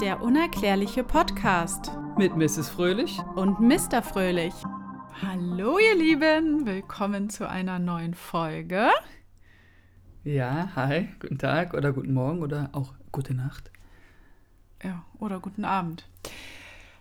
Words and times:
Der 0.00 0.22
unerklärliche 0.22 1.02
Podcast 1.02 1.90
mit 2.16 2.36
Mrs. 2.36 2.68
Fröhlich 2.68 3.18
und 3.34 3.58
Mr. 3.58 4.00
Fröhlich. 4.00 4.54
Hallo 5.20 5.78
ihr 5.80 5.96
Lieben, 5.96 6.66
willkommen 6.66 7.30
zu 7.30 7.48
einer 7.48 7.80
neuen 7.80 8.14
Folge. 8.14 8.90
Ja, 10.22 10.70
hi, 10.76 11.08
guten 11.18 11.38
Tag 11.38 11.74
oder 11.74 11.92
guten 11.92 12.12
Morgen 12.14 12.42
oder 12.42 12.70
auch 12.72 12.94
gute 13.10 13.34
Nacht. 13.34 13.72
Ja, 14.84 15.04
oder 15.18 15.40
guten 15.40 15.64
Abend. 15.64 16.08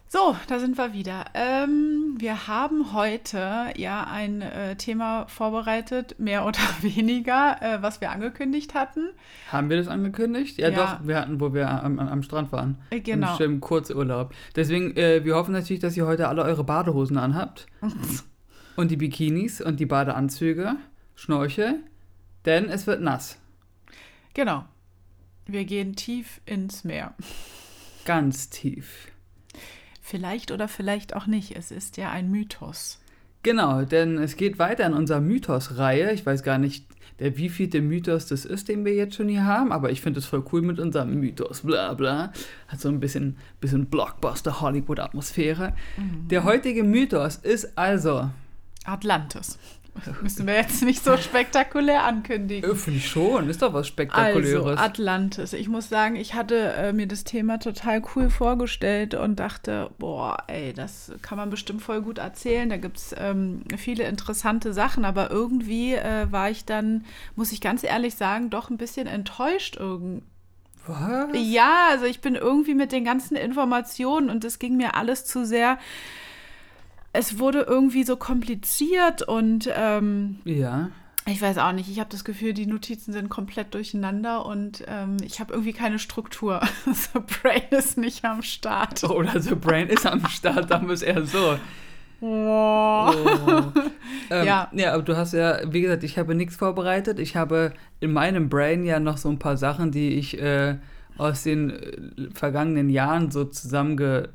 So, 0.10 0.38
da 0.48 0.58
sind 0.60 0.78
wir 0.78 0.94
wieder. 0.94 1.26
Ähm, 1.34 2.16
wir 2.18 2.48
haben 2.48 2.94
heute 2.94 3.74
ja 3.76 4.08
ein 4.10 4.42
äh, 4.42 4.78
Thema 4.78 5.28
vorbereitet, 5.28 6.18
mehr 6.18 6.46
oder 6.46 6.60
weniger, 6.82 7.62
äh, 7.62 7.82
was 7.82 8.00
wir 8.00 8.12
angekündigt 8.12 8.74
hatten. 8.74 9.10
Haben 9.52 9.70
wir 9.70 9.76
das 9.76 9.90
angekündigt? 9.90 10.58
Ja, 10.60 10.70
ja. 10.70 10.76
doch, 10.76 11.06
wir 11.06 11.20
hatten, 11.20 11.42
wo 11.42 11.54
wir 11.54 11.70
am, 11.70 12.00
am 12.00 12.24
Strand 12.24 12.54
waren. 12.54 12.78
Äh, 12.90 13.02
genau. 13.02 13.32
Im 13.32 13.38
schönen 13.38 13.60
Kurzurlaub. 13.60 14.34
Deswegen, 14.56 14.96
äh, 14.96 15.26
wir 15.26 15.36
hoffen 15.36 15.52
natürlich, 15.52 15.82
dass 15.82 15.98
ihr 15.98 16.06
heute 16.06 16.30
alle 16.30 16.44
eure 16.44 16.64
Badehosen 16.64 17.18
anhabt. 17.18 17.68
und 18.78 18.92
die 18.92 18.98
Bikinis 18.98 19.60
und 19.60 19.82
die 19.82 19.86
Badeanzüge, 19.86 20.78
Schnorchel, 21.16 21.82
denn 22.46 22.70
es 22.70 22.88
wird 22.88 23.02
nass. 23.02 23.40
Genau. 24.34 24.64
Wir 25.48 25.66
gehen 25.66 25.98
tief 25.98 26.40
ins 26.46 26.86
Meer. 26.86 27.14
Ganz 28.06 28.50
tief. 28.50 29.10
Vielleicht 30.10 30.52
oder 30.52 30.70
vielleicht 30.70 31.18
auch 31.18 31.28
nicht. 31.28 31.58
Es 31.58 31.70
ist 31.70 31.98
ja 31.98 32.10
ein 32.12 32.32
Mythos. 32.32 33.02
Genau, 33.44 33.82
denn 33.82 34.18
es 34.18 34.38
geht 34.38 34.58
weiter 34.58 34.86
in 34.86 34.94
unserer 34.94 35.20
Mythos-Reihe. 35.20 36.14
Ich 36.14 36.26
weiß 36.26 36.44
gar 36.44 36.58
nicht, 36.58 36.86
der 37.20 37.38
wievielte 37.38 37.82
Mythos 37.82 38.26
das 38.26 38.46
ist, 38.46 38.70
den 38.70 38.86
wir 38.86 38.94
jetzt 38.94 39.16
schon 39.16 39.28
hier 39.28 39.44
haben, 39.44 39.74
aber 39.74 39.92
ich 39.92 40.00
finde 40.00 40.20
es 40.20 40.26
voll 40.26 40.46
cool 40.54 40.62
mit 40.62 40.80
unserem 40.80 41.20
Mythos, 41.20 41.60
bla 41.60 41.94
bla. 41.94 42.32
Hat 42.70 42.80
so 42.80 42.88
ein 42.88 43.02
bisschen, 43.02 43.36
bisschen 43.60 43.88
Blockbuster-Hollywood-Atmosphäre. 43.88 45.74
Mhm. 45.98 46.30
Der 46.30 46.46
heutige 46.46 46.86
Mythos 46.86 47.36
ist 47.36 47.78
also 47.78 48.30
Atlantis. 48.86 49.60
Müssen 50.22 50.48
wir 50.48 50.56
jetzt 50.56 50.82
nicht 50.84 51.04
so 51.04 51.18
spektakulär 51.18 52.04
ankündigen. 52.04 52.76
Finde 52.76 53.00
ich 53.00 53.08
schon, 53.08 53.50
ist 53.50 53.62
doch 53.62 53.74
was 53.74 53.88
Spektakuläres. 53.88 54.66
Also, 54.66 54.84
Atlantis. 54.84 55.54
Ich 55.54 55.68
muss 55.68 55.90
sagen, 55.90 56.16
ich 56.16 56.34
hatte 56.34 56.74
äh, 56.74 56.94
mir 56.94 57.08
das 57.08 57.24
Thema 57.24 57.60
total 57.60 58.02
cool 58.16 58.30
vorgestellt 58.30 59.14
und 59.16 59.40
dachte, 59.40 59.90
boah, 59.98 60.38
ey, 60.48 60.74
das 60.74 61.12
kann 61.22 61.38
man 61.38 61.50
bestimmt 61.50 61.82
voll 61.82 62.02
gut 62.02 62.18
erzählen. 62.18 62.70
Da 62.70 62.78
gibt 62.78 62.98
es 62.98 63.16
ähm, 63.18 63.64
viele 63.78 64.04
interessante 64.04 64.74
Sachen, 64.74 65.06
aber 65.06 65.32
irgendwie 65.32 65.94
äh, 65.94 66.32
war 66.32 66.50
ich 66.50 66.66
dann, 66.66 67.06
muss 67.36 67.52
ich 67.52 67.62
ganz 67.62 67.84
ehrlich 67.84 68.16
sagen, 68.16 68.50
doch 68.50 68.70
ein 68.70 68.78
bisschen 68.78 69.08
enttäuscht 69.08 69.78
irgendwie. 69.80 70.24
Was? 70.88 71.28
Ja, 71.34 71.88
also 71.92 72.06
ich 72.06 72.22
bin 72.22 72.36
irgendwie 72.36 72.74
mit 72.74 72.94
den 72.94 73.04
ganzen 73.04 73.36
Informationen 73.36 74.30
und 74.30 74.46
es 74.46 74.58
ging 74.58 74.78
mir 74.78 74.96
alles 74.96 75.26
zu 75.26 75.46
sehr 75.46 75.78
es 77.14 77.40
wurde 77.40 77.62
irgendwie 77.62 78.04
so 78.04 78.16
kompliziert 78.16 79.22
und 79.22 79.70
ähm, 79.76 80.40
ja. 80.46 80.90
Ich 81.30 81.42
weiß 81.42 81.58
auch 81.58 81.74
nicht. 81.74 81.90
Ich 81.90 82.00
habe 82.00 82.10
das 82.10 82.24
Gefühl, 82.24 82.54
die 82.54 82.68
Notizen 82.68 83.12
sind 83.12 83.28
komplett 83.28 83.74
durcheinander 83.74 84.46
und 84.46 84.86
ähm, 84.88 85.18
ich 85.22 85.42
habe 85.42 85.52
irgendwie 85.52 85.74
keine 85.74 86.00
Struktur. 86.00 86.62
The 86.86 87.20
Brain 87.20 87.64
ist 87.72 87.98
nicht 87.98 88.24
am 88.24 88.42
Start. 88.42 89.04
Oder 89.04 89.42
The 89.42 89.56
Brain 89.56 89.90
ist 89.90 90.06
am 90.06 90.26
Start, 90.28 90.72
dann 90.72 90.90
ist 90.90 91.02
eher 91.02 91.26
so. 91.26 91.58
Oh. 92.22 93.12
oh. 93.12 93.62
Ähm, 94.30 94.46
ja. 94.46 94.70
ja, 94.74 94.94
aber 94.94 95.04
du 95.04 95.16
hast 95.16 95.34
ja, 95.34 95.60
wie 95.72 95.82
gesagt, 95.82 96.04
ich 96.04 96.18
habe 96.18 96.36
nichts 96.36 96.56
vorbereitet. 96.56 97.20
Ich 97.20 97.36
habe 97.36 97.74
in 98.00 98.12
meinem 98.12 98.50
Brain 98.50 98.84
ja 98.84 99.00
noch 99.00 99.18
so 99.18 99.30
ein 99.30 99.40
paar 99.40 99.56
Sachen, 99.56 99.92
die 99.92 100.16
ich 100.16 100.42
äh, 100.42 100.78
aus 101.18 101.44
den 101.44 101.70
äh, 101.70 102.30
vergangenen 102.34 102.90
Jahren 102.90 103.32
so 103.32 103.46
zusammenge 103.46 104.30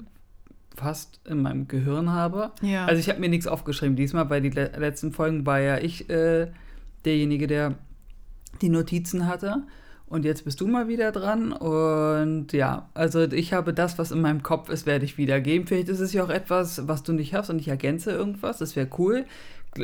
fast 0.77 1.21
in 1.27 1.43
meinem 1.43 1.69
Gehirn 1.69 2.11
habe. 2.11 2.53
Ja. 2.63 2.87
Also 2.87 3.01
ich 3.01 3.09
habe 3.09 3.21
mir 3.21 3.29
nichts 3.29 3.47
aufgeschrieben 3.47 3.97
diesmal, 3.97 4.31
weil 4.31 4.41
die 4.41 4.51
le 4.51 4.73
letzten 4.79 5.13
Folgen 5.13 5.47
war 5.47 5.61
ja 5.61 5.79
ich 5.79 6.09
äh, 6.11 6.49
derjenige, 7.05 7.47
der 7.47 7.75
die 8.61 8.69
Notizen 8.69 9.27
hatte. 9.27 9.63
Und 10.07 10.27
jetzt 10.27 10.45
bist 10.45 10.61
du 10.61 10.67
mal 10.67 10.89
wieder 10.89 11.11
dran. 11.11 11.53
Und 11.53 12.53
ja, 12.53 12.91
also 12.93 13.23
ich 13.23 13.55
habe 13.55 13.73
das, 13.73 13.99
was 13.99 14.11
in 14.11 14.21
meinem 14.21 14.43
Kopf 14.43 14.69
ist, 14.69 14.85
werde 14.85 15.07
ich 15.07 15.17
wiedergeben. 15.17 15.67
Vielleicht 15.67 15.89
ist 15.89 16.01
es 16.01 16.13
ja 16.13 16.23
auch 16.23 16.29
etwas, 16.29 16.87
was 16.87 17.03
du 17.03 17.15
nicht 17.15 17.33
hast 17.33 17.49
und 17.49 17.59
ich 17.59 17.69
ergänze 17.69 18.11
irgendwas. 18.11 18.59
Das 18.59 18.77
wäre 18.77 18.89
cool. 18.99 19.25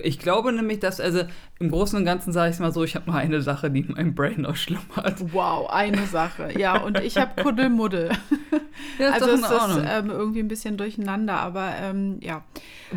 Ich 0.03 0.19
glaube 0.19 0.53
nämlich, 0.53 0.81
dass, 0.81 1.00
also 1.00 1.22
im 1.59 1.71
Großen 1.71 1.99
und 1.99 2.04
Ganzen 2.04 2.32
sage 2.32 2.50
ich 2.50 2.56
es 2.56 2.60
mal 2.60 2.72
so, 2.72 2.84
ich 2.84 2.94
habe 2.94 3.10
nur 3.10 3.19
eine 3.19 3.41
Sache, 3.41 3.71
die 3.71 3.81
in 3.81 3.93
meinem 3.93 4.15
Brain 4.15 4.43
noch 4.43 4.56
schlummert. 4.56 5.32
Wow, 5.32 5.71
eine 5.71 6.06
Sache. 6.06 6.50
Ja, 6.59 6.78
und 6.78 7.00
ich 7.00 7.16
habe 7.16 7.43
Kuddelmuddel. 7.43 8.10
Ja, 8.99 9.10
also 9.10 9.31
ist 9.31 9.44
ähm, 9.87 10.10
irgendwie 10.10 10.41
ein 10.41 10.49
bisschen 10.49 10.76
durcheinander, 10.76 11.34
aber 11.34 11.72
ähm, 11.81 12.19
ja. 12.21 12.44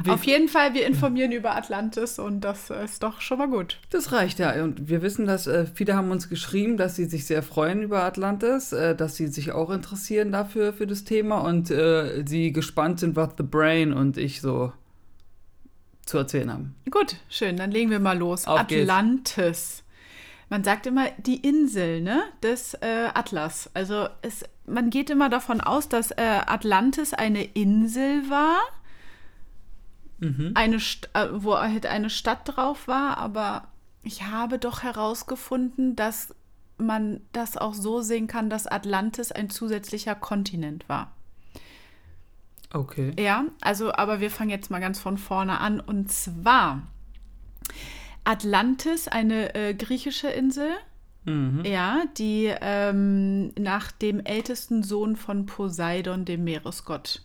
Wie, 0.04 0.10
Auf 0.10 0.24
jeden 0.24 0.48
Fall, 0.48 0.74
wir 0.74 0.86
informieren 0.86 1.32
über 1.32 1.56
Atlantis 1.56 2.20
und 2.20 2.42
das 2.42 2.70
ist 2.70 3.04
doch 3.04 3.20
schon 3.20 3.40
mal 3.40 3.50
gut. 3.50 3.80
Das 3.90 4.12
reicht 4.12 4.40
ja. 4.40 4.64
Und 4.64 4.90
wir 4.90 5.02
wissen, 5.02 5.26
dass 5.26 5.48
äh, 5.48 5.66
viele 5.66 5.96
haben 5.96 6.12
uns 6.12 6.30
geschrieben, 6.30 6.78
dass 6.78 6.96
sie 6.96 7.06
sich 7.06 7.26
sehr 7.26 7.44
freuen 7.44 7.82
über 7.82 8.04
Atlantis, 8.04 8.74
äh, 8.74 8.96
dass 8.96 9.16
sie 9.16 9.28
sich 9.28 9.52
auch 9.52 9.70
interessieren 9.70 10.32
dafür, 10.32 10.74
für 10.74 10.88
das 10.88 11.04
Thema 11.04 11.40
und 11.40 11.72
äh, 11.72 12.24
sie 12.26 12.52
gespannt 12.52 13.00
sind, 13.00 13.16
was 13.16 13.32
The 13.38 13.44
Brain 13.44 13.92
und 13.94 14.18
ich 14.18 14.42
so 14.42 14.72
zu 16.06 16.18
erzählen 16.18 16.52
haben. 16.52 16.76
Gut, 16.90 17.18
schön, 17.30 17.58
dann 17.58 17.72
legen 17.72 17.90
wir 17.90 18.00
mal 18.00 18.18
los. 18.18 18.46
Auf 18.48 18.60
Atlantis. 18.60 19.36
Geht's. 19.36 19.84
Man 20.52 20.66
sagt 20.66 20.86
immer 20.86 21.10
die 21.12 21.38
Insel 21.38 22.02
ne, 22.02 22.24
des 22.44 22.74
äh, 22.74 23.08
Atlas. 23.14 23.70
Also 23.74 24.10
es, 24.22 24.44
man 24.66 24.90
geht 24.90 25.10
immer 25.10 25.30
davon 25.30 25.62
aus, 25.62 25.88
dass 25.88 26.12
äh, 26.12 26.42
Atlantis 26.46 27.14
eine 27.14 27.42
Insel 27.42 28.30
war, 28.30 28.60
mhm. 30.20 30.52
eine 30.56 30.76
äh, 30.76 31.28
wo 31.32 31.58
halt 31.58 31.86
eine 31.86 32.10
Stadt 32.10 32.42
drauf 32.44 32.90
war, 32.90 33.18
aber 33.18 33.70
ich 34.04 34.24
habe 34.24 34.60
doch 34.60 34.84
herausgefunden, 34.84 35.96
dass 35.96 36.36
man 36.78 37.22
das 37.32 37.56
auch 37.56 37.74
so 37.74 38.02
sehen 38.02 38.28
kann, 38.28 38.50
dass 38.50 38.68
Atlantis 38.68 39.32
ein 39.32 39.50
zusätzlicher 39.50 40.16
Kontinent 40.16 40.90
war. 40.90 41.14
Okay. 42.74 43.14
Ja, 43.20 43.46
also, 43.62 43.94
aber 43.94 44.20
wir 44.20 44.32
fangen 44.32 44.50
jetzt 44.50 44.72
mal 44.72 44.80
ganz 44.80 45.00
von 45.00 45.18
vorne 45.18 45.60
an. 45.60 45.80
Und 45.80 46.12
zwar 46.12 46.84
Atlantis, 48.24 49.08
eine 49.08 49.56
äh, 49.56 49.74
griechische 49.74 50.30
Insel. 50.30 50.70
Mhm. 51.26 51.64
Ja, 51.66 52.04
die 52.18 52.54
ähm, 52.62 53.50
nach 53.60 53.92
dem 53.92 54.20
ältesten 54.22 54.84
Sohn 54.84 55.16
von 55.16 55.46
Poseidon, 55.46 56.26
dem 56.26 56.44
Meeresgott, 56.44 57.22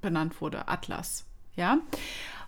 benannt 0.00 0.40
wurde, 0.40 0.68
Atlas. 0.68 1.24
Ja. 1.54 1.78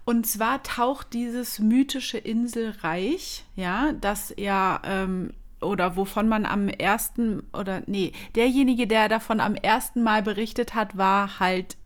Und 0.04 0.26
zwar 0.26 0.62
taucht 0.62 1.12
dieses 1.12 1.58
mythische 1.58 2.18
Inselreich, 2.18 3.44
ja, 3.56 3.92
das 3.92 4.34
ja 4.38 4.80
ähm, 4.84 5.32
oder 5.60 5.96
wovon 5.96 6.28
man 6.28 6.46
am 6.46 6.68
ersten 6.68 7.42
oder 7.52 7.82
nee, 7.86 8.12
derjenige, 8.34 8.86
der 8.86 9.08
davon 9.08 9.40
am 9.40 9.54
ersten 9.54 10.02
Mal 10.02 10.22
berichtet 10.22 10.74
hat, 10.74 10.96
war 10.96 11.40
halt 11.40 11.76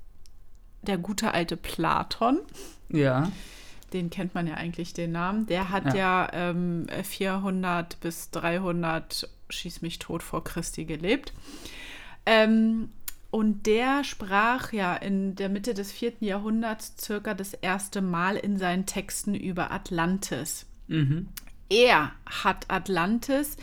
der 0.83 0.99
gute 0.99 1.33
alte 1.33 1.56
Platon. 1.56 2.41
Ja. 2.88 3.31
Den 3.93 4.11
kennt 4.11 4.34
man 4.34 4.47
ja 4.47 4.55
eigentlich 4.55 4.94
den 4.94 5.12
Namen. 5.12 5.47
Der 5.47 5.71
hat 5.71 5.94
ja, 5.94 6.28
ja 6.32 6.50
ähm, 6.50 6.87
400 7.03 8.00
bis 8.00 8.31
300 8.31 9.28
schieß 9.50 9.82
mich 9.82 9.99
tot 9.99 10.22
vor 10.22 10.44
Christi 10.44 10.84
gelebt. 10.84 11.32
Ähm, 12.25 12.91
und 13.31 13.66
der 13.66 14.05
sprach 14.05 14.72
ja 14.72 14.94
in 14.94 15.37
der 15.37 15.49
Mitte 15.49 15.72
des 15.75 15.93
vierten 15.93 16.25
Jahrhunderts 16.25 16.94
circa 17.00 17.34
das 17.34 17.55
erste 17.55 18.03
Mal 18.03 18.37
in 18.37 18.59
seinen 18.59 18.87
Texten 18.87 19.34
über 19.34 19.71
Atlantis. 19.71 20.66
Mhm 20.88 21.28
er 21.72 22.12
hat 22.27 22.66
Atlantis 22.69 23.56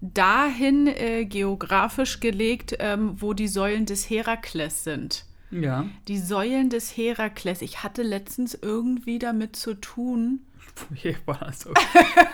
dahin 0.00 0.86
äh, 0.86 1.24
geografisch 1.24 2.20
gelegt, 2.20 2.76
ähm, 2.80 3.14
wo 3.20 3.32
die 3.32 3.48
Säulen 3.48 3.86
des 3.86 4.10
Herakles 4.10 4.84
sind. 4.84 5.24
Ja. 5.50 5.86
Die 6.08 6.18
Säulen 6.18 6.68
des 6.68 6.96
Herakles. 6.96 7.62
Ich 7.62 7.82
hatte 7.82 8.02
letztens 8.02 8.58
irgendwie 8.60 9.18
damit 9.18 9.56
zu 9.56 9.74
tun. 9.74 10.40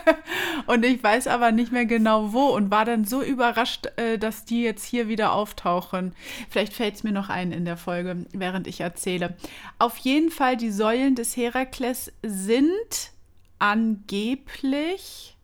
Und 0.66 0.84
ich 0.84 1.02
weiß 1.02 1.26
aber 1.26 1.52
nicht 1.52 1.72
mehr 1.72 1.84
genau 1.84 2.32
wo 2.32 2.46
und 2.46 2.70
war 2.70 2.84
dann 2.86 3.04
so 3.04 3.22
überrascht, 3.22 3.86
äh, 3.96 4.18
dass 4.18 4.44
die 4.46 4.62
jetzt 4.62 4.84
hier 4.84 5.08
wieder 5.08 5.32
auftauchen. 5.32 6.14
Vielleicht 6.48 6.72
fällt 6.72 6.94
es 6.94 7.02
mir 7.02 7.12
noch 7.12 7.28
ein 7.28 7.52
in 7.52 7.66
der 7.66 7.76
Folge, 7.76 8.24
während 8.32 8.66
ich 8.66 8.80
erzähle. 8.80 9.36
Auf 9.78 9.98
jeden 9.98 10.30
Fall, 10.30 10.56
die 10.56 10.70
Säulen 10.70 11.16
des 11.16 11.36
Herakles 11.36 12.12
sind 12.22 13.12
angeblich 13.60 15.36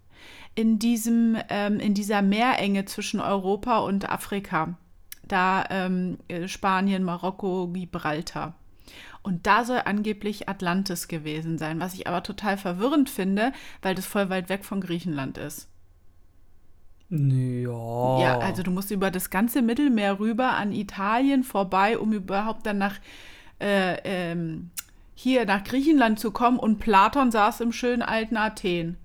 in, 0.56 0.78
diesem, 0.80 1.36
ähm, 1.48 1.78
in 1.78 1.94
dieser 1.94 2.22
Meerenge 2.22 2.84
zwischen 2.86 3.20
Europa 3.20 3.78
und 3.78 4.10
Afrika. 4.10 4.76
Da 5.28 5.64
ähm, 5.70 6.18
äh, 6.28 6.48
Spanien, 6.48 7.04
Marokko, 7.04 7.68
Gibraltar. 7.68 8.54
Und 9.22 9.46
da 9.46 9.64
soll 9.64 9.82
angeblich 9.84 10.48
Atlantis 10.48 11.08
gewesen 11.08 11.58
sein, 11.58 11.80
was 11.80 11.94
ich 11.94 12.06
aber 12.06 12.22
total 12.22 12.56
verwirrend 12.56 13.10
finde, 13.10 13.52
weil 13.82 13.94
das 13.94 14.06
voll 14.06 14.30
weit 14.30 14.48
weg 14.48 14.64
von 14.64 14.80
Griechenland 14.80 15.36
ist. 15.36 15.68
Ja. 17.08 18.20
Ja, 18.20 18.38
also 18.38 18.62
du 18.62 18.70
musst 18.70 18.90
über 18.90 19.10
das 19.10 19.30
ganze 19.30 19.62
Mittelmeer 19.62 20.18
rüber 20.18 20.52
an 20.52 20.72
Italien 20.72 21.44
vorbei, 21.44 21.98
um 21.98 22.12
überhaupt 22.12 22.66
dann 22.66 22.78
nach 22.78 23.00
äh, 23.60 23.96
ähm, 24.04 24.70
hier 25.16 25.46
nach 25.46 25.64
Griechenland 25.64 26.20
zu 26.20 26.30
kommen 26.30 26.58
und 26.58 26.78
Platon 26.78 27.32
saß 27.32 27.62
im 27.62 27.72
schönen 27.72 28.02
alten 28.02 28.36
Athen. 28.36 28.98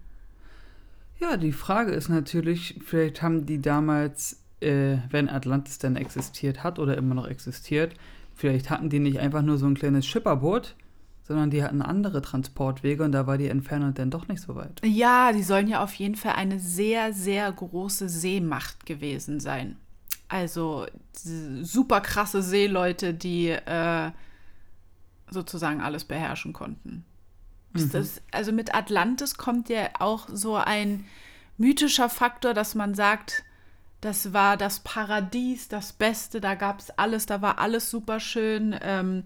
Ja, 1.20 1.38
die 1.38 1.54
Frage 1.54 1.92
ist 1.92 2.10
natürlich, 2.10 2.80
vielleicht 2.86 3.22
haben 3.22 3.46
die 3.46 3.62
damals, 3.62 4.42
äh, 4.60 4.98
wenn 5.10 5.30
Atlantis 5.30 5.80
denn 5.80 5.96
existiert 5.96 6.64
hat 6.64 6.80
oder 6.80 6.98
immer 6.98 7.16
noch 7.16 7.28
existiert, 7.28 7.94
vielleicht 8.36 8.70
hatten 8.70 8.90
die 8.90 9.00
nicht 9.00 9.20
einfach 9.20 9.42
nur 9.42 9.58
so 9.58 9.68
ein 9.68 9.76
kleines 9.76 10.06
Schipperboot, 10.06 10.76
sondern 11.24 11.50
die 11.50 11.64
hatten 11.64 11.82
andere 11.82 12.22
Transportwege 12.22 13.04
und 13.04 13.14
da 13.14 13.26
war 13.26 13.38
die 13.38 13.48
Entfernung 13.48 13.94
dann 13.94 14.12
doch 14.12 14.28
nicht 14.28 14.42
so 14.42 14.56
weit. 14.56 14.82
Ja, 14.84 15.32
die 15.32 15.44
sollen 15.44 15.70
ja 15.70 15.82
auf 15.82 15.94
jeden 15.94 16.16
Fall 16.16 16.34
eine 16.34 16.60
sehr, 16.60 17.14
sehr 17.14 17.50
große 17.50 18.10
Seemacht 18.10 18.86
gewesen 18.86 19.40
sein. 19.40 19.78
Also 20.28 20.88
super 21.62 22.02
krasse 22.02 22.42
Seeleute, 22.42 23.14
die 23.14 23.50
äh, 23.50 24.12
sozusagen 25.32 25.82
alles 25.82 26.06
beherrschen 26.06 26.54
konnten. 26.54 27.06
Mhm. 27.74 27.90
Das, 27.92 28.22
also 28.32 28.52
mit 28.52 28.76
Atlantis 28.76 29.36
kommt 29.36 29.70
ja 29.70 29.90
auch 30.00 30.28
so 30.32 30.56
ein 30.56 31.06
mythischer 31.58 32.10
Faktor, 32.10 32.54
dass 32.54 32.76
man 32.76 32.94
sagt, 32.94 33.44
das 34.02 34.34
war 34.34 34.58
das 34.58 34.80
Paradies, 34.82 35.68
das 35.68 35.94
Beste, 35.94 36.42
da 36.42 36.56
gab 36.56 36.80
es 36.80 36.92
alles, 36.92 37.26
da 37.26 37.42
war 37.42 37.60
alles 37.60 37.90
super 37.90 38.20
schön. 38.20 38.76
Ähm, 38.82 39.24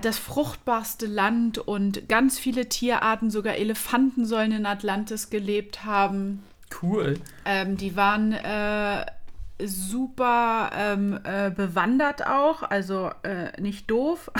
das 0.00 0.16
fruchtbarste 0.16 1.06
Land 1.06 1.58
und 1.58 2.08
ganz 2.08 2.38
viele 2.38 2.68
Tierarten, 2.68 3.30
sogar 3.30 3.56
Elefanten 3.56 4.24
sollen 4.24 4.52
in 4.52 4.64
Atlantis 4.64 5.28
gelebt 5.28 5.84
haben. 5.84 6.42
Cool. 6.82 7.18
Ähm, 7.44 7.76
die 7.76 7.94
waren 7.94 8.32
äh, 8.32 9.04
super 9.66 10.70
ähm, 10.74 11.18
äh, 11.24 11.50
bewandert 11.50 12.26
auch, 12.26 12.62
also 12.62 13.10
äh, 13.22 13.60
nicht 13.60 13.90
doof. 13.90 14.30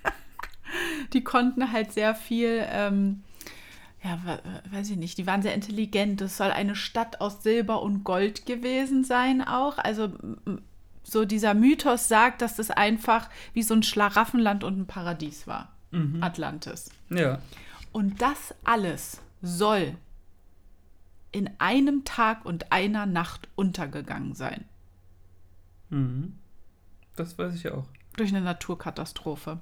die 1.12 1.24
konnten 1.24 1.72
halt 1.72 1.92
sehr 1.92 2.14
viel, 2.14 2.64
ähm, 2.70 3.22
ja, 4.02 4.18
weiß 4.70 4.90
ich 4.90 4.96
nicht, 4.96 5.18
die 5.18 5.26
waren 5.26 5.42
sehr 5.42 5.54
intelligent. 5.54 6.20
Es 6.20 6.36
soll 6.36 6.50
eine 6.50 6.76
Stadt 6.76 7.20
aus 7.20 7.42
Silber 7.42 7.82
und 7.82 8.04
Gold 8.04 8.46
gewesen 8.46 9.04
sein 9.04 9.42
auch. 9.42 9.78
Also 9.78 10.12
so 11.02 11.24
dieser 11.24 11.54
Mythos 11.54 12.08
sagt, 12.08 12.42
dass 12.42 12.56
das 12.56 12.70
einfach 12.70 13.28
wie 13.52 13.62
so 13.62 13.74
ein 13.74 13.82
Schlaraffenland 13.82 14.64
und 14.64 14.78
ein 14.78 14.86
Paradies 14.86 15.46
war. 15.46 15.72
Mhm. 15.92 16.22
Atlantis. 16.22 16.90
Ja. 17.10 17.38
Und 17.92 18.20
das 18.20 18.54
alles 18.64 19.20
soll 19.40 19.96
in 21.32 21.50
einem 21.58 22.04
Tag 22.04 22.44
und 22.44 22.72
einer 22.72 23.06
Nacht 23.06 23.48
untergegangen 23.56 24.34
sein. 24.34 24.64
Mhm. 25.90 26.34
Das 27.16 27.38
weiß 27.38 27.54
ich 27.54 27.70
auch. 27.70 27.84
Durch 28.16 28.30
eine 28.30 28.42
Naturkatastrophe. 28.42 29.60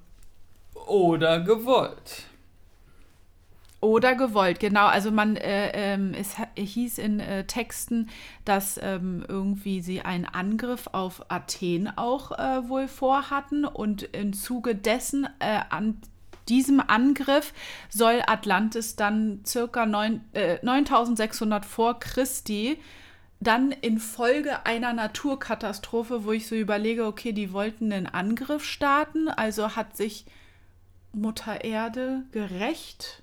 Oder 0.87 1.41
gewollt. 1.41 2.25
Oder 3.85 4.15
gewollt, 4.15 4.61
genau. 4.61 4.87
Also 4.87 5.11
man, 5.11 5.37
äh, 5.37 5.71
ähm, 5.75 6.15
es 6.15 6.37
hieß 6.57 6.97
in 6.97 7.21
äh, 7.21 7.45
Texten, 7.45 8.09
dass 8.47 8.81
ähm, 8.83 9.23
irgendwie 9.29 9.83
sie 9.83 10.01
einen 10.01 10.25
Angriff 10.25 10.89
auf 10.93 11.31
Athen 11.31 11.93
auch 11.95 12.33
äh, 12.33 12.67
wohl 12.69 12.89
vorhatten 12.89 13.67
und 13.67 14.03
im 14.03 14.33
Zuge 14.33 14.75
dessen 14.75 15.29
äh, 15.39 15.61
an 15.69 16.01
diesem 16.49 16.81
Angriff 16.81 17.53
soll 17.89 18.23
Atlantis 18.27 18.97
dann 18.97 19.41
circa 19.47 19.87
9, 19.87 20.21
9600 20.63 21.65
äh, 21.65 21.67
vor 21.67 21.99
Christi 21.99 22.79
dann 23.41 23.73
infolge 23.73 24.65
einer 24.65 24.93
Naturkatastrophe, 24.93 26.25
wo 26.25 26.33
ich 26.33 26.47
so 26.47 26.55
überlege, 26.55 27.05
okay, 27.05 27.33
die 27.33 27.53
wollten 27.53 27.93
einen 27.93 28.07
Angriff 28.07 28.65
starten, 28.65 29.29
also 29.29 29.77
hat 29.77 29.97
sich 29.97 30.25
Mutter 31.13 31.63
Erde 31.63 32.23
gerecht 32.33 33.23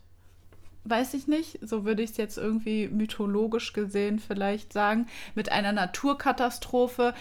weiß 0.84 1.14
ich 1.14 1.28
nicht, 1.28 1.60
so 1.62 1.86
würde 1.86 2.02
ich 2.02 2.12
es 2.12 2.18
jetzt 2.18 2.38
irgendwie 2.38 2.88
mythologisch 2.88 3.74
gesehen 3.74 4.20
vielleicht 4.20 4.74
sagen, 4.74 5.08
mit 5.36 5.52
einer 5.52 5.72
Naturkatastrophe. 5.74 7.14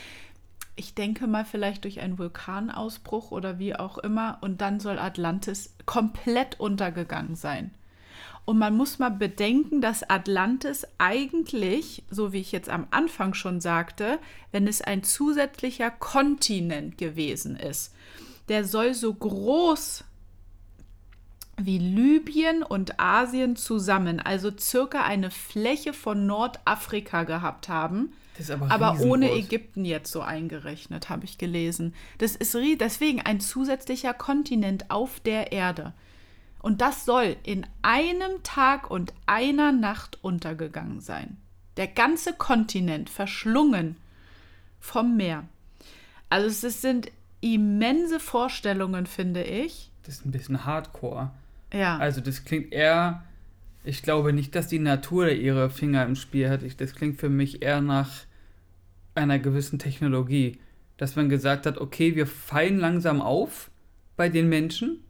Ich 0.76 0.94
denke 0.94 1.26
mal 1.26 1.44
vielleicht 1.44 1.84
durch 1.84 2.00
einen 2.00 2.18
Vulkanausbruch 2.18 3.30
oder 3.30 3.58
wie 3.58 3.76
auch 3.76 3.98
immer. 3.98 4.38
Und 4.40 4.60
dann 4.60 4.80
soll 4.80 4.98
Atlantis 4.98 5.74
komplett 5.86 6.58
untergegangen 6.58 7.36
sein. 7.36 7.70
Und 8.44 8.58
man 8.58 8.76
muss 8.76 8.98
mal 8.98 9.10
bedenken, 9.10 9.80
dass 9.80 10.08
Atlantis 10.08 10.86
eigentlich, 10.98 12.02
so 12.10 12.32
wie 12.32 12.40
ich 12.40 12.52
jetzt 12.52 12.68
am 12.68 12.86
Anfang 12.90 13.34
schon 13.34 13.60
sagte, 13.60 14.18
wenn 14.50 14.66
es 14.66 14.80
ein 14.80 15.02
zusätzlicher 15.04 15.90
Kontinent 15.90 16.98
gewesen 16.98 17.56
ist, 17.56 17.94
der 18.48 18.64
soll 18.64 18.94
so 18.94 19.14
groß 19.14 20.04
wie 21.58 21.78
Libyen 21.78 22.62
und 22.62 22.98
Asien 22.98 23.54
zusammen, 23.54 24.18
also 24.18 24.50
circa 24.58 25.04
eine 25.04 25.30
Fläche 25.30 25.92
von 25.92 26.26
Nordafrika 26.26 27.24
gehabt 27.24 27.68
haben. 27.68 28.12
Aber, 28.48 28.70
aber 28.70 29.00
ohne 29.00 29.32
Ägypten 29.32 29.84
jetzt 29.84 30.12
so 30.12 30.20
eingerechnet, 30.20 31.10
habe 31.10 31.24
ich 31.24 31.36
gelesen. 31.36 31.94
Das 32.18 32.36
ist 32.36 32.54
deswegen 32.54 33.20
ein 33.20 33.40
zusätzlicher 33.40 34.14
Kontinent 34.14 34.90
auf 34.90 35.20
der 35.20 35.52
Erde. 35.52 35.92
Und 36.62 36.80
das 36.80 37.04
soll 37.04 37.36
in 37.42 37.66
einem 37.82 38.42
Tag 38.42 38.90
und 38.90 39.12
einer 39.26 39.72
Nacht 39.72 40.18
untergegangen 40.22 41.00
sein. 41.00 41.38
Der 41.76 41.86
ganze 41.86 42.34
Kontinent 42.34 43.08
verschlungen 43.08 43.96
vom 44.78 45.16
Meer. 45.16 45.44
Also 46.28 46.66
es 46.66 46.80
sind 46.80 47.10
immense 47.40 48.20
Vorstellungen, 48.20 49.06
finde 49.06 49.42
ich. 49.42 49.90
Das 50.04 50.16
ist 50.16 50.26
ein 50.26 50.30
bisschen 50.30 50.64
hardcore. 50.64 51.30
Ja. 51.72 51.96
Also 51.98 52.20
das 52.20 52.44
klingt 52.44 52.72
eher, 52.72 53.24
ich 53.84 54.02
glaube 54.02 54.32
nicht, 54.32 54.54
dass 54.54 54.68
die 54.68 54.78
Natur 54.78 55.30
ihre 55.30 55.70
Finger 55.70 56.04
im 56.04 56.16
Spiel 56.16 56.50
hat. 56.50 56.62
Ich, 56.62 56.76
das 56.76 56.94
klingt 56.94 57.18
für 57.18 57.28
mich 57.28 57.62
eher 57.62 57.80
nach 57.80 58.10
einer 59.14 59.38
gewissen 59.38 59.78
Technologie. 59.78 60.58
Dass 60.96 61.16
man 61.16 61.28
gesagt 61.28 61.64
hat, 61.66 61.78
okay, 61.78 62.14
wir 62.14 62.26
fallen 62.26 62.78
langsam 62.78 63.22
auf 63.22 63.70
bei 64.16 64.28
den 64.28 64.48
Menschen 64.48 65.02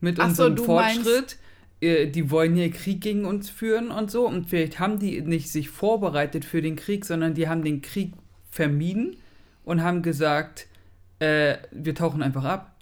mit 0.00 0.18
Ach 0.18 0.28
unserem 0.28 0.56
so, 0.56 0.64
Fortschritt. 0.64 1.36
Äh, 1.80 2.08
die 2.08 2.30
wollen 2.30 2.54
hier 2.54 2.70
Krieg 2.70 3.00
gegen 3.00 3.24
uns 3.24 3.48
führen 3.48 3.90
und 3.90 4.10
so. 4.10 4.26
Und 4.26 4.50
vielleicht 4.50 4.80
haben 4.80 4.98
die 4.98 5.20
nicht 5.20 5.50
sich 5.50 5.68
vorbereitet 5.70 6.44
für 6.44 6.62
den 6.62 6.76
Krieg, 6.76 7.04
sondern 7.04 7.34
die 7.34 7.48
haben 7.48 7.62
den 7.62 7.82
Krieg 7.82 8.14
vermieden 8.50 9.16
und 9.64 9.82
haben 9.82 10.02
gesagt, 10.02 10.66
äh, 11.20 11.58
wir 11.70 11.94
tauchen 11.94 12.22
einfach 12.22 12.44
ab. 12.44 12.74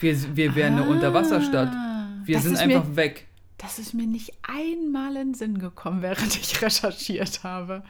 Wir, 0.00 0.16
wir 0.36 0.54
wären 0.54 0.74
ah, 0.74 0.82
eine 0.82 0.90
Unterwasserstadt. 0.90 1.72
Wir 2.24 2.40
sind 2.40 2.56
einfach 2.56 2.88
mir, 2.88 2.96
weg. 2.96 3.26
Das 3.58 3.78
ist 3.78 3.94
mir 3.94 4.06
nicht 4.06 4.32
einmal 4.42 5.16
in 5.16 5.28
den 5.28 5.34
Sinn 5.34 5.58
gekommen, 5.58 6.02
während 6.02 6.36
ich 6.36 6.62
recherchiert 6.62 7.44
habe. 7.44 7.82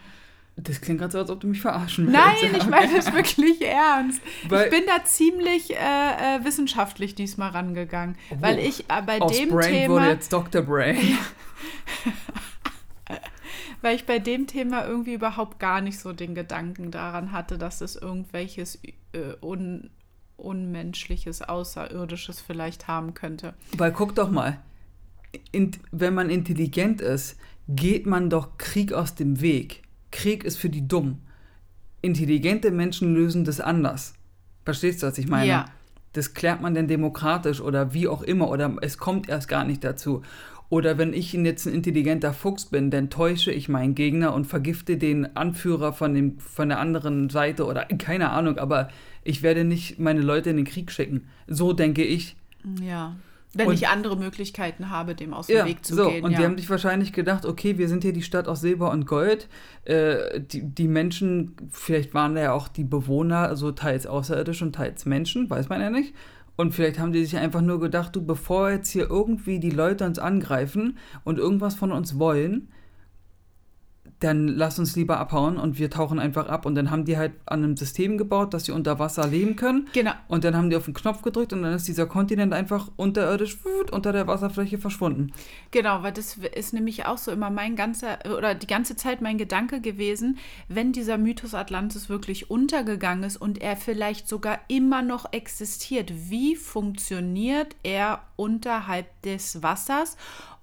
Das 0.57 0.81
klingt 0.81 1.01
gerade 1.01 1.13
so, 1.13 1.19
als 1.19 1.31
ob 1.31 1.41
du 1.41 1.47
mich 1.47 1.63
verarschen 1.63 2.07
willst. 2.07 2.19
Nein, 2.19 2.55
ich 2.57 2.67
meine 2.67 2.95
das 2.95 3.13
wirklich 3.13 3.63
ernst. 3.63 4.21
Weil, 4.49 4.65
ich 4.65 4.71
bin 4.71 4.83
da 4.87 5.03
ziemlich 5.05 5.71
äh, 5.71 5.77
äh, 5.77 6.45
wissenschaftlich 6.45 7.15
diesmal 7.15 7.51
rangegangen. 7.51 8.17
Oh, 8.31 8.37
weil 8.41 8.59
ich 8.59 8.81
äh, 8.91 9.03
bei 9.05 9.19
dem 9.19 9.49
Brain 9.49 9.73
Thema. 9.73 9.95
wurde 9.95 10.09
jetzt 10.09 10.33
Dr. 10.33 10.63
Brain. 10.63 10.99
weil 13.81 13.97
ich 13.97 14.05
bei 14.05 14.19
dem 14.19 14.47
Thema 14.47 14.87
irgendwie 14.87 15.15
überhaupt 15.15 15.59
gar 15.59 15.81
nicht 15.81 15.99
so 15.99 16.13
den 16.13 16.35
Gedanken 16.35 16.91
daran 16.91 17.33
hatte, 17.33 17.57
dass 17.57 17.81
es 17.81 17.97
irgendwelches 17.97 18.79
äh, 19.13 19.35
un 19.41 19.91
Unmenschliches, 20.37 21.43
Außerirdisches 21.43 22.41
vielleicht 22.41 22.89
haben 22.89 23.15
könnte. 23.15 23.55
Weil 23.77 23.93
guck 23.93 24.17
doch 24.17 24.31
mal, 24.31 24.59
in, 25.53 25.71
wenn 25.93 26.15
man 26.15 26.31
intelligent 26.31 27.01
ist, 27.01 27.39
geht 27.69 28.07
man 28.07 28.29
doch 28.29 28.59
Krieg 28.59 28.93
aus 28.93 29.15
dem 29.15 29.41
Weg. 29.41 29.83
Krieg 30.13 30.45
ist 30.45 30.59
für 30.59 30.71
die 30.71 30.87
dumm. 30.87 31.19
Intelligente 32.01 32.71
Menschen 32.71 33.15
lösen 33.15 33.45
das 33.45 33.61
anders. 33.61 34.15
Verstehst 34.65 35.03
du, 35.03 35.09
was 35.09 35.19
ich 35.19 35.29
meine? 35.29 35.49
Ja. 35.49 35.65
Das 36.13 36.35
klärt 36.35 36.61
man 36.61 36.75
denn 36.75 36.87
demokratisch 36.87 37.61
oder 37.61 37.95
wie 37.95 38.07
auch 38.07 38.23
immer 38.23 38.49
oder 38.49 38.77
es 38.83 38.99
kommt 38.99 39.29
erst 39.29 39.49
gar 39.49 39.65
nicht 39.65 39.83
dazu. 39.83 40.23
Oder 40.69 40.97
wenn 40.97 41.13
ich 41.13 41.33
jetzt 41.35 41.67
ein 41.67 41.75
intelligenter 41.75 42.33
Fuchs 42.33 42.67
bin, 42.67 42.91
dann 42.91 43.11
täusche 43.11 43.51
ich 43.51 43.69
meinen 43.69 43.95
Gegner 43.95 44.33
und 44.33 44.47
vergifte 44.47 44.97
den 44.97 45.37
Anführer 45.37 45.93
von, 45.93 46.15
dem, 46.15 46.39
von 46.39 46.71
der 46.71 46.79
anderen 46.79 47.29
Seite 47.29 47.67
oder 47.67 47.85
keine 47.99 48.31
Ahnung, 48.31 48.59
aber 48.59 48.89
ich 49.23 49.43
werde 49.43 49.65
nicht 49.65 49.99
meine 49.99 50.21
Leute 50.21 50.51
in 50.51 50.57
den 50.57 50.65
Krieg 50.65 50.91
schicken. 50.91 51.29
So 51.47 51.73
denke 51.73 52.05
ich. 52.05 52.37
Ja. 52.81 53.17
Wenn 53.55 53.69
und, 53.69 53.75
ich 53.75 53.89
andere 53.89 54.17
Möglichkeiten 54.17 54.89
habe, 54.89 55.15
dem 55.15 55.35
aus 55.35 55.47
dem 55.47 55.57
ja, 55.57 55.67
Weg 55.67 55.85
zu 55.85 55.95
so, 55.95 56.09
gehen. 56.09 56.25
Und 56.25 56.33
ja. 56.33 56.39
die 56.39 56.45
haben 56.45 56.57
sich 56.57 56.71
wahrscheinlich 56.71 57.13
gedacht, 57.13 57.45
okay, 57.45 57.77
wir 57.77 57.89
sind 57.89 58.03
hier 58.03 58.15
die 58.15 58.23
Stadt 58.23 58.49
aus 58.49 58.63
Silber 58.63 58.91
und 58.91 59.07
Gold. 59.07 59.49
Äh, 59.85 60.41
die, 60.41 60.63
die 60.63 60.89
Menschen, 60.89 61.55
vielleicht 61.71 62.15
waren 62.15 62.35
da 62.35 62.41
ja 62.41 62.53
auch 62.53 62.69
die 62.69 62.85
Bewohner 62.85 63.55
so 63.57 63.73
teils 63.73 64.07
außerirdisch 64.07 64.63
und 64.63 64.75
teils 64.75 65.05
Menschen, 65.05 65.51
weiß 65.51 65.69
man 65.69 65.81
ja 65.83 65.91
nicht. 65.91 66.15
Und 66.57 66.75
vielleicht 66.75 66.99
haben 66.99 67.13
die 67.13 67.25
sich 67.25 67.37
einfach 67.37 67.61
nur 67.61 67.81
gedacht, 67.81 68.15
du, 68.17 68.25
bevor 68.25 68.71
jetzt 68.71 68.91
hier 68.91 69.09
irgendwie 69.11 69.59
die 69.59 69.71
Leute 69.71 70.05
uns 70.05 70.19
angreifen 70.19 70.99
und 71.25 71.39
irgendwas 71.39 71.75
von 71.75 71.93
uns 71.93 72.19
wollen, 72.19 72.69
dann 74.23 74.49
lass 74.49 74.79
uns 74.79 74.97
lieber 74.97 75.19
abhauen 75.19 75.57
und 75.57 75.79
wir 75.79 75.91
tauchen 75.91 76.19
einfach 76.19 76.49
ab. 76.49 76.67
Und 76.67 76.75
dann 76.75 76.91
haben 76.91 77.05
die 77.05 77.17
halt 77.17 77.33
an 77.47 77.65
einem 77.65 77.77
System 77.77 78.19
gebaut, 78.19 78.55
dass 78.55 78.65
sie 78.65 78.73
unter 78.73 78.99
Wasser 78.99 79.27
leben 79.27 79.57
können. 79.57 79.89
Genau. 79.93 80.13
Und 80.29 80.45
dann 80.45 80.57
haben 80.57 80.71
die 80.71 80.77
auf 80.77 80.85
den 80.85 80.95
Knopf 80.95 81.23
gedrückt 81.23 81.53
und 81.53 81.63
dann 81.63 81.75
ist 81.75 81.89
dieser 81.89 82.07
Kontinent 82.07 82.53
einfach 82.53 82.91
unterirdisch 82.97 83.59
unter 83.91 84.13
der 84.13 84.27
Wasserfläche 84.27 84.79
verschwunden. 84.79 85.33
Genau, 85.71 86.03
weil 86.03 86.13
das 86.13 86.37
ist 86.37 86.73
nämlich 86.73 87.07
auch 87.07 87.19
so 87.19 87.31
immer 87.31 87.51
mein 87.51 87.77
ganzer, 87.77 88.19
oder 88.37 88.55
die 88.55 88.67
ganze 88.67 88.97
Zeit 88.97 89.21
mein 89.21 89.39
Gedanke 89.39 89.81
gewesen, 89.81 90.39
wenn 90.69 90.93
dieser 90.93 91.19
Mythos 91.19 91.55
Atlantis 91.55 92.09
wirklich 92.09 92.51
untergegangen 92.51 93.25
ist 93.25 93.37
und 93.37 93.61
er 93.61 93.77
vielleicht 93.77 94.29
sogar 94.29 94.61
immer 94.69 95.03
noch 95.03 95.33
existiert, 95.33 96.13
wie 96.31 96.57
funktioniert 96.57 97.77
er 97.83 98.23
unterhalb 98.37 99.07
des 99.23 99.63
Wassers 99.63 100.17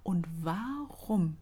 und 0.04 0.26
warum? 0.42 1.38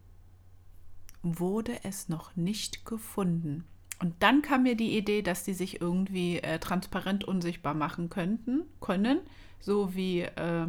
Wurde 1.23 1.79
es 1.83 2.09
noch 2.09 2.35
nicht 2.35 2.85
gefunden. 2.85 3.65
Und 3.99 4.13
dann 4.19 4.41
kam 4.41 4.63
mir 4.63 4.75
die 4.75 4.97
Idee, 4.97 5.21
dass 5.21 5.43
die 5.43 5.53
sich 5.53 5.81
irgendwie 5.81 6.37
äh, 6.37 6.59
transparent 6.59 7.23
unsichtbar 7.23 7.73
machen 7.73 8.09
könnten, 8.09 8.63
können, 8.79 9.19
so 9.59 9.95
wie 9.95 10.21
äh, 10.21 10.67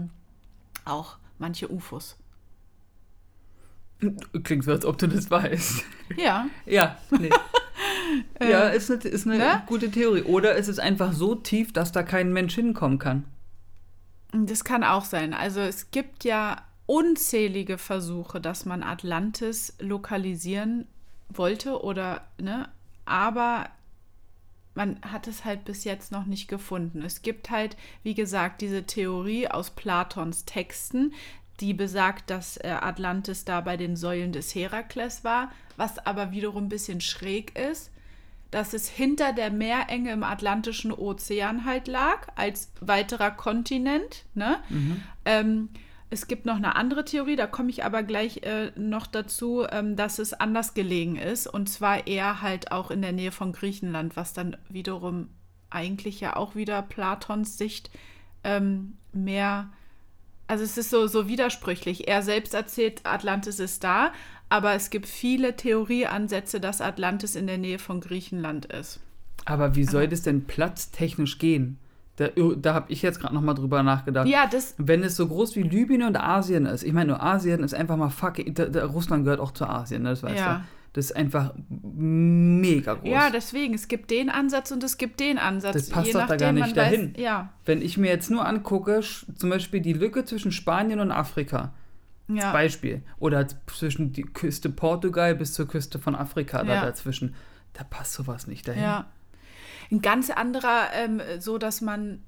auch 0.84 1.18
manche 1.38 1.70
UFOs. 1.70 2.16
Klingt 4.44 4.64
so, 4.64 4.70
als 4.70 4.84
ob 4.84 4.96
du 4.98 5.08
das 5.08 5.30
weißt. 5.30 5.84
Ja. 6.16 6.46
ja, 6.64 6.96
nee. 7.10 7.30
ja, 8.40 8.68
ist 8.68 8.90
eine, 8.90 9.00
ist 9.02 9.26
eine 9.26 9.38
ne? 9.38 9.62
gute 9.66 9.90
Theorie. 9.90 10.22
Oder 10.22 10.54
ist 10.54 10.68
es 10.68 10.78
einfach 10.78 11.12
so 11.12 11.34
tief, 11.34 11.72
dass 11.72 11.92
da 11.92 12.02
kein 12.02 12.32
Mensch 12.32 12.54
hinkommen 12.54 12.98
kann? 12.98 13.24
Das 14.32 14.64
kann 14.64 14.84
auch 14.84 15.04
sein. 15.04 15.34
Also 15.34 15.60
es 15.60 15.90
gibt 15.90 16.24
ja 16.24 16.62
unzählige 16.88 17.76
Versuche, 17.76 18.40
dass 18.40 18.64
man 18.64 18.82
Atlantis 18.82 19.74
lokalisieren 19.78 20.88
wollte 21.28 21.82
oder, 21.82 22.22
ne, 22.40 22.70
aber 23.04 23.68
man 24.74 24.98
hat 25.02 25.26
es 25.26 25.44
halt 25.44 25.66
bis 25.66 25.84
jetzt 25.84 26.12
noch 26.12 26.24
nicht 26.24 26.48
gefunden. 26.48 27.02
Es 27.02 27.20
gibt 27.20 27.50
halt, 27.50 27.76
wie 28.02 28.14
gesagt, 28.14 28.62
diese 28.62 28.84
Theorie 28.84 29.48
aus 29.48 29.70
Platons 29.70 30.46
Texten, 30.46 31.12
die 31.60 31.74
besagt, 31.74 32.30
dass 32.30 32.56
äh, 32.56 32.68
Atlantis 32.68 33.44
da 33.44 33.60
bei 33.60 33.76
den 33.76 33.94
Säulen 33.94 34.32
des 34.32 34.54
Herakles 34.54 35.24
war, 35.24 35.52
was 35.76 35.98
aber 36.06 36.32
wiederum 36.32 36.64
ein 36.64 36.68
bisschen 36.70 37.02
schräg 37.02 37.58
ist, 37.58 37.90
dass 38.50 38.72
es 38.72 38.88
hinter 38.88 39.34
der 39.34 39.50
Meerenge 39.50 40.10
im 40.10 40.22
Atlantischen 40.22 40.92
Ozean 40.92 41.66
halt 41.66 41.86
lag, 41.86 42.28
als 42.36 42.72
weiterer 42.80 43.30
Kontinent. 43.30 44.24
Ne? 44.34 44.58
Mhm. 44.70 45.02
Ähm, 45.26 45.68
es 46.10 46.26
gibt 46.26 46.46
noch 46.46 46.56
eine 46.56 46.76
andere 46.76 47.04
Theorie, 47.04 47.36
da 47.36 47.46
komme 47.46 47.70
ich 47.70 47.84
aber 47.84 48.02
gleich 48.02 48.42
äh, 48.42 48.72
noch 48.76 49.06
dazu, 49.06 49.66
ähm, 49.70 49.94
dass 49.94 50.18
es 50.18 50.32
anders 50.32 50.74
gelegen 50.74 51.16
ist. 51.16 51.46
Und 51.46 51.68
zwar 51.68 52.06
eher 52.06 52.40
halt 52.40 52.72
auch 52.72 52.90
in 52.90 53.02
der 53.02 53.12
Nähe 53.12 53.32
von 53.32 53.52
Griechenland, 53.52 54.16
was 54.16 54.32
dann 54.32 54.56
wiederum 54.68 55.28
eigentlich 55.70 56.20
ja 56.20 56.36
auch 56.36 56.54
wieder 56.54 56.80
Platons 56.80 57.58
Sicht 57.58 57.90
ähm, 58.42 58.96
mehr. 59.12 59.68
Also 60.46 60.64
es 60.64 60.78
ist 60.78 60.88
so, 60.88 61.06
so 61.06 61.28
widersprüchlich. 61.28 62.08
Er 62.08 62.22
selbst 62.22 62.54
erzählt, 62.54 63.02
Atlantis 63.04 63.60
ist 63.60 63.84
da, 63.84 64.12
aber 64.48 64.72
es 64.72 64.88
gibt 64.88 65.06
viele 65.06 65.56
Theorieansätze, 65.56 66.58
dass 66.58 66.80
Atlantis 66.80 67.36
in 67.36 67.46
der 67.46 67.58
Nähe 67.58 67.78
von 67.78 68.00
Griechenland 68.00 68.64
ist. 68.64 69.00
Aber 69.44 69.74
wie 69.74 69.84
soll 69.84 70.08
das 70.08 70.22
denn 70.22 70.46
platztechnisch 70.46 71.38
gehen? 71.38 71.78
Da, 72.18 72.30
da 72.56 72.74
habe 72.74 72.90
ich 72.90 73.00
jetzt 73.02 73.20
gerade 73.20 73.32
nochmal 73.32 73.54
drüber 73.54 73.84
nachgedacht. 73.84 74.26
Ja, 74.26 74.48
das. 74.50 74.74
Wenn 74.76 75.04
es 75.04 75.14
so 75.14 75.28
groß 75.28 75.54
wie 75.54 75.62
Libyen 75.62 76.02
und 76.02 76.16
Asien 76.16 76.66
ist, 76.66 76.82
ich 76.82 76.92
meine, 76.92 77.12
nur 77.12 77.22
Asien 77.22 77.62
ist 77.62 77.74
einfach 77.74 77.96
mal 77.96 78.08
fuck, 78.08 78.42
da, 78.54 78.66
da, 78.66 78.86
Russland 78.86 79.22
gehört 79.22 79.38
auch 79.38 79.52
zu 79.52 79.66
Asien, 79.66 80.02
ne, 80.02 80.10
das 80.10 80.24
weißt 80.24 80.36
ja. 80.36 80.54
du. 80.56 80.64
Das 80.94 81.04
ist 81.04 81.16
einfach 81.16 81.54
mega 81.68 82.94
groß. 82.94 83.08
Ja, 83.08 83.30
deswegen, 83.30 83.74
es 83.74 83.86
gibt 83.86 84.10
den 84.10 84.30
Ansatz 84.30 84.72
und 84.72 84.82
es 84.82 84.98
gibt 84.98 85.20
den 85.20 85.38
Ansatz. 85.38 85.74
Das 85.74 85.90
passt 85.90 86.12
doch 86.12 86.26
da 86.26 86.34
gar 86.34 86.50
nicht 86.50 86.76
dahin. 86.76 87.14
Weiß, 87.14 87.22
ja. 87.22 87.52
Wenn 87.64 87.82
ich 87.82 87.98
mir 87.98 88.08
jetzt 88.08 88.32
nur 88.32 88.44
angucke, 88.44 89.00
zum 89.00 89.50
Beispiel 89.50 89.80
die 89.80 89.92
Lücke 89.92 90.24
zwischen 90.24 90.50
Spanien 90.50 90.98
und 90.98 91.12
Afrika, 91.12 91.72
ja. 92.26 92.46
als 92.46 92.52
Beispiel, 92.52 93.02
oder 93.20 93.46
zwischen 93.68 94.12
die 94.12 94.22
Küste 94.22 94.70
Portugal 94.70 95.36
bis 95.36 95.52
zur 95.52 95.68
Küste 95.68 96.00
von 96.00 96.16
Afrika 96.16 96.64
ja. 96.64 96.64
da 96.64 96.86
dazwischen, 96.86 97.36
da 97.74 97.84
passt 97.84 98.14
sowas 98.14 98.48
nicht 98.48 98.66
dahin. 98.66 98.82
Ja. 98.82 99.06
Ein 99.90 100.02
ganz 100.02 100.30
anderer, 100.30 100.92
ähm, 100.92 101.20
so 101.38 101.58
dass 101.58 101.80
man 101.80 102.22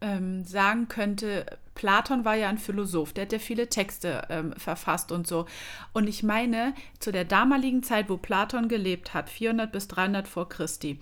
ähm, 0.00 0.44
sagen 0.44 0.88
könnte, 0.88 1.46
Platon 1.74 2.24
war 2.24 2.34
ja 2.34 2.48
ein 2.48 2.58
Philosoph, 2.58 3.12
der 3.12 3.24
hat 3.24 3.32
ja 3.32 3.38
viele 3.38 3.68
Texte 3.68 4.26
ähm, 4.28 4.52
verfasst 4.56 5.12
und 5.12 5.26
so. 5.26 5.46
Und 5.92 6.08
ich 6.08 6.22
meine, 6.22 6.74
zu 6.98 7.12
der 7.12 7.24
damaligen 7.24 7.82
Zeit, 7.82 8.08
wo 8.08 8.16
Platon 8.16 8.68
gelebt 8.68 9.14
hat, 9.14 9.30
400 9.30 9.70
bis 9.70 9.88
300 9.88 10.28
vor 10.28 10.48
Christi, 10.48 10.98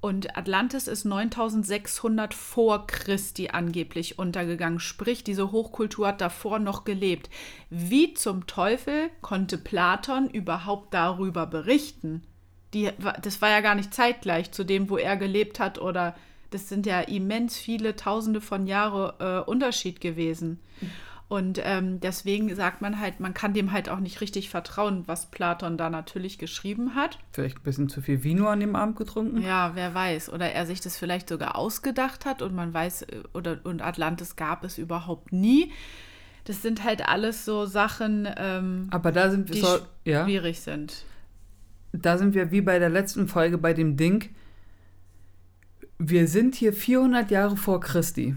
und 0.00 0.36
Atlantis 0.36 0.88
ist 0.88 1.04
9600 1.04 2.32
vor 2.32 2.86
Christi 2.86 3.50
angeblich 3.50 4.18
untergegangen. 4.18 4.80
Sprich, 4.80 5.24
diese 5.24 5.52
Hochkultur 5.52 6.08
hat 6.08 6.22
davor 6.22 6.58
noch 6.58 6.84
gelebt. 6.84 7.28
Wie 7.68 8.14
zum 8.14 8.46
Teufel 8.46 9.10
konnte 9.20 9.58
Platon 9.58 10.30
überhaupt 10.30 10.94
darüber 10.94 11.46
berichten? 11.46 12.22
Die, 12.74 12.90
das 13.22 13.42
war 13.42 13.50
ja 13.50 13.60
gar 13.60 13.74
nicht 13.74 13.92
zeitgleich 13.92 14.52
zu 14.52 14.64
dem, 14.64 14.90
wo 14.90 14.96
er 14.96 15.16
gelebt 15.16 15.60
hat 15.60 15.78
oder 15.78 16.14
das 16.50 16.68
sind 16.68 16.86
ja 16.86 17.00
immens 17.00 17.56
viele 17.56 17.96
Tausende 17.96 18.40
von 18.40 18.66
Jahren 18.66 19.12
äh, 19.20 19.40
Unterschied 19.40 20.00
gewesen. 20.00 20.60
Und 21.28 21.60
ähm, 21.62 22.00
deswegen 22.00 22.52
sagt 22.56 22.82
man 22.82 22.98
halt, 22.98 23.20
man 23.20 23.34
kann 23.34 23.54
dem 23.54 23.70
halt 23.70 23.88
auch 23.88 24.00
nicht 24.00 24.20
richtig 24.20 24.50
vertrauen, 24.50 25.04
was 25.06 25.26
Platon 25.26 25.76
da 25.76 25.88
natürlich 25.88 26.38
geschrieben 26.38 26.96
hat. 26.96 27.20
Vielleicht 27.30 27.58
ein 27.58 27.62
bisschen 27.62 27.88
zu 27.88 28.02
viel 28.02 28.24
Vino 28.24 28.48
an 28.48 28.58
dem 28.58 28.74
Abend 28.74 28.96
getrunken? 28.96 29.40
Ja, 29.40 29.70
wer 29.74 29.94
weiß. 29.94 30.32
Oder 30.32 30.50
er 30.50 30.66
sich 30.66 30.80
das 30.80 30.96
vielleicht 30.96 31.28
sogar 31.28 31.54
ausgedacht 31.54 32.26
hat 32.26 32.42
und 32.42 32.52
man 32.52 32.74
weiß, 32.74 33.02
äh, 33.02 33.22
oder 33.32 33.60
und 33.62 33.80
Atlantis 33.80 34.34
gab 34.34 34.64
es 34.64 34.76
überhaupt 34.76 35.32
nie. 35.32 35.70
Das 36.46 36.62
sind 36.62 36.82
halt 36.82 37.08
alles 37.08 37.44
so 37.44 37.64
Sachen, 37.64 38.28
ähm, 38.36 38.88
Aber 38.90 39.12
da 39.12 39.30
sind 39.30 39.54
die 39.54 39.60
so, 39.60 39.78
ja? 40.04 40.24
schwierig 40.24 40.60
sind 40.60 41.04
da 41.92 42.18
sind 42.18 42.34
wir 42.34 42.50
wie 42.50 42.60
bei 42.60 42.78
der 42.78 42.88
letzten 42.88 43.28
Folge 43.28 43.58
bei 43.58 43.74
dem 43.74 43.96
Ding. 43.96 44.30
Wir 45.98 46.28
sind 46.28 46.54
hier 46.54 46.72
400 46.72 47.30
Jahre 47.30 47.56
vor 47.56 47.80
Christi. 47.80 48.36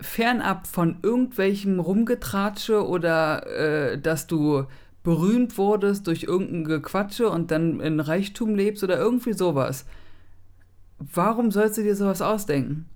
Fernab 0.00 0.66
von 0.66 0.98
irgendwelchem 1.02 1.78
Rumgetratsche 1.78 2.86
oder 2.86 3.46
äh, 3.46 4.00
dass 4.00 4.26
du 4.26 4.64
berühmt 5.02 5.58
wurdest 5.58 6.06
durch 6.06 6.22
irgendein 6.22 6.64
Gequatsche 6.64 7.28
und 7.28 7.50
dann 7.50 7.80
in 7.80 8.00
Reichtum 8.00 8.54
lebst 8.54 8.82
oder 8.82 8.96
irgendwie 8.96 9.34
sowas. 9.34 9.84
Warum 10.98 11.50
sollst 11.50 11.76
du 11.76 11.82
dir 11.82 11.94
sowas 11.94 12.22
ausdenken? 12.22 12.86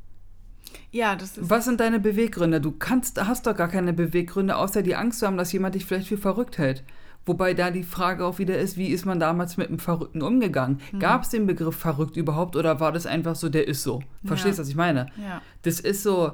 Ja, 0.90 1.16
das 1.16 1.36
ist. 1.36 1.50
Was 1.50 1.66
sind 1.66 1.80
deine 1.80 2.00
Beweggründe? 2.00 2.62
Du 2.62 2.72
kannst, 2.72 3.22
hast 3.22 3.46
doch 3.46 3.54
gar 3.54 3.68
keine 3.68 3.92
Beweggründe, 3.92 4.56
außer 4.56 4.82
die 4.82 4.96
Angst 4.96 5.20
zu 5.20 5.26
haben, 5.26 5.36
dass 5.36 5.52
jemand 5.52 5.74
dich 5.74 5.84
vielleicht 5.84 6.08
für 6.08 6.16
verrückt 6.16 6.56
hält. 6.56 6.82
Wobei 7.28 7.52
da 7.52 7.70
die 7.70 7.82
Frage 7.82 8.24
auch 8.24 8.38
wieder 8.38 8.58
ist, 8.58 8.78
wie 8.78 8.86
ist 8.86 9.04
man 9.04 9.20
damals 9.20 9.58
mit 9.58 9.68
einem 9.68 9.78
Verrückten 9.78 10.22
umgegangen? 10.22 10.80
Mhm. 10.92 10.98
Gab 10.98 11.24
es 11.24 11.28
den 11.28 11.46
Begriff 11.46 11.76
verrückt 11.76 12.16
überhaupt 12.16 12.56
oder 12.56 12.80
war 12.80 12.90
das 12.90 13.04
einfach 13.04 13.36
so, 13.36 13.50
der 13.50 13.68
ist 13.68 13.82
so? 13.82 14.02
Verstehst 14.24 14.56
du, 14.56 14.62
ja. 14.62 14.64
was 14.64 14.68
ich 14.70 14.76
meine? 14.76 15.10
Ja. 15.22 15.42
Das 15.60 15.78
ist 15.78 16.02
so, 16.02 16.32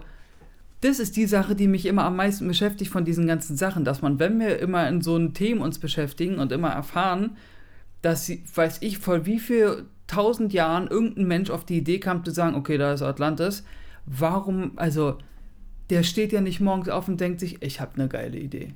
das 0.82 1.00
ist 1.00 1.16
die 1.16 1.26
Sache, 1.26 1.56
die 1.56 1.66
mich 1.66 1.86
immer 1.86 2.04
am 2.04 2.14
meisten 2.14 2.46
beschäftigt 2.46 2.92
von 2.92 3.04
diesen 3.04 3.26
ganzen 3.26 3.56
Sachen, 3.56 3.84
dass 3.84 4.02
man, 4.02 4.20
wenn 4.20 4.38
wir 4.38 4.60
immer 4.60 4.88
in 4.88 5.00
so 5.00 5.16
einem 5.16 5.34
Themen 5.34 5.62
uns 5.62 5.80
beschäftigen 5.80 6.38
und 6.38 6.52
immer 6.52 6.70
erfahren, 6.70 7.36
dass, 8.00 8.30
weiß 8.54 8.78
ich, 8.82 8.98
vor 8.98 9.26
wie 9.26 9.40
viel 9.40 9.86
tausend 10.06 10.52
Jahren 10.52 10.86
irgendein 10.86 11.26
Mensch 11.26 11.50
auf 11.50 11.64
die 11.64 11.78
Idee 11.78 11.98
kam 11.98 12.24
zu 12.24 12.30
sagen, 12.30 12.54
okay, 12.54 12.78
da 12.78 12.92
ist 12.92 13.02
Atlantis, 13.02 13.64
warum, 14.06 14.72
also, 14.76 15.18
der 15.90 16.04
steht 16.04 16.32
ja 16.32 16.40
nicht 16.40 16.60
morgens 16.60 16.88
auf 16.88 17.08
und 17.08 17.20
denkt 17.20 17.40
sich, 17.40 17.60
ich 17.62 17.80
habe 17.80 17.94
eine 17.94 18.06
geile 18.06 18.38
Idee 18.38 18.74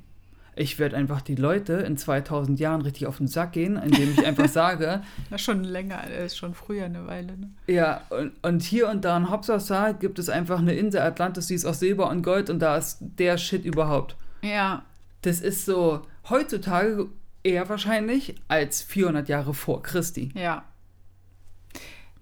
ich 0.59 0.77
werde 0.77 0.97
einfach 0.97 1.21
die 1.21 1.35
Leute 1.35 1.73
in 1.73 1.95
2000 1.95 2.59
Jahren 2.59 2.81
richtig 2.81 3.07
auf 3.07 3.17
den 3.17 3.27
Sack 3.27 3.53
gehen, 3.53 3.77
indem 3.77 4.11
ich 4.11 4.25
einfach 4.25 4.49
sage. 4.49 5.01
Das 5.29 5.41
ist 5.41 5.45
schon 5.45 5.63
länger, 5.63 6.05
ist 6.09 6.37
schon 6.37 6.53
früher 6.53 6.85
eine 6.85 7.07
Weile. 7.07 7.37
Ne? 7.37 7.49
Ja, 7.67 8.01
und, 8.09 8.33
und 8.41 8.61
hier 8.61 8.89
und 8.89 9.05
da 9.05 9.15
in 9.15 9.29
Hopsasa 9.29 9.93
gibt 9.93 10.19
es 10.19 10.27
einfach 10.27 10.59
eine 10.59 10.73
Insel 10.73 11.01
Atlantis, 11.01 11.47
die 11.47 11.53
ist 11.53 11.65
aus 11.65 11.79
Silber 11.79 12.09
und 12.09 12.23
Gold 12.23 12.49
und 12.49 12.59
da 12.59 12.75
ist 12.77 12.97
der 12.99 13.37
Shit 13.37 13.63
überhaupt. 13.63 14.17
Ja. 14.41 14.83
Das 15.21 15.39
ist 15.39 15.65
so 15.65 16.01
heutzutage 16.29 17.07
eher 17.43 17.69
wahrscheinlich 17.69 18.35
als 18.49 18.81
400 18.81 19.29
Jahre 19.29 19.53
vor 19.53 19.81
Christi. 19.81 20.31
Ja. 20.35 20.65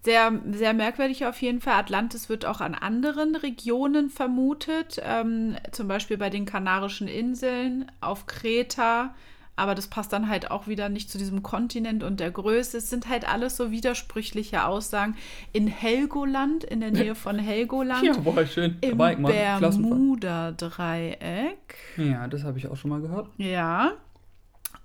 Sehr, 0.03 0.31
sehr 0.51 0.73
merkwürdig 0.73 1.25
auf 1.25 1.41
jeden 1.41 1.59
Fall. 1.59 1.73
Atlantis 1.73 2.29
wird 2.29 2.45
auch 2.45 2.61
an 2.61 2.75
anderen 2.75 3.35
Regionen 3.35 4.09
vermutet, 4.09 5.01
ähm, 5.03 5.57
zum 5.71 5.87
Beispiel 5.87 6.17
bei 6.17 6.29
den 6.29 6.45
Kanarischen 6.45 7.07
Inseln, 7.07 7.91
auf 7.99 8.25
Kreta. 8.25 9.13
Aber 9.57 9.73
das 9.73 9.87
passt 9.87 10.13
dann 10.13 10.29
halt 10.29 10.51
auch 10.51 10.67
wieder 10.67 10.87
nicht 10.87 11.09
zu 11.09 11.17
diesem 11.17 11.41
Kontinent 11.41 12.03
und 12.03 12.19
der 12.19 12.29
Größe. 12.29 12.77
Es 12.77 12.91
sind 12.91 13.09
halt 13.09 13.27
alles 13.27 13.57
so 13.57 13.71
widersprüchliche 13.71 14.65
Aussagen. 14.65 15.15
In 15.51 15.65
Helgoland, 15.67 16.63
in 16.63 16.79
der 16.79 16.91
Nähe 16.91 17.15
von 17.15 17.39
Helgoland. 17.39 18.03
Ja, 18.03 18.13
boah, 18.13 18.45
schön. 18.45 18.77
Im 18.81 18.99
Bermuda-Dreieck. 18.99 21.75
Ja, 21.97 22.27
das 22.27 22.43
habe 22.43 22.59
ich 22.59 22.67
auch 22.67 22.77
schon 22.77 22.91
mal 22.91 23.01
gehört. 23.01 23.29
Ja. 23.37 23.93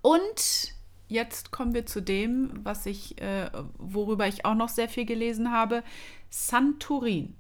Und 0.00 0.72
jetzt 1.12 1.50
kommen 1.50 1.75
wir 1.75 1.87
zu 1.87 2.00
dem, 2.00 2.50
was 2.64 2.87
ich, 2.87 3.21
äh, 3.21 3.50
worüber 3.78 4.26
ich 4.26 4.45
auch 4.45 4.54
noch 4.54 4.69
sehr 4.69 4.88
viel 4.88 5.04
gelesen 5.04 5.52
habe. 5.52 5.83
Santorin. 6.31 7.35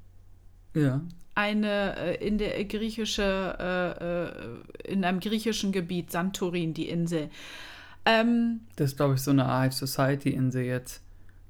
Ja. 0.74 1.00
Eine 1.34 1.96
äh, 1.96 2.26
in 2.26 2.38
der 2.38 2.62
griechische, 2.64 3.56
äh, 3.58 4.88
äh, 4.88 4.92
in 4.92 5.04
einem 5.04 5.20
griechischen 5.20 5.72
Gebiet, 5.72 6.10
Santorin, 6.10 6.74
die 6.74 6.88
Insel. 6.88 7.30
Ähm, 8.04 8.60
das 8.76 8.90
ist, 8.90 8.96
glaube 8.96 9.14
ich, 9.14 9.20
so 9.20 9.30
eine 9.30 9.46
Art 9.46 9.72
Society-Insel 9.72 10.64
jetzt, 10.64 11.00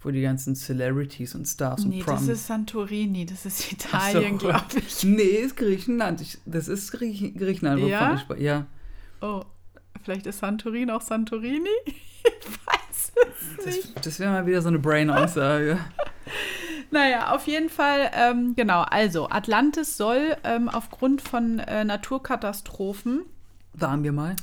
wo 0.03 0.11
die 0.11 0.23
ganzen 0.23 0.55
Celebrities 0.55 1.35
und 1.35 1.47
Stars 1.47 1.85
nee, 1.85 1.99
und 1.99 2.05
Proms. 2.05 2.27
das 2.27 2.39
ist 2.39 2.47
Santorini, 2.47 3.27
das 3.27 3.45
ist 3.47 3.73
Italien, 3.73 4.39
so. 4.39 4.47
glaube 4.47 4.67
ich. 4.77 5.03
Nee, 5.05 5.23
ist 5.23 5.57
Griechenland. 5.57 6.21
Ich, 6.21 6.39
das 6.47 6.69
ist 6.69 6.93
Griech 6.93 7.35
Griechenland, 7.37 7.79
wovon 7.81 7.91
Ja? 7.91 8.15
ich 8.15 8.21
spreche. 8.21 8.43
Ja. 8.43 8.67
Oh, 9.21 9.43
vielleicht 10.03 10.27
ist 10.27 10.39
Santorin 10.41 10.91
auch 10.91 11.03
Santorini? 11.03 11.69
Ich 12.25 12.47
weiß 12.67 13.13
es 13.59 13.67
nicht. 13.67 13.97
Das, 13.97 14.03
das 14.05 14.21
wäre 14.21 14.31
mal 14.31 14.47
wieder 14.47 14.63
so 14.63 14.69
eine 14.69 14.79
Brain-Aussage. 14.79 15.79
Naja, 16.93 17.33
auf 17.35 17.47
jeden 17.47 17.69
Fall, 17.71 18.11
ähm, 18.15 18.55
genau. 18.55 18.83
Also, 18.83 19.29
Atlantis 19.31 19.97
soll 19.97 20.37
ähm, 20.45 20.69
aufgrund 20.69 21.23
von 21.23 21.59
äh, 21.59 21.85
Naturkatastrophen, 21.85 23.23
Waren 23.73 24.05
wir 24.05 24.13
mal. 24.13 24.37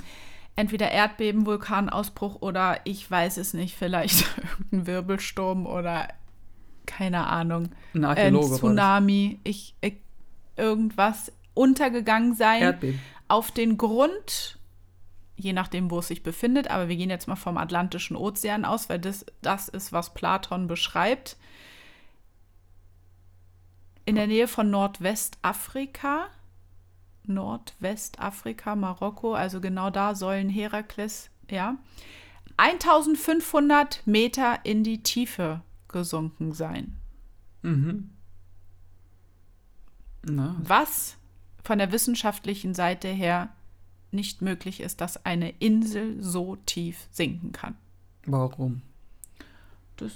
entweder 0.56 0.90
Erdbeben, 0.92 1.46
Vulkanausbruch 1.46 2.42
oder 2.42 2.80
ich 2.86 3.10
weiß 3.10 3.38
es 3.38 3.54
nicht, 3.54 3.78
vielleicht 3.78 4.26
irgendein 4.62 4.88
Wirbelsturm 4.88 5.68
oder 5.68 6.08
keine 6.88 7.28
Ahnung, 7.28 7.70
Ein 7.94 8.02
äh, 8.04 8.06
ein 8.06 8.06
Archäologe 8.06 8.50
das. 8.50 8.58
Tsunami, 8.60 9.40
ich, 9.44 9.76
ich, 9.82 9.98
irgendwas 10.58 11.32
untergegangen 11.54 12.34
sein. 12.34 12.62
Erdbeben. 12.64 13.00
auf 13.28 13.52
den 13.52 13.78
Grund, 13.78 14.58
je 15.40 15.54
nachdem, 15.54 15.90
wo 15.90 16.00
es 16.00 16.10
sich 16.10 16.22
befindet, 16.22 16.70
aber 16.70 16.90
wir 16.90 16.98
gehen 16.98 17.10
jetzt 17.10 17.28
mal 17.28 17.38
vom 17.38 17.58
Atlantischen 17.58 18.18
Ozean 18.18 18.66
aus, 18.66 18.90
weil 18.90 19.00
das, 19.00 19.26
das 19.42 19.70
ist, 19.70 19.94
was 19.94 20.14
Platon 20.14 20.68
beschreibt. 20.68 21.38
In 24.06 24.16
der 24.16 24.28
Nähe 24.28 24.48
von 24.48 24.70
Nordwestafrika, 24.70 26.28
Nordwestafrika, 27.24 28.76
Marokko, 28.76 29.34
also 29.34 29.62
genau 29.62 29.90
da 29.90 30.14
sollen 30.14 30.50
Herakles, 30.50 31.30
ja, 31.50 31.78
1500 32.58 34.06
Meter 34.06 34.60
in 34.64 34.84
die 34.84 35.04
Tiefe 35.04 35.62
gesunken 35.88 36.52
sein. 36.52 36.98
Mhm. 37.62 38.10
Was 40.24 41.16
von 41.64 41.78
der 41.78 41.94
wissenschaftlichen 41.94 42.74
Seite 42.74 43.08
her 43.08 43.50
nicht 44.12 44.42
möglich 44.42 44.80
ist, 44.80 45.02
dass 45.02 45.26
eine 45.26 45.52
Insel 45.60 46.22
so 46.22 46.56
tief 46.66 47.08
sinken 47.12 47.52
kann. 47.52 47.76
warum? 48.26 48.82
Das 49.98 50.14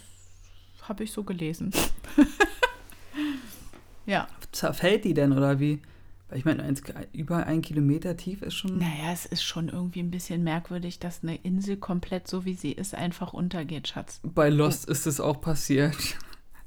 habe 0.84 1.04
ich 1.04 1.12
so 1.12 1.24
gelesen. 1.24 1.72
ja. 4.06 4.28
Zerfällt 4.52 5.06
die 5.06 5.14
denn 5.14 5.34
oder 5.34 5.60
wie? 5.60 5.82
Weil 6.30 6.40
ich 6.40 6.46
meine, 6.46 6.74
über 7.12 7.46
ein 7.46 7.62
Kilometer 7.62 8.18
tief 8.18 8.42
ist 8.42 8.56
schon. 8.56 8.80
Naja, 8.80 9.12
es 9.12 9.26
ist 9.26 9.44
schon 9.44 9.70
irgendwie 9.70 10.00
ein 10.00 10.12
bisschen 10.12 10.44
merkwürdig, 10.44 11.00
dass 11.00 11.22
eine 11.22 11.36
Insel 11.36 11.78
komplett 11.78 12.28
so 12.28 12.44
wie 12.44 12.56
sie 12.56 12.72
ist 12.72 12.96
einfach 12.96 13.34
untergeht, 13.34 13.90
Schatz. 13.90 14.20
Bei 14.24 14.50
Lost 14.50 14.86
ist 14.90 15.06
es 15.06 15.20
auch 15.20 15.42
passiert. 15.42 15.96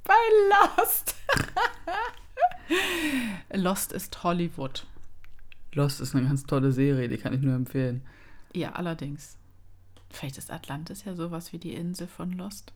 Bei 0.04 0.14
Lost. 0.76 1.16
Lost 3.52 3.92
ist 3.92 4.22
Hollywood. 4.22 4.86
Lost 5.76 6.00
ist 6.00 6.14
eine 6.14 6.26
ganz 6.26 6.44
tolle 6.44 6.72
Serie, 6.72 7.08
die 7.08 7.18
kann 7.18 7.34
ich 7.34 7.42
nur 7.42 7.54
empfehlen. 7.54 8.02
Ja, 8.54 8.72
allerdings. 8.72 9.36
Vielleicht 10.10 10.38
ist 10.38 10.50
Atlantis 10.50 11.04
ja 11.04 11.14
sowas 11.14 11.52
wie 11.52 11.58
die 11.58 11.74
Insel 11.74 12.06
von 12.06 12.32
Lost. 12.32 12.72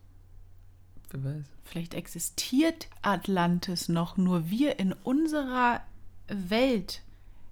Wer 1.09 1.23
weiß. 1.23 1.45
Vielleicht 1.63 1.95
existiert 1.95 2.87
Atlantis 3.01 3.89
noch, 3.89 4.17
nur 4.17 4.49
wir 4.49 4.79
in 4.79 4.93
unserer 4.93 5.81
Welt 6.27 7.01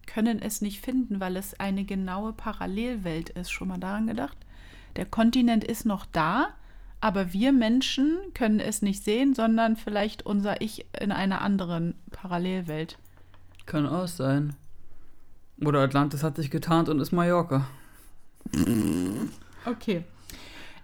können 0.06 0.40
es 0.40 0.62
nicht 0.62 0.82
finden, 0.82 1.20
weil 1.20 1.36
es 1.36 1.60
eine 1.60 1.84
genaue 1.84 2.32
Parallelwelt 2.34 3.30
ist. 3.32 3.52
Schon 3.52 3.70
mal 3.70 3.80
daran 3.80 4.08
gedacht? 4.08 4.38
Der 4.96 5.06
Kontinent 5.06 5.64
ist 5.64 5.86
noch 5.86 6.06
da, 6.06 6.50
aber 7.02 7.34
wir 7.34 7.52
Menschen 7.54 8.18
können 8.34 8.60
es 8.60 8.82
nicht 8.82 9.04
sehen, 9.04 9.34
sondern 9.34 9.78
vielleicht 9.78 10.26
unser 10.26 10.62
Ich 10.62 10.86
in 11.00 11.12
einer 11.12 11.42
anderen 11.42 11.96
Parallelwelt. 12.12 12.98
Kann 13.66 13.88
auch 13.88 14.08
sein. 14.08 14.56
Oder 15.64 15.82
Atlantis 15.82 16.24
hat 16.24 16.36
sich 16.38 16.52
getarnt 16.52 16.90
und 16.90 17.00
ist 17.00 17.12
Mallorca. 17.12 17.68
Okay. 19.66 20.04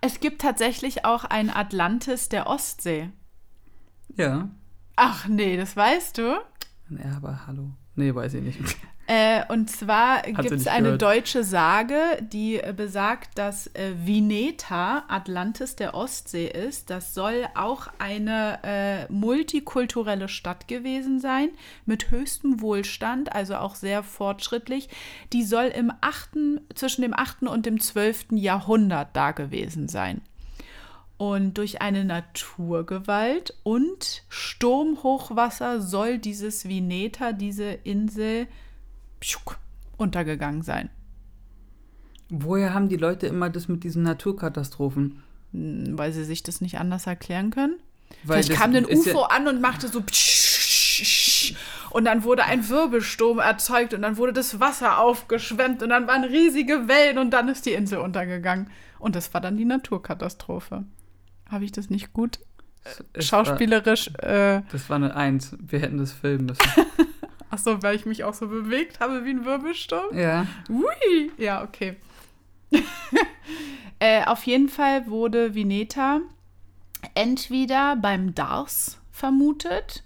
Es 0.01 0.19
gibt 0.19 0.41
tatsächlich 0.41 1.05
auch 1.05 1.23
ein 1.23 1.49
Atlantis 1.49 2.29
der 2.29 2.47
Ostsee. 2.47 3.09
Ja. 4.15 4.49
Ach 4.95 5.27
nee, 5.27 5.57
das 5.57 5.75
weißt 5.75 6.17
du? 6.17 6.39
Ja, 6.89 7.15
aber 7.17 7.47
hallo. 7.47 7.71
Nee, 7.95 8.13
weiß 8.13 8.35
ich 8.35 8.43
nicht. 8.43 8.77
Äh, 9.07 9.43
und 9.49 9.69
zwar 9.69 10.23
gibt 10.23 10.51
es 10.51 10.65
eine 10.65 10.85
gehört. 10.85 11.01
deutsche 11.03 11.43
Sage, 11.43 11.99
die 12.21 12.57
äh, 12.57 12.73
besagt, 12.75 13.37
dass 13.37 13.67
äh, 13.75 13.93
Vineta 14.03 15.03
Atlantis 15.07 15.75
der 15.75 15.93
Ostsee 15.93 16.47
ist. 16.47 16.89
Das 16.89 17.13
soll 17.13 17.45
auch 17.53 17.87
eine 17.99 18.59
äh, 18.63 19.11
multikulturelle 19.11 20.27
Stadt 20.27 20.67
gewesen 20.67 21.19
sein, 21.19 21.49
mit 21.85 22.09
höchstem 22.09 22.61
Wohlstand, 22.61 23.31
also 23.31 23.57
auch 23.57 23.75
sehr 23.75 24.01
fortschrittlich. 24.01 24.89
Die 25.33 25.43
soll 25.43 25.65
im 25.65 25.91
8., 26.01 26.29
zwischen 26.73 27.03
dem 27.03 27.13
8. 27.13 27.43
und 27.43 27.67
dem 27.67 27.79
12. 27.79 28.31
Jahrhundert 28.31 29.09
da 29.15 29.31
gewesen 29.31 29.87
sein. 29.87 30.21
Und 31.17 31.59
durch 31.59 31.81
eine 31.81 32.03
Naturgewalt 32.03 33.53
und 33.63 34.23
Sturmhochwasser 34.29 35.79
soll 35.79 36.17
dieses 36.17 36.67
Vineta, 36.67 37.31
diese 37.31 37.65
Insel, 37.65 38.47
untergegangen 39.97 40.61
sein. 40.61 40.89
Woher 42.29 42.73
haben 42.73 42.89
die 42.89 42.97
Leute 42.97 43.27
immer 43.27 43.49
das 43.49 43.67
mit 43.67 43.83
diesen 43.83 44.03
Naturkatastrophen? 44.03 45.21
Hm, 45.53 45.97
Weil 45.97 46.11
sie 46.11 46.23
sich 46.23 46.43
das 46.43 46.61
nicht 46.61 46.79
anders 46.79 47.07
erklären 47.07 47.51
können. 47.51 47.77
Weil 48.23 48.43
Vielleicht 48.43 48.59
kam 48.61 48.73
ein 48.75 48.85
UFO 48.85 49.21
ja- 49.21 49.25
an 49.27 49.47
und 49.47 49.61
machte 49.61 49.87
so 49.87 50.03
und 51.91 52.05
dann 52.05 52.23
wurde 52.23 52.43
ein 52.45 52.67
Wirbelsturm 52.69 53.39
erzeugt 53.39 53.93
und 53.93 54.01
dann 54.01 54.17
wurde 54.17 54.33
das 54.33 54.59
Wasser 54.59 54.99
aufgeschwemmt 54.99 55.81
und 55.83 55.89
dann 55.89 56.07
waren 56.07 56.23
riesige 56.23 56.87
Wellen 56.87 57.17
und 57.17 57.31
dann 57.31 57.47
ist 57.47 57.65
die 57.65 57.73
Insel 57.73 57.99
untergegangen. 57.99 58.69
Und 58.99 59.15
das 59.15 59.33
war 59.33 59.41
dann 59.41 59.55
die 59.57 59.65
Naturkatastrophe. 59.65 60.83
Habe 61.49 61.65
ich 61.65 61.71
das 61.71 61.89
nicht 61.89 62.11
gut 62.13 62.39
war- 62.83 63.21
schauspielerisch 63.21 64.09
äh, 64.19 64.61
Das 64.71 64.89
war 64.89 64.97
eine 64.97 65.15
Eins. 65.15 65.55
Wir 65.59 65.79
hätten 65.79 65.97
das 65.97 66.11
filmen 66.11 66.47
müssen. 66.47 66.61
Ach 67.55 67.59
so, 67.59 67.81
weil 67.81 67.95
ich 67.95 68.05
mich 68.05 68.25
auch 68.25 68.33
so 68.33 68.49
bewegt 68.49 68.99
habe 68.99 69.23
wie 69.23 69.29
ein 69.29 69.45
Wirbelsturm? 69.45 70.17
ja. 70.17 70.45
Ui! 70.69 71.31
Ja, 71.37 71.63
okay. 71.63 71.95
äh, 73.99 74.25
auf 74.25 74.43
jeden 74.43 74.67
Fall 74.67 75.07
wurde 75.07 75.55
Vineta 75.55 76.19
entweder 77.13 77.95
beim 77.95 78.35
Dars 78.35 78.99
vermutet 79.09 80.03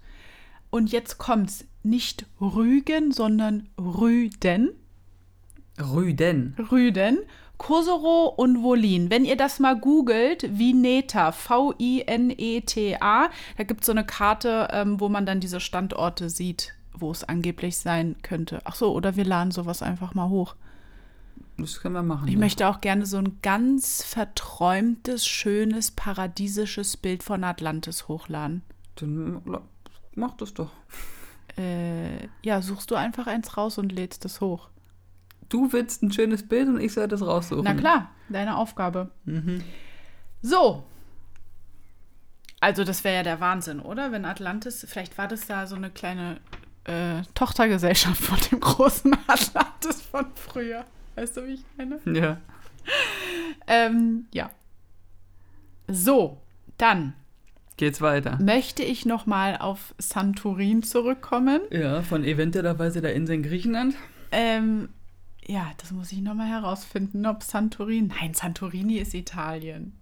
und 0.70 0.92
jetzt 0.92 1.18
kommt's 1.18 1.66
nicht 1.82 2.28
Rügen, 2.40 3.12
sondern 3.12 3.68
Rüden. 3.80 4.70
Rüden. 5.80 6.56
Rüden, 6.72 7.18
Kosoro 7.58 8.28
und 8.28 8.62
Wolin. 8.62 9.10
Wenn 9.10 9.26
ihr 9.26 9.38
das 9.38 9.58
mal 9.60 9.76
googelt, 9.76 10.60
Vineta, 10.60 11.32
V-I-N-E-T-A, 11.32 13.30
da 13.58 13.64
gibt 13.64 13.82
es 13.82 13.88
so 13.88 13.92
eine 13.92 14.06
Karte, 14.06 14.68
ähm, 14.72 15.00
wo 15.00 15.10
man 15.10 15.26
dann 15.26 15.40
diese 15.40 15.60
Standorte 15.60 16.30
sieht, 16.30 16.76
wo 17.02 17.12
es 17.12 17.24
angeblich 17.24 17.78
sein 17.78 18.16
könnte. 18.22 18.62
Ach 18.66 18.76
so, 18.76 18.94
oder 18.94 19.16
wir 19.16 19.26
laden 19.26 19.52
sowas 19.52 19.82
einfach 19.82 20.14
mal 20.14 20.30
hoch. 20.30 20.56
Das 21.58 21.82
können 21.82 21.96
wir 21.96 22.04
machen. 22.04 22.28
Ich 22.28 22.36
ja. 22.36 22.40
möchte 22.40 22.68
auch 22.68 22.82
gerne 22.82 23.06
so 23.06 23.18
ein 23.18 23.40
ganz 23.42 24.04
verträumtes, 24.04 25.28
schönes, 25.28 25.92
paradiesisches 25.92 26.98
Bild 26.98 27.24
von 27.24 27.44
Atlantis 27.44 28.08
hochladen. 28.08 28.64
Dann 28.96 29.42
mach 30.16 30.36
das 30.38 30.54
doch. 30.54 30.72
Äh, 31.58 32.28
ja, 32.44 32.62
suchst 32.62 32.92
du 32.92 32.96
einfach 32.96 33.28
eins 33.28 33.58
raus 33.58 33.78
und 33.78 33.92
lädst 33.92 34.24
es 34.26 34.40
hoch. 34.40 34.70
Du 35.50 35.74
willst 35.74 36.04
ein 36.04 36.12
schönes 36.12 36.48
Bild 36.48 36.68
und 36.68 36.80
ich 36.80 36.94
soll 36.94 37.08
das 37.08 37.22
raussuchen. 37.22 37.64
Na 37.64 37.74
klar, 37.74 38.12
deine 38.30 38.56
Aufgabe. 38.56 39.10
Mhm. 39.26 39.64
So. 40.42 40.84
Also 42.62 42.84
das 42.84 43.04
wäre 43.04 43.16
ja 43.16 43.24
der 43.24 43.40
Wahnsinn, 43.40 43.80
oder? 43.80 44.12
Wenn 44.12 44.26
Atlantis, 44.26 44.86
vielleicht 44.88 45.18
war 45.18 45.28
das 45.28 45.48
da 45.48 45.66
so 45.66 45.76
eine 45.76 45.90
kleine 45.90 46.40
äh, 46.90 47.22
Tochtergesellschaft 47.36 48.22
von 48.22 48.38
dem 48.52 48.60
großen 48.60 49.14
Atlantis 49.28 50.02
von 50.02 50.26
früher. 50.36 50.86
Weißt 51.16 51.38
du, 51.38 51.46
wie 51.46 51.54
ich 51.56 51.66
meine? 51.78 52.00
Ja. 52.06 52.38
Ähm, 53.68 54.26
ja. 54.34 54.50
So, 55.88 56.42
dann 56.78 57.14
Geht's 57.78 58.02
weiter. 58.02 58.38
möchte 58.42 58.84
ich 58.84 59.06
noch 59.06 59.26
mal 59.26 59.58
auf 59.58 59.94
Santorin 59.98 60.84
zurückkommen. 60.84 61.62
Ja, 61.72 62.02
von 62.02 62.24
eventuellerweise 62.24 63.02
der 63.02 63.14
Insel 63.14 63.36
in 63.36 63.44
Griechenland. 63.44 63.96
Ähm, 64.32 64.90
ja, 65.46 65.72
das 65.78 65.92
muss 65.92 66.12
ich 66.12 66.22
nochmal 66.22 66.48
herausfinden, 66.48 67.26
ob 67.26 67.44
Santorini. 67.44 68.12
Nein, 68.20 68.34
Santorini 68.34 68.98
ist 68.98 69.14
Italien. 69.14 69.99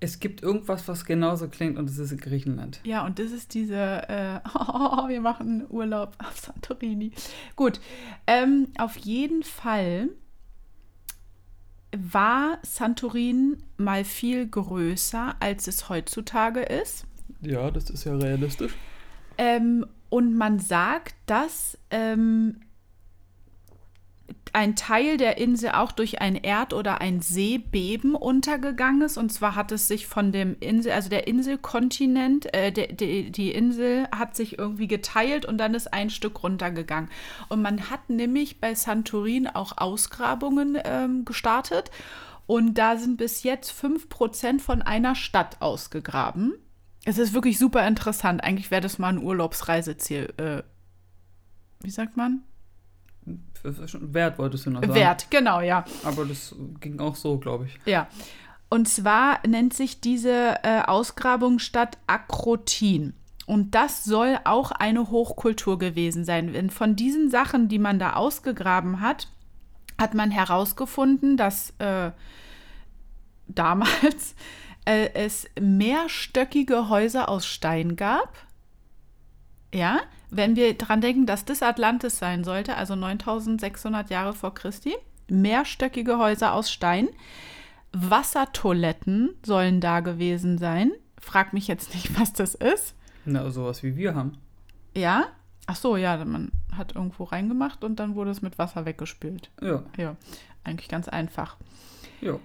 Es 0.00 0.20
gibt 0.20 0.42
irgendwas, 0.42 0.86
was 0.86 1.04
genauso 1.04 1.48
klingt 1.48 1.76
und 1.76 1.90
es 1.90 1.98
ist 1.98 2.20
Griechenland. 2.20 2.80
Ja, 2.84 3.04
und 3.04 3.18
das 3.18 3.32
ist 3.32 3.54
diese, 3.54 4.08
äh, 4.08 4.40
oh, 4.54 5.08
wir 5.08 5.20
machen 5.20 5.66
Urlaub 5.68 6.16
auf 6.18 6.38
Santorini. 6.38 7.12
Gut, 7.56 7.80
ähm, 8.26 8.68
auf 8.78 8.96
jeden 8.96 9.42
Fall 9.42 10.10
war 11.96 12.58
Santorin 12.62 13.62
mal 13.76 14.04
viel 14.04 14.46
größer, 14.46 15.36
als 15.40 15.66
es 15.66 15.88
heutzutage 15.88 16.60
ist. 16.60 17.06
Ja, 17.40 17.70
das 17.70 17.90
ist 17.90 18.04
ja 18.04 18.14
realistisch. 18.14 18.74
Ähm, 19.38 19.86
und 20.10 20.36
man 20.36 20.58
sagt, 20.58 21.14
dass 21.26 21.78
ähm, 21.90 22.60
ein 24.54 24.76
Teil 24.76 25.16
der 25.16 25.38
Insel 25.38 25.70
auch 25.70 25.92
durch 25.92 26.20
ein 26.20 26.36
Erd- 26.36 26.72
oder 26.72 27.00
ein 27.00 27.20
Seebeben 27.20 28.14
untergegangen 28.14 29.02
ist. 29.02 29.16
Und 29.16 29.32
zwar 29.32 29.54
hat 29.54 29.72
es 29.72 29.88
sich 29.88 30.06
von 30.06 30.32
dem 30.32 30.56
Insel, 30.60 30.92
also 30.92 31.08
der 31.08 31.26
Inselkontinent, 31.26 32.52
äh, 32.54 32.72
de, 32.72 32.92
de, 32.92 33.30
die 33.30 33.52
Insel 33.52 34.08
hat 34.10 34.36
sich 34.36 34.58
irgendwie 34.58 34.88
geteilt 34.88 35.44
und 35.44 35.58
dann 35.58 35.74
ist 35.74 35.92
ein 35.92 36.10
Stück 36.10 36.42
runtergegangen. 36.42 37.10
Und 37.48 37.62
man 37.62 37.90
hat 37.90 38.10
nämlich 38.10 38.60
bei 38.60 38.74
Santorin 38.74 39.46
auch 39.46 39.76
Ausgrabungen 39.76 40.78
ähm, 40.84 41.24
gestartet. 41.24 41.90
Und 42.46 42.74
da 42.74 42.96
sind 42.96 43.18
bis 43.18 43.42
jetzt 43.42 43.72
5% 43.72 44.60
von 44.60 44.82
einer 44.82 45.14
Stadt 45.14 45.60
ausgegraben. 45.60 46.54
Es 47.04 47.18
ist 47.18 47.34
wirklich 47.34 47.58
super 47.58 47.86
interessant. 47.86 48.42
Eigentlich 48.42 48.70
wäre 48.70 48.80
das 48.80 48.98
mal 48.98 49.08
ein 49.08 49.22
Urlaubsreiseziel. 49.22 50.32
Äh, 50.36 50.62
wie 51.80 51.90
sagt 51.90 52.16
man? 52.16 52.42
Wert 53.62 54.38
wolltest 54.38 54.66
du 54.66 54.70
noch 54.70 54.80
sagen. 54.80 54.94
Wert, 54.94 55.30
genau, 55.30 55.60
ja. 55.60 55.84
Aber 56.04 56.24
das 56.24 56.54
ging 56.80 57.00
auch 57.00 57.16
so, 57.16 57.38
glaube 57.38 57.66
ich. 57.66 57.78
Ja. 57.84 58.08
Und 58.70 58.88
zwar 58.88 59.40
nennt 59.46 59.72
sich 59.72 60.00
diese 60.00 60.62
äh, 60.62 60.82
Ausgrabungsstadt 60.82 61.98
Akrotin. 62.06 63.14
Und 63.46 63.74
das 63.74 64.04
soll 64.04 64.38
auch 64.44 64.72
eine 64.72 65.10
Hochkultur 65.10 65.78
gewesen 65.78 66.24
sein. 66.24 66.52
Denn 66.52 66.68
von 66.68 66.96
diesen 66.96 67.30
Sachen, 67.30 67.68
die 67.68 67.78
man 67.78 67.98
da 67.98 68.12
ausgegraben 68.12 69.00
hat, 69.00 69.28
hat 69.98 70.14
man 70.14 70.30
herausgefunden, 70.30 71.36
dass 71.38 71.72
äh, 71.78 72.10
damals 73.46 74.34
äh, 74.84 75.10
es 75.14 75.46
mehrstöckige 75.58 76.90
Häuser 76.90 77.28
aus 77.28 77.46
Stein 77.46 77.96
gab. 77.96 78.34
Ja, 79.72 80.00
wenn 80.30 80.56
wir 80.56 80.74
daran 80.74 81.00
denken, 81.00 81.26
dass 81.26 81.44
das 81.44 81.62
Atlantis 81.62 82.18
sein 82.18 82.44
sollte, 82.44 82.76
also 82.76 82.94
9600 82.94 84.10
Jahre 84.10 84.34
vor 84.34 84.54
Christi, 84.54 84.94
mehrstöckige 85.28 86.18
Häuser 86.18 86.52
aus 86.52 86.70
Stein, 86.70 87.08
Wassertoiletten 87.92 89.34
sollen 89.44 89.80
da 89.80 90.00
gewesen 90.00 90.58
sein. 90.58 90.92
Frag 91.20 91.52
mich 91.52 91.68
jetzt 91.68 91.94
nicht, 91.94 92.18
was 92.20 92.32
das 92.32 92.54
ist. 92.54 92.94
Na, 93.24 93.50
sowas 93.50 93.82
wie 93.82 93.96
wir 93.96 94.14
haben. 94.14 94.38
Ja? 94.94 95.26
Ach 95.66 95.76
so, 95.76 95.96
ja, 95.96 96.24
man 96.24 96.50
hat 96.74 96.94
irgendwo 96.94 97.24
reingemacht 97.24 97.84
und 97.84 98.00
dann 98.00 98.14
wurde 98.14 98.30
es 98.30 98.40
mit 98.40 98.58
Wasser 98.58 98.86
weggespült. 98.86 99.50
Ja. 99.60 99.82
Ja, 99.96 100.16
eigentlich 100.64 100.88
ganz 100.88 101.08
einfach. 101.08 101.56
Ja. 102.20 102.38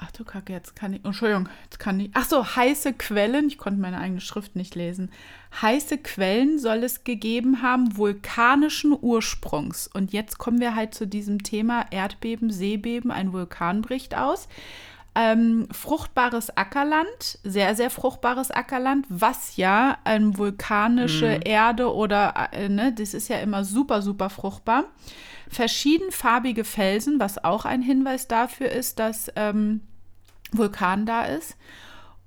Ach 0.00 0.12
du 0.12 0.24
Kacke, 0.24 0.52
jetzt 0.52 0.76
kann 0.76 0.92
ich. 0.92 1.04
Entschuldigung, 1.04 1.48
jetzt 1.64 1.80
kann 1.80 1.98
ich. 1.98 2.10
Ach 2.14 2.24
so, 2.24 2.44
heiße 2.44 2.92
Quellen. 2.92 3.48
Ich 3.48 3.58
konnte 3.58 3.80
meine 3.80 3.98
eigene 3.98 4.20
Schrift 4.20 4.54
nicht 4.54 4.76
lesen. 4.76 5.10
Heiße 5.60 5.98
Quellen 5.98 6.60
soll 6.60 6.84
es 6.84 7.02
gegeben 7.02 7.62
haben, 7.62 7.96
vulkanischen 7.96 8.96
Ursprungs. 8.98 9.88
Und 9.92 10.12
jetzt 10.12 10.38
kommen 10.38 10.60
wir 10.60 10.76
halt 10.76 10.94
zu 10.94 11.06
diesem 11.06 11.42
Thema 11.42 11.86
Erdbeben, 11.90 12.50
Seebeben, 12.50 13.10
ein 13.10 13.32
Vulkan 13.32 13.82
bricht 13.82 14.16
aus. 14.16 14.48
Ähm, 15.16 15.66
fruchtbares 15.72 16.56
Ackerland, 16.56 17.40
sehr, 17.42 17.74
sehr 17.74 17.90
fruchtbares 17.90 18.52
Ackerland, 18.52 19.04
was 19.08 19.56
ja 19.56 19.98
ähm, 20.04 20.38
vulkanische 20.38 21.38
mhm. 21.38 21.42
Erde 21.44 21.92
oder, 21.92 22.50
äh, 22.52 22.68
ne, 22.68 22.92
das 22.92 23.14
ist 23.14 23.26
ja 23.26 23.38
immer 23.38 23.64
super, 23.64 24.00
super 24.00 24.30
fruchtbar. 24.30 24.84
Verschiedenfarbige 25.48 26.62
Felsen, 26.62 27.18
was 27.18 27.42
auch 27.42 27.64
ein 27.64 27.82
Hinweis 27.82 28.28
dafür 28.28 28.70
ist, 28.70 29.00
dass 29.00 29.32
ähm, 29.34 29.80
Vulkan 30.52 31.06
da 31.06 31.24
ist. 31.24 31.56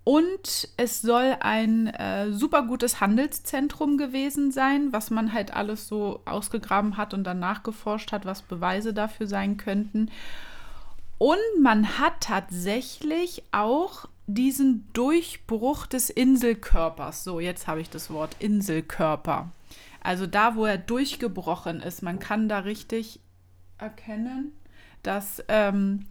Und 0.03 0.69
es 0.77 1.01
soll 1.01 1.37
ein 1.41 1.87
äh, 1.87 2.31
super 2.31 2.63
gutes 2.63 3.01
Handelszentrum 3.01 3.97
gewesen 3.97 4.51
sein, 4.51 4.91
was 4.91 5.11
man 5.11 5.31
halt 5.31 5.53
alles 5.53 5.87
so 5.87 6.21
ausgegraben 6.25 6.97
hat 6.97 7.13
und 7.13 7.23
dann 7.23 7.39
nachgeforscht 7.39 8.11
hat, 8.11 8.25
was 8.25 8.41
Beweise 8.41 8.93
dafür 8.93 9.27
sein 9.27 9.57
könnten. 9.57 10.09
Und 11.19 11.37
man 11.61 11.99
hat 11.99 12.21
tatsächlich 12.21 13.43
auch 13.51 14.07
diesen 14.25 14.91
Durchbruch 14.93 15.85
des 15.85 16.09
Inselkörpers. 16.09 17.23
So, 17.23 17.39
jetzt 17.39 17.67
habe 17.67 17.81
ich 17.81 17.91
das 17.91 18.09
Wort 18.09 18.35
Inselkörper. 18.39 19.51
Also 20.03 20.25
da, 20.25 20.55
wo 20.55 20.65
er 20.65 20.79
durchgebrochen 20.79 21.79
ist, 21.79 22.01
man 22.01 22.17
kann 22.17 22.49
da 22.49 22.59
richtig 22.59 23.19
erkennen, 23.77 24.51
dass 25.03 25.43
ähm, 25.47 26.07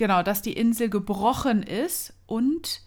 genau, 0.00 0.22
dass 0.22 0.40
die 0.40 0.54
Insel 0.54 0.88
gebrochen 0.88 1.62
ist 1.62 2.14
und 2.26 2.80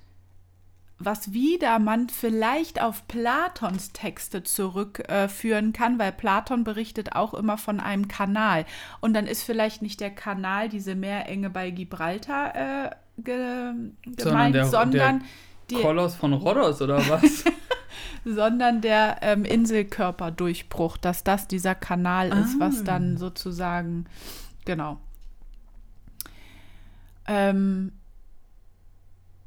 was 0.97 1.32
wieder 1.32 1.78
man 1.78 2.10
vielleicht 2.10 2.82
auf 2.82 3.08
Platons 3.08 3.91
Texte 3.91 4.41
zurückführen 4.43 5.69
äh, 5.69 5.71
kann, 5.71 5.99
weil 5.99 6.12
Platon 6.12 6.63
berichtet 6.63 7.13
auch 7.15 7.36
immer 7.36 7.58
von 7.58 7.80
einem 7.80 8.08
Kanal. 8.08 8.65
Und 8.99 9.13
dann 9.13 9.28
ist 9.28 9.43
vielleicht 9.43 9.84
nicht 9.84 9.99
der 9.99 10.10
Kanal, 10.10 10.69
diese 10.69 10.95
Meerenge 10.95 11.52
bei 11.52 11.69
Gibraltar 11.69 12.56
äh, 12.56 12.89
ge 13.17 13.73
gemeint, 14.06 14.17
sondern, 14.17 14.54
der, 14.54 14.65
sondern 14.65 15.19
der 15.19 15.28
die, 15.69 15.76
Koloss 15.76 16.15
von 16.15 16.34
Rhodos 16.34 16.82
oder 16.82 16.97
was? 17.10 17.43
sondern 18.26 18.82
der 18.82 19.17
ähm, 19.21 19.45
Inselkörperdurchbruch, 19.45 20.97
dass 20.97 21.23
das 21.23 21.47
dieser 21.47 21.76
Kanal 21.76 22.32
ah. 22.32 22.39
ist, 22.39 22.60
was 22.60 22.84
dann 22.84 23.17
sozusagen, 23.17 24.06
genau. 24.65 24.97
Ähm, 27.28 27.92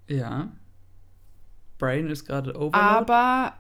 ja. 0.09 0.49
Brain 1.79 2.09
ist 2.09 2.25
gerade 2.25 2.59
over. 2.59 2.75
Aber 2.75 3.55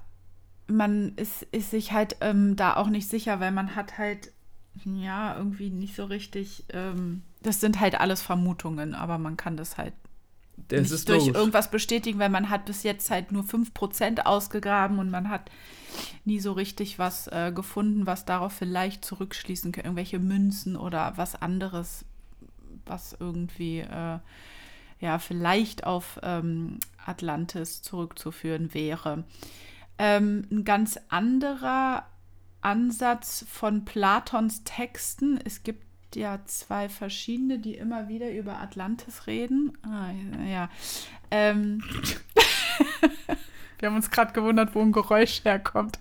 man 0.69 1.15
ist, 1.17 1.43
ist 1.53 1.71
sich 1.71 1.93
halt 1.93 2.17
ähm, 2.21 2.57
da 2.57 2.77
auch 2.77 2.89
nicht 2.89 3.09
sicher, 3.09 3.41
weil 3.41 3.53
man 3.53 3.77
hat 3.77 3.99
halt, 3.99 4.33
ja, 4.85 5.37
irgendwie 5.37 5.71
nicht 5.71 5.95
so 5.95 6.05
richtig. 6.05 6.65
Ähm, 6.73 7.23
das 7.43 7.61
sind 7.61 7.81
halt 7.81 8.01
alles 8.01 8.23
Vermutungen, 8.23 8.95
aber 8.95 9.19
man 9.19 9.37
kann 9.37 9.57
das 9.57 9.79
halt 9.79 9.93
das 10.69 10.91
nicht 10.91 11.09
durch 11.09 11.27
logisch. 11.27 11.37
irgendwas 11.37 11.71
bestätigen, 11.71 12.19
weil 12.19 12.31
man 12.31 12.51
hat 12.51 12.65
bis 12.65 12.83
jetzt 12.83 13.11
halt 13.11 13.31
nur 13.31 13.45
5% 13.45 14.21
ausgegraben 14.21 14.99
und 14.99 15.11
man 15.11 15.29
hat 15.29 15.51
nie 16.25 16.41
so 16.41 16.53
richtig 16.53 16.99
was 16.99 17.29
äh, 17.29 17.53
gefunden, 17.55 18.07
was 18.07 18.25
darauf 18.25 18.53
vielleicht 18.53 19.05
zurückschließen 19.05 19.73
kann. 19.73 19.85
Irgendwelche 19.85 20.19
Münzen 20.19 20.77
oder 20.77 21.13
was 21.17 21.41
anderes, 21.41 22.05
was 22.87 23.17
irgendwie 23.19 23.81
äh, 23.81 24.19
ja 25.01 25.19
vielleicht 25.19 25.85
auf 25.85 26.19
ähm, 26.23 26.79
Atlantis 27.05 27.83
zurückzuführen 27.83 28.75
wäre. 28.75 29.25
Ähm, 29.99 30.47
ein 30.51 30.65
ganz 30.65 30.99
anderer 31.09 32.07
Ansatz 32.61 33.45
von 33.49 33.85
Platons 33.85 34.65
Texten. 34.65 35.39
Es 35.45 35.63
gibt 35.63 35.85
ja 36.15 36.41
zwei 36.47 36.89
verschiedene, 36.89 37.59
die 37.59 37.75
immer 37.75 38.09
wieder 38.09 38.31
über 38.33 38.61
Atlantis 38.61 39.27
reden. 39.27 39.77
Ah, 39.83 40.11
ja. 40.45 40.69
Ähm. 41.31 41.83
Wir 43.79 43.89
haben 43.89 43.97
uns 43.97 44.11
gerade 44.11 44.33
gewundert, 44.33 44.75
wo 44.75 44.81
ein 44.81 44.93
Geräusch 44.93 45.45
herkommt. 45.45 45.99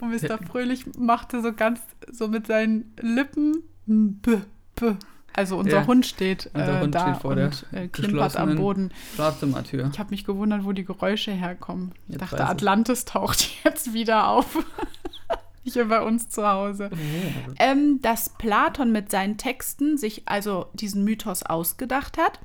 Und 0.00 0.10
Mr. 0.10 0.38
Fröhlich 0.38 0.84
machte 0.98 1.40
so 1.40 1.52
ganz 1.54 1.80
so 2.10 2.28
mit 2.28 2.46
seinen 2.46 2.92
Lippen 3.00 3.62
b, 3.86 4.40
b. 4.76 4.94
Also 5.32 5.56
unser 5.56 5.80
ja, 5.80 5.86
Hund 5.86 6.06
steht 6.06 6.50
unser 6.54 6.78
äh, 6.78 6.80
Hund 6.80 6.94
da 6.94 7.00
steht 7.00 7.22
vor 7.22 7.30
und 7.30 7.36
der 7.36 7.82
äh, 7.82 7.88
klimpert 7.88 8.36
am 8.36 8.56
Boden. 8.56 8.92
Schlafzimmertür. 9.14 9.90
Ich 9.92 9.98
habe 9.98 10.10
mich 10.10 10.24
gewundert, 10.24 10.64
wo 10.64 10.72
die 10.72 10.84
Geräusche 10.84 11.30
herkommen. 11.30 11.92
Ich 12.08 12.14
jetzt 12.14 12.32
dachte, 12.32 12.46
Atlantis 12.46 13.04
taucht 13.04 13.48
jetzt 13.64 13.92
wieder 13.92 14.28
auf. 14.28 14.58
Hier 15.62 15.88
bei 15.88 16.00
uns 16.00 16.30
zu 16.30 16.46
Hause. 16.46 16.90
Oh. 16.92 17.54
Ähm, 17.58 18.00
dass 18.02 18.30
Platon 18.30 18.92
mit 18.92 19.10
seinen 19.10 19.36
Texten 19.36 19.98
sich 19.98 20.22
also 20.26 20.66
diesen 20.72 21.04
Mythos 21.04 21.42
ausgedacht 21.42 22.18
hat 22.18 22.40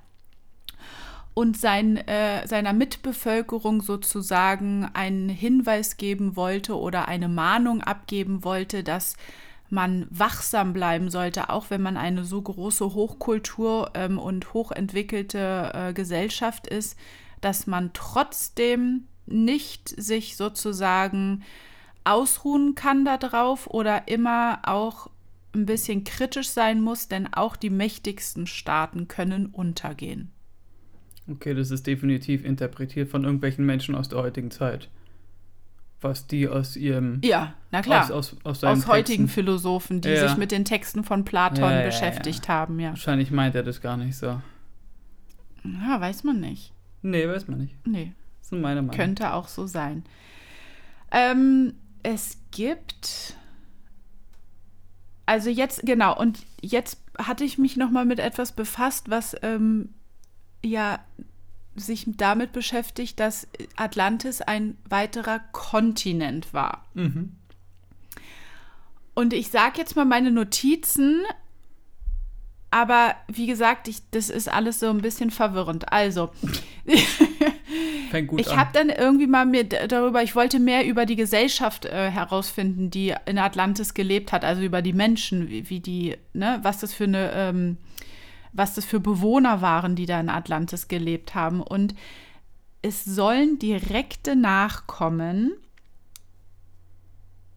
und 1.35 1.57
sein, 1.57 1.97
äh, 1.97 2.47
seiner 2.47 2.73
Mitbevölkerung 2.73 3.81
sozusagen 3.81 4.89
einen 4.93 5.29
Hinweis 5.29 5.97
geben 5.97 6.35
wollte 6.35 6.77
oder 6.77 7.07
eine 7.07 7.27
Mahnung 7.27 7.81
abgeben 7.81 8.43
wollte, 8.43 8.83
dass 8.83 9.15
man 9.75 10.07
wachsam 10.09 10.73
bleiben 10.73 11.11
sollte, 11.11 11.51
auch 11.51 11.69
wenn 11.69 11.83
man 11.83 11.97
eine 11.97 12.25
so 12.25 12.41
große 12.41 12.95
Hochkultur 12.95 13.91
ähm, 13.93 14.17
und 14.17 14.53
hochentwickelte 14.53 15.71
äh, 15.73 15.93
Gesellschaft 15.93 16.65
ist, 16.65 16.97
dass 17.41 17.67
man 17.67 17.91
trotzdem 17.93 19.03
nicht 19.27 19.89
sich 19.89 20.37
sozusagen 20.37 21.43
ausruhen 22.03 22.73
kann 22.73 23.05
darauf 23.05 23.67
oder 23.67 24.07
immer 24.07 24.61
auch 24.63 25.09
ein 25.53 25.65
bisschen 25.65 26.03
kritisch 26.03 26.49
sein 26.49 26.81
muss, 26.81 27.07
denn 27.07 27.31
auch 27.33 27.55
die 27.55 27.69
mächtigsten 27.69 28.47
Staaten 28.47 29.07
können 29.07 29.47
untergehen. 29.47 30.31
Okay, 31.27 31.53
das 31.53 31.71
ist 31.71 31.87
definitiv 31.87 32.45
interpretiert 32.45 33.09
von 33.09 33.23
irgendwelchen 33.23 33.65
Menschen 33.65 33.95
aus 33.95 34.09
der 34.09 34.19
heutigen 34.19 34.51
Zeit. 34.51 34.89
Was 36.05 36.27
die 36.27 36.47
aus 36.47 36.75
ihrem. 36.75 37.19
Ja, 37.23 37.55
na 37.71 37.81
klar. 37.81 38.03
Aus, 38.03 38.11
aus, 38.11 38.35
aus, 38.43 38.63
aus 38.63 38.85
heutigen 38.85 39.27
Philosophen, 39.27 40.01
die 40.01 40.09
ja. 40.09 40.27
sich 40.27 40.37
mit 40.37 40.51
den 40.51 40.63
Texten 40.63 41.03
von 41.03 41.25
Platon 41.25 41.63
ja, 41.63 41.79
ja, 41.79 41.85
beschäftigt 41.87 42.47
haben, 42.47 42.79
ja. 42.79 42.89
Wahrscheinlich 42.89 43.31
meint 43.31 43.55
er 43.55 43.63
das 43.63 43.81
gar 43.81 43.97
nicht 43.97 44.15
so. 44.15 44.39
Ja, 45.63 45.99
weiß 45.99 46.23
man 46.23 46.39
nicht. 46.39 46.73
Nee, 47.01 47.27
weiß 47.27 47.47
man 47.47 47.57
nicht. 47.57 47.75
Nee. 47.87 48.13
Das 48.37 48.51
ist 48.51 48.51
meine 48.51 48.83
Meinung. 48.83 48.95
Könnte 48.95 49.33
auch 49.33 49.47
so 49.47 49.65
sein. 49.65 50.03
Ähm, 51.09 51.73
es 52.03 52.37
gibt. 52.51 53.35
Also 55.25 55.49
jetzt, 55.49 55.81
genau, 55.87 56.15
und 56.15 56.45
jetzt 56.61 57.01
hatte 57.17 57.43
ich 57.43 57.57
mich 57.57 57.77
nochmal 57.77 58.05
mit 58.05 58.19
etwas 58.19 58.51
befasst, 58.51 59.09
was 59.09 59.35
ähm, 59.41 59.89
ja 60.63 60.99
sich 61.75 62.05
damit 62.17 62.51
beschäftigt, 62.51 63.19
dass 63.19 63.47
Atlantis 63.75 64.41
ein 64.41 64.77
weiterer 64.87 65.39
Kontinent 65.51 66.53
war. 66.53 66.85
Mhm. 66.93 67.35
Und 69.13 69.33
ich 69.33 69.49
sage 69.49 69.77
jetzt 69.77 69.95
mal 69.95 70.05
meine 70.05 70.31
Notizen, 70.31 71.23
aber 72.75 73.15
wie 73.27 73.47
gesagt, 73.47 73.87
ich, 73.87 73.99
das 74.11 74.29
ist 74.29 74.49
alles 74.49 74.81
so 74.81 74.89
ein 74.89 74.97
bisschen 74.97 75.31
verwirrend. 75.31 75.93
Also, 75.93 76.31
ich 76.85 78.55
habe 78.55 78.71
dann 78.73 78.89
irgendwie 78.89 79.27
mal 79.27 79.45
mir 79.45 79.63
darüber, 79.63 80.23
ich 80.23 80.35
wollte 80.35 80.59
mehr 80.59 80.85
über 80.85 81.05
die 81.05 81.15
Gesellschaft 81.15 81.85
äh, 81.85 82.11
herausfinden, 82.11 82.89
die 82.89 83.15
in 83.25 83.37
Atlantis 83.37 83.93
gelebt 83.93 84.33
hat, 84.33 84.43
also 84.43 84.61
über 84.61 84.81
die 84.81 84.91
Menschen, 84.91 85.49
wie, 85.49 85.69
wie 85.69 85.79
die, 85.79 86.17
ne, 86.33 86.59
was 86.63 86.79
das 86.79 86.93
für 86.93 87.05
eine, 87.05 87.31
ähm, 87.33 87.77
was 88.55 88.73
das 88.73 88.85
für 88.85 88.99
Bewohner 89.01 89.61
waren, 89.61 89.95
die 89.95 90.05
da 90.05 90.19
in 90.19 90.29
Atlantis 90.29 90.87
gelebt 90.87 91.35
haben. 91.35 91.61
Und 91.61 91.93
es 92.81 93.03
sollen 93.03 93.59
direkte 93.59 94.35
Nachkommen 94.35 95.51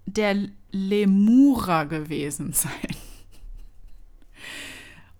der 0.06 0.48
Lemura 0.72 1.84
gewesen 1.84 2.52
sein. 2.52 2.96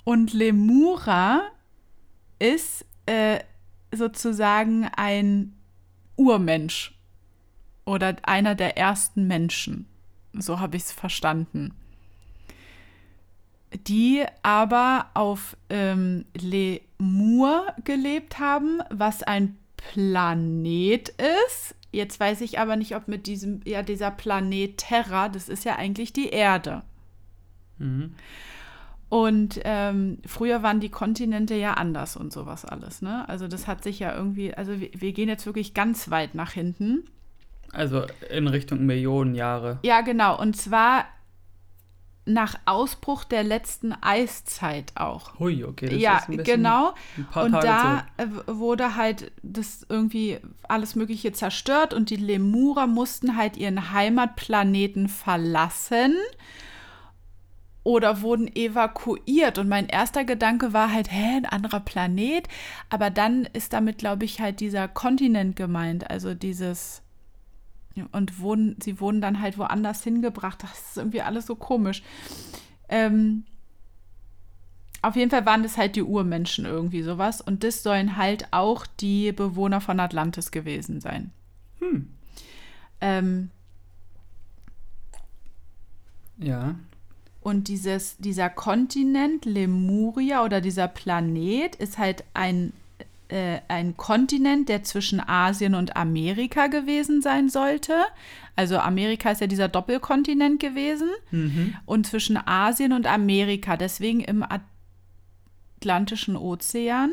Und 0.05 0.33
Lemura 0.33 1.43
ist 2.39 2.85
äh, 3.07 3.41
sozusagen 3.93 4.89
ein 4.97 5.55
Urmensch 6.17 6.99
oder 7.85 8.17
einer 8.23 8.55
der 8.55 8.77
ersten 8.77 9.27
Menschen. 9.27 9.87
So 10.33 10.59
habe 10.59 10.77
ich 10.77 10.85
es 10.85 10.93
verstanden. 10.93 11.75
Die 13.87 14.25
aber 14.43 15.07
auf 15.15 15.57
ähm, 15.69 16.25
Lemur 16.35 17.67
gelebt 17.85 18.39
haben, 18.39 18.81
was 18.91 19.23
ein 19.23 19.59
Planet 19.77 21.11
ist. 21.49 21.75
Jetzt 21.91 22.21
weiß 22.21 22.41
ich 22.43 22.59
aber 22.59 22.77
nicht, 22.77 22.97
ob 22.97 23.09
mit 23.09 23.27
diesem, 23.27 23.61
ja, 23.65 23.83
dieser 23.83 24.11
Planet 24.11 24.77
Terra, 24.77 25.29
das 25.29 25.49
ist 25.49 25.65
ja 25.65 25.77
eigentlich 25.77 26.13
die 26.13 26.29
Erde. 26.29 26.83
Mhm. 27.79 28.15
Und 29.09 29.61
ähm, 29.65 30.19
früher 30.27 30.63
waren 30.63 30.81
die 30.81 30.91
Kontinente 30.91 31.55
ja 31.55 31.75
anders 31.75 32.17
und 32.17 32.31
sowas 32.31 32.67
alles. 32.67 33.01
Ne? 33.01 33.27
Also 33.29 33.49
das 33.49 33.67
hat 33.67 33.83
sich 33.83 34.01
ja 34.01 34.15
irgendwie, 34.15 34.53
also 34.53 34.79
wir, 34.81 34.91
wir, 34.93 35.13
gehen 35.13 35.29
jetzt 35.29 35.47
wirklich 35.47 35.73
ganz 35.73 36.11
weit 36.11 36.35
nach 36.35 36.53
hinten. 36.53 37.05
Also 37.73 38.05
in 38.29 38.49
Richtung 38.49 38.85
Millionen 38.85 39.35
Jahre. 39.35 39.79
Ja, 39.83 40.03
genau. 40.03 40.39
Und 40.39 40.57
zwar 40.57 41.07
nach 42.29 42.59
Ausbruch 42.67 43.25
der 43.25 43.43
letzten 43.43 43.93
Eiszeit 43.93 44.93
auch. 44.95 45.39
Hui, 45.39 45.65
okay. 45.65 45.89
Das 45.89 46.01
ja, 46.01 46.19
ist 46.19 46.29
ein 46.29 46.37
bisschen, 46.37 46.57
genau. 46.57 46.95
Ein 47.35 47.45
und 47.45 47.53
Tage 47.53 47.67
da 47.67 48.07
zurück. 48.19 48.45
wurde 48.47 48.95
halt 48.97 49.33
das 49.43 49.87
irgendwie 49.89 50.39
alles 50.69 50.95
Mögliche 50.95 51.33
zerstört 51.33 51.95
und 51.95 52.11
die 52.11 52.17
Lemurer 52.17 52.87
mussten 52.87 53.37
halt 53.37 53.57
ihren 53.57 53.93
Heimatplaneten 53.93 55.09
verlassen 55.09 56.15
oder 57.89 58.21
wurden 58.21 58.55
evakuiert. 58.55 59.57
Und 59.57 59.69
mein 59.69 59.89
erster 59.89 60.25
Gedanke 60.25 60.75
war 60.75 60.93
halt, 60.93 61.11
hä, 61.11 61.39
ein 61.39 61.47
anderer 61.47 61.81
Planet. 61.81 62.47
Aber 62.91 63.09
dann 63.09 63.49
ist 63.55 63.73
damit, 63.73 63.97
glaube 63.99 64.27
ich, 64.27 64.41
halt 64.41 64.61
dieser 64.61 64.89
Kontinent 64.89 65.57
gemeint. 65.57 66.11
Also 66.11 66.35
dieses. 66.35 67.03
Und 68.13 68.41
wurden, 68.41 68.77
sie 68.83 69.01
wurden 69.01 69.21
dann 69.21 69.41
halt 69.41 69.59
woanders 69.59 70.03
hingebracht. 70.03 70.63
Das 70.63 70.91
ist 70.91 70.97
irgendwie 70.97 71.23
alles 71.23 71.47
so 71.47 71.57
komisch. 71.57 72.03
Ähm, 72.89 73.45
auf 75.01 75.17
jeden 75.17 75.31
Fall 75.31 75.47
waren 75.47 75.63
das 75.63 75.77
halt 75.77 75.97
die 75.97 76.03
Urmenschen 76.03 76.65
irgendwie 76.65 77.03
sowas. 77.03 77.41
Und 77.41 77.65
das 77.65 77.83
sollen 77.83 78.17
halt 78.17 78.49
auch 78.53 78.87
die 78.87 79.33
Bewohner 79.33 79.81
von 79.81 80.01
Atlantis 80.01 80.51
gewesen 80.51 81.01
sein. 81.01 81.31
Hm. 81.79 82.09
Ähm, 83.01 83.51
ja. 86.39 86.75
Und 87.41 87.69
dieses, 87.69 88.17
dieser 88.19 88.51
Kontinent 88.51 89.45
Lemuria 89.45 90.45
oder 90.45 90.61
dieser 90.61 90.89
Planet 90.89 91.77
ist 91.77 91.99
halt 91.99 92.25
ein, 92.35 92.73
äh, 93.29 93.61
ein 93.69 93.97
Kontinent, 93.97 94.69
der 94.69 94.85
zwischen 94.85 95.21
Asien 95.21 95.75
und 95.75 95.97
Amerika 95.97 96.67
gewesen 96.69 97.23
sein 97.23 97.49
sollte. 97.49 97.95
Also 98.57 98.79
Amerika 98.79 99.31
ist 99.31 99.41
ja 99.41 99.47
dieser 99.47 99.69
Doppelkontinent 99.69 100.61
gewesen. 100.61 101.11
Mhm. 101.31 101.75
Und 101.85 102.07
zwischen 102.07 102.37
Asien 102.37 102.93
und 102.93 103.07
Amerika, 103.07 103.77
deswegen 103.77 104.21
im 104.21 104.45
Atlantischen 105.77 106.37
Ozean. 106.37 107.13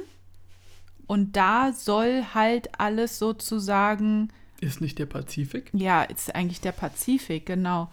Und 1.05 1.35
da 1.35 1.71
soll 1.73 2.23
halt 2.33 2.79
alles 2.79 3.19
sozusagen. 3.19 4.29
Ist 4.61 4.81
nicht 4.81 4.97
der 4.97 5.05
Pazifik? 5.05 5.69
Ja, 5.73 6.03
ist 6.03 6.33
eigentlich 6.33 6.61
der 6.61 6.71
Pazifik, 6.71 7.45
genau. 7.45 7.91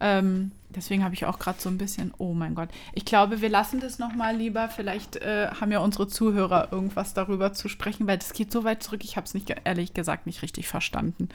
Ähm, 0.00 0.52
deswegen 0.70 1.04
habe 1.04 1.14
ich 1.14 1.26
auch 1.26 1.38
gerade 1.38 1.60
so 1.60 1.68
ein 1.68 1.78
bisschen, 1.78 2.12
oh 2.18 2.32
mein 2.32 2.54
Gott. 2.54 2.70
Ich 2.94 3.04
glaube, 3.04 3.40
wir 3.40 3.48
lassen 3.48 3.80
das 3.80 3.98
nochmal 3.98 4.36
lieber. 4.36 4.68
Vielleicht 4.68 5.16
äh, 5.16 5.48
haben 5.48 5.70
ja 5.70 5.80
unsere 5.80 6.08
Zuhörer 6.08 6.68
irgendwas 6.72 7.14
darüber 7.14 7.52
zu 7.52 7.68
sprechen, 7.68 8.06
weil 8.06 8.18
das 8.18 8.32
geht 8.32 8.50
so 8.50 8.64
weit 8.64 8.82
zurück. 8.82 9.04
Ich 9.04 9.16
habe 9.16 9.26
es 9.26 9.34
nicht, 9.34 9.54
ehrlich 9.64 9.94
gesagt, 9.94 10.26
nicht 10.26 10.42
richtig 10.42 10.68
verstanden. 10.68 11.28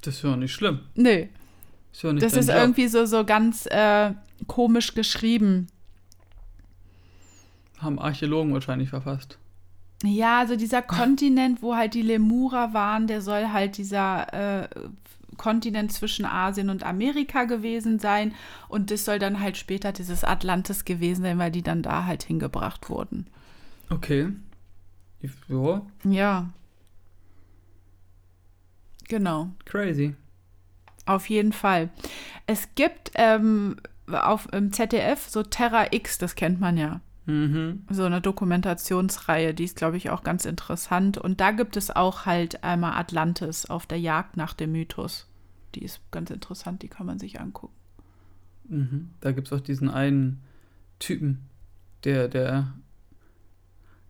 Das 0.00 0.16
ist 0.16 0.22
ja 0.22 0.36
nicht 0.36 0.52
schlimm. 0.52 0.80
Nee. 0.94 1.28
Ist 1.92 2.02
ja 2.02 2.12
nicht 2.12 2.24
das 2.24 2.32
ist 2.32 2.48
Job. 2.48 2.56
irgendwie 2.56 2.88
so, 2.88 3.04
so 3.04 3.24
ganz 3.24 3.66
äh, 3.66 4.12
komisch 4.46 4.94
geschrieben. 4.94 5.68
Haben 7.78 7.98
Archäologen 7.98 8.54
wahrscheinlich 8.54 8.88
verfasst. 8.88 9.38
Ja, 10.04 10.40
also 10.40 10.56
dieser 10.56 10.82
Kontinent, 10.82 11.62
wo 11.62 11.76
halt 11.76 11.94
die 11.94 12.02
Lemurer 12.02 12.74
waren, 12.74 13.06
der 13.06 13.20
soll 13.20 13.48
halt 13.52 13.76
dieser 13.76 14.62
äh, 14.62 14.68
Kontinent 15.36 15.92
zwischen 15.92 16.24
Asien 16.24 16.70
und 16.70 16.84
Amerika 16.84 17.44
gewesen 17.44 17.98
sein. 17.98 18.34
Und 18.68 18.90
das 18.90 19.04
soll 19.04 19.18
dann 19.18 19.40
halt 19.40 19.56
später 19.56 19.92
dieses 19.92 20.24
Atlantis 20.24 20.84
gewesen 20.84 21.22
sein, 21.22 21.38
weil 21.38 21.50
die 21.50 21.62
dann 21.62 21.82
da 21.82 22.04
halt 22.04 22.22
hingebracht 22.22 22.88
wurden. 22.90 23.26
Okay. 23.90 24.28
Ja. 25.48 25.82
Ja. 26.04 26.50
Genau. 29.08 29.50
Crazy. 29.64 30.14
Auf 31.06 31.28
jeden 31.28 31.52
Fall. 31.52 31.90
Es 32.46 32.68
gibt 32.74 33.12
ähm, 33.14 33.76
auf 34.10 34.48
im 34.52 34.72
ZDF 34.72 35.28
so 35.28 35.42
Terra 35.42 35.92
X, 35.92 36.18
das 36.18 36.34
kennt 36.34 36.60
man 36.60 36.76
ja. 36.76 37.00
Mhm. 37.26 37.84
So 37.90 38.04
eine 38.04 38.20
Dokumentationsreihe, 38.20 39.54
die 39.54 39.64
ist, 39.64 39.76
glaube 39.76 39.96
ich, 39.96 40.10
auch 40.10 40.22
ganz 40.22 40.44
interessant. 40.44 41.18
Und 41.18 41.40
da 41.40 41.52
gibt 41.52 41.76
es 41.76 41.90
auch 41.90 42.26
halt 42.26 42.64
einmal 42.64 42.98
Atlantis 42.98 43.66
auf 43.66 43.86
der 43.86 44.00
Jagd 44.00 44.36
nach 44.36 44.54
dem 44.54 44.72
Mythos. 44.72 45.28
Die 45.74 45.84
ist 45.84 46.00
ganz 46.10 46.30
interessant, 46.30 46.82
die 46.82 46.88
kann 46.88 47.06
man 47.06 47.18
sich 47.18 47.40
angucken. 47.40 47.74
Mhm. 48.68 49.10
Da 49.20 49.32
gibt 49.32 49.46
es 49.46 49.52
auch 49.52 49.60
diesen 49.60 49.88
einen 49.88 50.40
Typen, 50.98 51.48
der, 52.04 52.28
der 52.28 52.72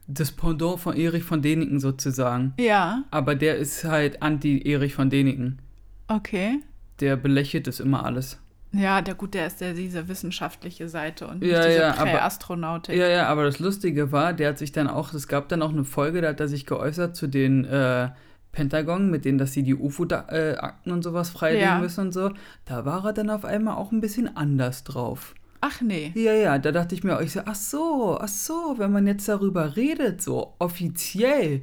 das 0.07 0.33
Pendant 0.33 0.81
von 0.81 0.97
Erich 0.97 1.23
von 1.23 1.43
Däniken 1.43 1.81
sozusagen. 1.81 2.55
Ja. 2.59 3.05
Aber 3.11 3.35
der 3.35 3.57
ist 3.57 3.85
halt 3.85 4.23
anti-Erich 4.23 4.95
von 4.95 5.11
Däniken. 5.11 5.61
Okay. 6.09 6.61
Der 7.01 7.17
belächelt 7.17 7.67
das 7.67 7.81
immer 7.81 8.05
alles. 8.05 8.42
Ja, 8.73 9.03
der 9.03 9.15
gut, 9.15 9.35
der 9.35 9.47
ist 9.47 9.61
ja 9.61 9.73
diese 9.75 10.09
wissenschaftliche 10.09 10.89
Seite 10.89 11.27
und 11.27 11.45
ja, 11.45 11.59
nicht 11.59 11.69
diese 11.69 11.81
ja, 11.81 11.93
Prä-Astronautik. 11.93 12.97
Ja, 12.97 13.07
ja, 13.07 13.27
aber 13.29 13.45
das 13.45 13.59
Lustige 13.59 14.13
war, 14.13 14.33
der 14.33 14.51
hat 14.51 14.59
sich 14.59 14.73
dann 14.73 14.89
auch, 14.89 15.13
es 15.13 15.29
gab 15.29 15.49
dann 15.49 15.61
auch 15.61 15.71
eine 15.73 15.85
Folge, 15.85 16.23
da 16.23 16.29
hat 16.29 16.41
er 16.41 16.49
sich 16.49 16.65
geäußert 16.65 17.15
zu 17.15 17.27
den 17.27 17.65
äh, 17.67 18.09
Pentagon, 18.51 19.11
mit 19.11 19.25
denen, 19.25 19.39
dass 19.39 19.53
sie 19.53 19.63
die 19.63 19.75
UFO-Akten 19.75 20.91
und 20.91 21.03
sowas 21.03 21.31
freilegen 21.31 21.67
ja. 21.69 21.79
müssen 21.79 22.07
und 22.07 22.13
so. 22.13 22.31
Da 22.65 22.85
war 22.85 23.05
er 23.05 23.13
dann 23.13 23.31
auf 23.31 23.45
einmal 23.45 23.77
auch 23.77 23.93
ein 23.93 24.01
bisschen 24.01 24.37
anders 24.37 24.85
drauf. 24.85 25.35
Ach 25.61 25.81
nee. 25.81 26.13
Ja, 26.15 26.33
ja, 26.33 26.59
da 26.59 26.73
dachte 26.73 26.95
ich 26.95 27.05
mir, 27.05 27.21
ich 27.21 27.33
so, 27.33 27.41
ach 27.45 27.55
so, 27.55 28.19
ach 28.21 28.29
so, 28.29 28.75
wenn 28.79 28.91
man 28.91 29.07
jetzt 29.07 29.29
darüber 29.29 29.77
redet, 29.77 30.21
so 30.21 30.55
offiziell, 30.59 31.63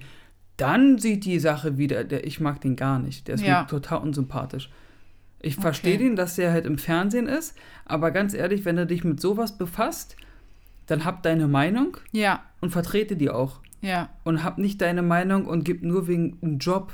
dann 0.58 0.98
sieht 0.98 1.26
die 1.26 1.40
Sache 1.40 1.78
wieder, 1.78 2.04
der, 2.04 2.26
ich 2.26 2.40
mag 2.40 2.62
den 2.62 2.76
gar 2.76 3.00
nicht, 3.00 3.28
der 3.28 3.36
ist 3.36 3.44
ja. 3.44 3.62
mir 3.62 3.68
total 3.68 4.00
unsympathisch. 4.00 4.70
Ich 5.42 5.56
okay. 5.56 5.62
verstehe 5.62 5.98
den, 5.98 6.16
dass 6.16 6.36
der 6.36 6.52
halt 6.52 6.66
im 6.66 6.78
Fernsehen 6.78 7.28
ist, 7.28 7.56
aber 7.86 8.12
ganz 8.12 8.34
ehrlich, 8.34 8.66
wenn 8.66 8.76
du 8.76 8.86
dich 8.86 9.04
mit 9.04 9.20
sowas 9.22 9.58
befasst, 9.58 10.16
dann 10.88 11.06
hab 11.06 11.24
deine 11.24 11.48
Meinung 11.48 11.98
ja. 12.12 12.44
und 12.62 12.72
vertrete 12.72 13.16
die 13.16 13.30
auch. 13.30 13.60
Ja. 13.82 14.10
Und 14.24 14.44
hab 14.44 14.58
nicht 14.58 14.82
deine 14.82 15.02
Meinung 15.02 15.46
und 15.46 15.64
gib 15.64 15.84
nur 15.84 16.08
wegen 16.08 16.38
einem 16.42 16.58
Job 16.58 16.94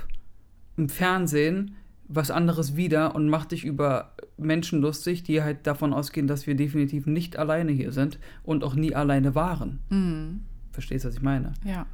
im 0.78 0.90
Fernsehen 0.90 1.76
was 2.08 2.30
anderes 2.30 2.76
wieder 2.76 3.16
und 3.16 3.30
mach 3.30 3.46
dich 3.46 3.66
über 3.66 4.12
Menschen 4.38 4.82
lustig, 4.82 5.24
die 5.24 5.42
halt 5.42 5.66
davon 5.66 5.94
ausgehen, 5.94 6.28
dass 6.28 6.46
wir 6.46 6.56
definitiv 6.56 7.08
nicht 7.08 7.38
alleine 7.38 7.72
hier 7.72 7.92
sind 7.92 8.20
und 8.44 8.64
auch 8.64 8.76
nie 8.76 8.94
alleine 8.94 9.34
waren. 9.34 9.80
Mhm. 9.90 10.42
Verstehst 10.72 11.06
du, 11.06 11.10
was 11.10 11.16
ich 11.16 11.22
meine? 11.22 11.54
Ja. 11.64 11.88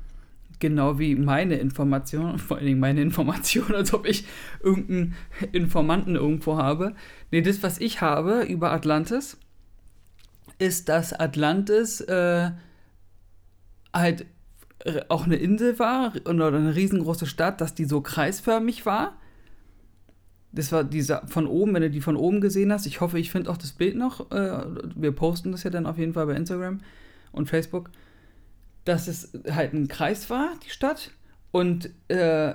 Genau 0.62 1.00
wie 1.00 1.16
meine 1.16 1.56
Information, 1.56 2.38
vor 2.40 2.58
allen 2.58 2.68
Dingen 2.68 2.80
meine 2.80 3.02
Information, 3.02 3.76
als 3.76 3.94
ob 3.94 4.06
ich 4.06 4.26
irgendeinen 4.64 5.16
Informanten 5.52 6.16
irgendwo 6.16 6.56
habe. 6.56 6.96
Nee, 7.32 7.42
das, 7.42 7.62
was 7.64 7.82
ich 7.82 8.00
habe 8.00 8.44
über 8.44 8.72
Atlantis, 8.72 9.38
ist, 10.60 10.88
dass 10.88 11.12
Atlantis 11.12 12.00
äh, 12.02 12.52
halt 13.92 14.28
auch 15.10 15.26
eine 15.26 15.36
Insel 15.36 15.80
war 15.80 16.14
oder 16.26 16.48
eine 16.48 16.76
riesengroße 16.76 17.26
Stadt, 17.26 17.60
dass 17.60 17.74
die 17.74 17.86
so 17.86 18.02
kreisförmig 18.02 18.86
war. 18.86 19.18
Das 20.52 20.72
war 20.72 20.84
diese 20.84 21.22
von 21.26 21.48
oben, 21.48 21.74
wenn 21.74 21.82
du 21.82 21.90
die 21.90 22.02
von 22.02 22.16
oben 22.16 22.40
gesehen 22.40 22.72
hast. 22.72 22.86
Ich 22.86 23.02
hoffe, 23.02 23.18
ich 23.18 23.32
finde 23.32 23.50
auch 23.50 23.58
das 23.58 23.72
Bild 23.72 23.96
noch. 23.96 24.32
Äh, 24.32 24.66
wir 24.96 25.12
posten 25.12 25.52
das 25.52 25.64
ja 25.64 25.72
dann 25.72 25.88
auf 25.88 25.98
jeden 25.98 26.14
Fall 26.14 26.28
bei 26.28 26.36
Instagram 26.36 26.82
und 27.32 27.50
Facebook. 27.50 27.90
Dass 28.86 29.08
es 29.08 29.32
halt 29.50 29.74
ein 29.74 29.88
Kreis 29.88 30.30
war, 30.30 30.50
die 30.66 30.70
Stadt. 30.70 31.12
Und 31.52 31.90
äh, 32.08 32.54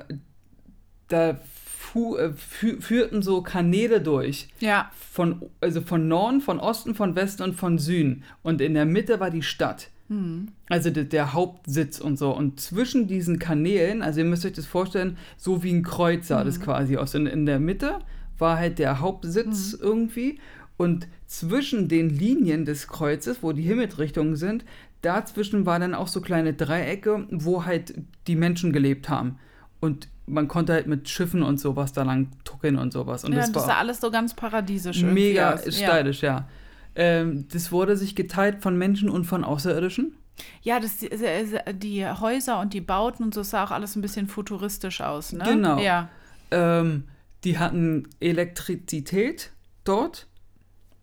da 1.08 1.38
fu 1.86 2.16
äh, 2.16 2.32
fü 2.32 2.80
führten 2.80 3.22
so 3.22 3.42
Kanäle 3.42 4.00
durch. 4.00 4.48
Ja. 4.60 4.90
Von, 5.12 5.42
also 5.60 5.80
von 5.80 6.08
Norden, 6.08 6.40
von 6.40 6.58
Osten, 6.60 6.94
von 6.94 7.14
Westen 7.14 7.42
und 7.42 7.54
von 7.54 7.78
Süden. 7.78 8.24
Und 8.42 8.60
in 8.60 8.74
der 8.74 8.86
Mitte 8.86 9.20
war 9.20 9.30
die 9.30 9.42
Stadt. 9.42 9.88
Mhm. 10.08 10.48
Also 10.68 10.90
der, 10.90 11.04
der, 11.04 11.32
Hauptsitz 11.32 12.00
und 12.00 12.18
so. 12.18 12.34
Und 12.36 12.60
zwischen 12.60 13.06
diesen 13.06 13.38
Kanälen, 13.38 14.02
also 14.02 14.20
ihr 14.20 14.26
müsst 14.26 14.44
euch 14.44 14.52
das 14.52 14.66
vorstellen, 14.66 15.16
so 15.36 15.62
wie 15.62 15.72
ein 15.72 15.82
Kreuz 15.82 16.28
sah 16.28 16.40
mhm. 16.40 16.46
das 16.46 16.60
quasi 16.60 16.96
aus. 16.96 17.14
Und 17.14 17.26
in 17.26 17.46
der 17.46 17.60
Mitte 17.60 17.98
war 18.38 18.58
halt 18.58 18.78
der 18.78 19.00
Hauptsitz 19.00 19.72
mhm. 19.72 19.78
irgendwie. 19.80 20.40
Und 20.76 21.08
zwischen 21.26 21.88
den 21.88 22.10
Linien 22.10 22.64
des 22.66 22.86
Kreuzes, 22.86 23.42
wo 23.42 23.52
die 23.52 23.62
Himmelsrichtungen 23.62 24.36
sind, 24.36 24.64
dazwischen 25.02 25.66
waren 25.66 25.80
dann 25.80 25.94
auch 25.94 26.08
so 26.08 26.20
kleine 26.20 26.54
Dreiecke, 26.54 27.26
wo 27.30 27.64
halt 27.64 27.94
die 28.26 28.36
Menschen 28.36 28.72
gelebt 28.72 29.08
haben. 29.08 29.38
Und 29.80 30.08
man 30.26 30.48
konnte 30.48 30.72
halt 30.72 30.86
mit 30.86 31.08
Schiffen 31.08 31.42
und 31.42 31.60
sowas 31.60 31.92
da 31.92 32.02
lang 32.02 32.30
tuckeln 32.44 32.76
und 32.76 32.92
sowas. 32.92 33.24
Und 33.24 33.32
ja, 33.32 33.40
das, 33.40 33.52
das 33.52 33.68
war 33.68 33.78
alles 33.78 34.00
so 34.00 34.10
ganz 34.10 34.34
paradiesisch. 34.34 35.02
Mega 35.02 35.58
stylisch, 35.58 36.22
ja. 36.22 36.28
ja. 36.28 36.48
Ähm, 36.96 37.46
das 37.52 37.70
wurde 37.70 37.96
sich 37.96 38.16
geteilt 38.16 38.62
von 38.62 38.76
Menschen 38.76 39.08
und 39.08 39.24
von 39.24 39.44
Außerirdischen. 39.44 40.16
Ja, 40.62 40.80
das, 40.80 40.98
die 40.98 42.06
Häuser 42.06 42.60
und 42.60 42.74
die 42.74 42.80
Bauten 42.80 43.22
und 43.22 43.34
so 43.34 43.42
sah 43.42 43.64
auch 43.64 43.70
alles 43.70 43.96
ein 43.96 44.02
bisschen 44.02 44.26
futuristisch 44.26 45.00
aus, 45.00 45.32
ne? 45.32 45.44
Genau. 45.44 45.78
Ja. 45.78 46.08
Ähm, 46.50 47.04
die 47.44 47.58
hatten 47.58 48.08
Elektrizität 48.20 49.52
dort, 49.84 50.26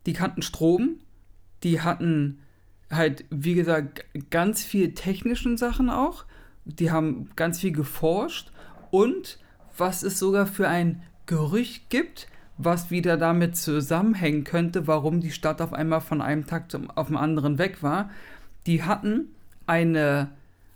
die 0.06 0.13
kannten 0.13 0.41
Strom, 0.41 0.99
die 1.63 1.82
hatten 1.82 2.39
halt, 2.95 3.25
wie 3.29 3.56
gesagt, 3.56 4.06
ganz 4.29 4.63
viel 4.63 4.93
technischen 4.93 5.58
Sachen 5.58 5.89
auch. 5.89 6.25
Die 6.65 6.91
haben 6.91 7.29
ganz 7.36 7.60
viel 7.60 7.71
geforscht 7.71 8.51
und 8.91 9.39
was 9.77 10.03
es 10.03 10.19
sogar 10.19 10.45
für 10.45 10.67
ein 10.67 11.03
Gerücht 11.25 11.89
gibt, 11.89 12.27
was 12.58 12.91
wieder 12.91 13.17
damit 13.17 13.58
zusammenhängen 13.58 14.43
könnte, 14.43 14.88
warum 14.88 15.19
die 15.19 15.32
Stadt 15.32 15.62
auf 15.62 15.73
einmal 15.73 16.01
von 16.01 16.21
einem 16.21 16.45
Tag 16.45 16.71
zum, 16.71 16.89
auf 16.91 17.08
den 17.08 17.17
anderen 17.17 17.58
weg 17.58 17.82
war. 17.82 18.10
Die 18.67 18.84
hatten 18.84 19.29
eine, 19.65 20.29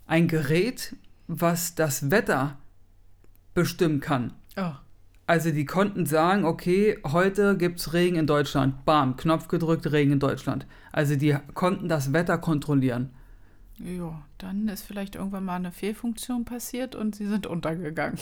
ein 0.06 0.28
Gerät, 0.28 0.96
was 1.26 1.74
das 1.74 2.10
Wetter 2.10 2.58
bestimmen 3.54 4.00
kann. 4.00 4.32
Oh. 4.56 4.72
Also 5.28 5.50
die 5.50 5.66
konnten 5.66 6.06
sagen, 6.06 6.46
okay, 6.46 6.98
heute 7.04 7.58
gibt 7.58 7.80
es 7.80 7.92
Regen 7.92 8.16
in 8.16 8.26
Deutschland. 8.26 8.86
Bam, 8.86 9.14
Knopf 9.18 9.48
gedrückt, 9.48 9.92
Regen 9.92 10.12
in 10.12 10.20
Deutschland. 10.20 10.66
Also 10.90 11.16
die 11.16 11.36
konnten 11.52 11.86
das 11.86 12.14
Wetter 12.14 12.38
kontrollieren. 12.38 13.10
Ja, 13.76 14.22
dann 14.38 14.68
ist 14.68 14.86
vielleicht 14.86 15.16
irgendwann 15.16 15.44
mal 15.44 15.56
eine 15.56 15.70
Fehlfunktion 15.70 16.46
passiert 16.46 16.94
und 16.94 17.14
sie 17.14 17.26
sind 17.26 17.46
untergegangen. 17.46 18.18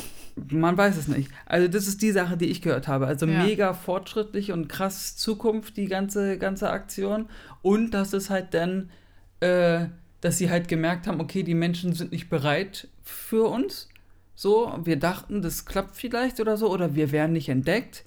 Man 0.50 0.76
weiß 0.76 0.96
es 0.96 1.06
nicht. 1.06 1.30
Also 1.46 1.68
das 1.68 1.86
ist 1.86 2.02
die 2.02 2.10
Sache, 2.10 2.36
die 2.36 2.46
ich 2.46 2.60
gehört 2.60 2.88
habe. 2.88 3.06
Also 3.06 3.24
ja. 3.26 3.44
mega 3.44 3.72
fortschrittlich 3.72 4.50
und 4.50 4.68
krass 4.68 5.16
Zukunft, 5.16 5.76
die 5.76 5.86
ganze, 5.86 6.38
ganze 6.38 6.70
Aktion. 6.70 7.28
Und 7.62 7.92
dass 7.92 8.14
es 8.14 8.30
halt 8.30 8.52
dann, 8.52 8.90
äh, 9.38 9.86
dass 10.22 10.38
sie 10.38 10.50
halt 10.50 10.66
gemerkt 10.66 11.06
haben, 11.06 11.20
okay, 11.20 11.44
die 11.44 11.54
Menschen 11.54 11.92
sind 11.92 12.10
nicht 12.10 12.28
bereit 12.28 12.88
für 13.04 13.48
uns. 13.48 13.88
So, 14.36 14.78
wir 14.84 14.96
dachten, 14.96 15.42
das 15.42 15.64
klappt 15.64 15.96
vielleicht 15.96 16.38
oder 16.38 16.56
so, 16.56 16.70
oder 16.72 16.94
wir 16.94 17.10
werden 17.10 17.32
nicht 17.32 17.48
entdeckt. 17.48 18.04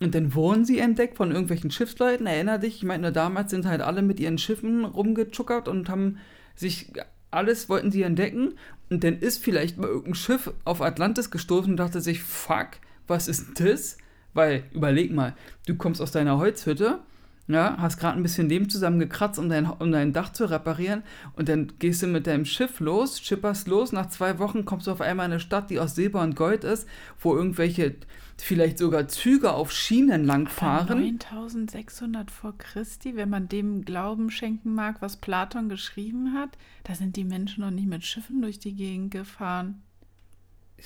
Und 0.00 0.14
dann 0.14 0.34
wurden 0.34 0.64
sie 0.64 0.78
entdeckt 0.78 1.16
von 1.16 1.30
irgendwelchen 1.30 1.70
Schiffsleuten. 1.70 2.26
Erinner 2.26 2.58
dich, 2.58 2.76
ich 2.76 2.84
meine, 2.84 3.10
damals 3.10 3.50
sind 3.50 3.66
halt 3.66 3.80
alle 3.80 4.02
mit 4.02 4.20
ihren 4.20 4.38
Schiffen 4.38 4.84
rumgechuckert 4.84 5.66
und 5.66 5.88
haben 5.88 6.18
sich 6.54 6.92
alles 7.32 7.68
wollten 7.68 7.90
sie 7.90 8.02
entdecken 8.02 8.54
und 8.90 9.02
dann 9.02 9.18
ist 9.18 9.42
vielleicht 9.42 9.78
mal 9.78 9.88
irgendein 9.88 10.14
Schiff 10.14 10.52
auf 10.64 10.82
Atlantis 10.82 11.30
gestoßen 11.30 11.72
und 11.72 11.76
dachte 11.78 12.00
sich, 12.00 12.22
fuck, 12.22 12.68
was 13.08 13.26
ist 13.26 13.58
das? 13.58 13.96
Weil, 14.34 14.64
überleg 14.72 15.12
mal, 15.12 15.34
du 15.66 15.74
kommst 15.74 16.00
aus 16.00 16.12
deiner 16.12 16.38
Holzhütte, 16.38 17.00
ja, 17.48 17.76
hast 17.78 17.98
gerade 17.98 18.16
ein 18.16 18.22
bisschen 18.22 18.48
Leben 18.48 18.68
zusammengekratzt, 18.68 19.38
um 19.38 19.48
dein, 19.48 19.66
um 19.66 19.90
dein 19.90 20.12
Dach 20.12 20.32
zu 20.32 20.48
reparieren 20.48 21.02
und 21.34 21.48
dann 21.48 21.72
gehst 21.78 22.02
du 22.02 22.06
mit 22.06 22.26
deinem 22.26 22.44
Schiff 22.44 22.80
los, 22.80 23.20
schipperst 23.20 23.68
los, 23.68 23.92
nach 23.92 24.08
zwei 24.08 24.38
Wochen 24.38 24.64
kommst 24.64 24.86
du 24.86 24.92
auf 24.92 25.00
einmal 25.00 25.26
in 25.26 25.32
eine 25.32 25.40
Stadt, 25.40 25.70
die 25.70 25.80
aus 25.80 25.94
Silber 25.94 26.22
und 26.22 26.36
Gold 26.36 26.64
ist, 26.64 26.88
wo 27.18 27.34
irgendwelche 27.34 27.96
vielleicht 28.38 28.78
sogar 28.78 29.08
Züge 29.08 29.52
auf 29.52 29.72
Schienen 29.72 30.24
langfahren. 30.24 30.98
9600 30.98 32.30
vor 32.30 32.56
Christi, 32.58 33.16
wenn 33.16 33.28
man 33.28 33.48
dem 33.48 33.84
Glauben 33.84 34.30
schenken 34.30 34.74
mag, 34.74 35.00
was 35.00 35.16
Platon 35.16 35.68
geschrieben 35.68 36.34
hat, 36.34 36.58
da 36.84 36.94
sind 36.94 37.16
die 37.16 37.24
Menschen 37.24 37.62
noch 37.62 37.70
nicht 37.70 37.88
mit 37.88 38.04
Schiffen 38.04 38.42
durch 38.42 38.58
die 38.58 38.74
Gegend 38.74 39.10
gefahren. 39.10 39.82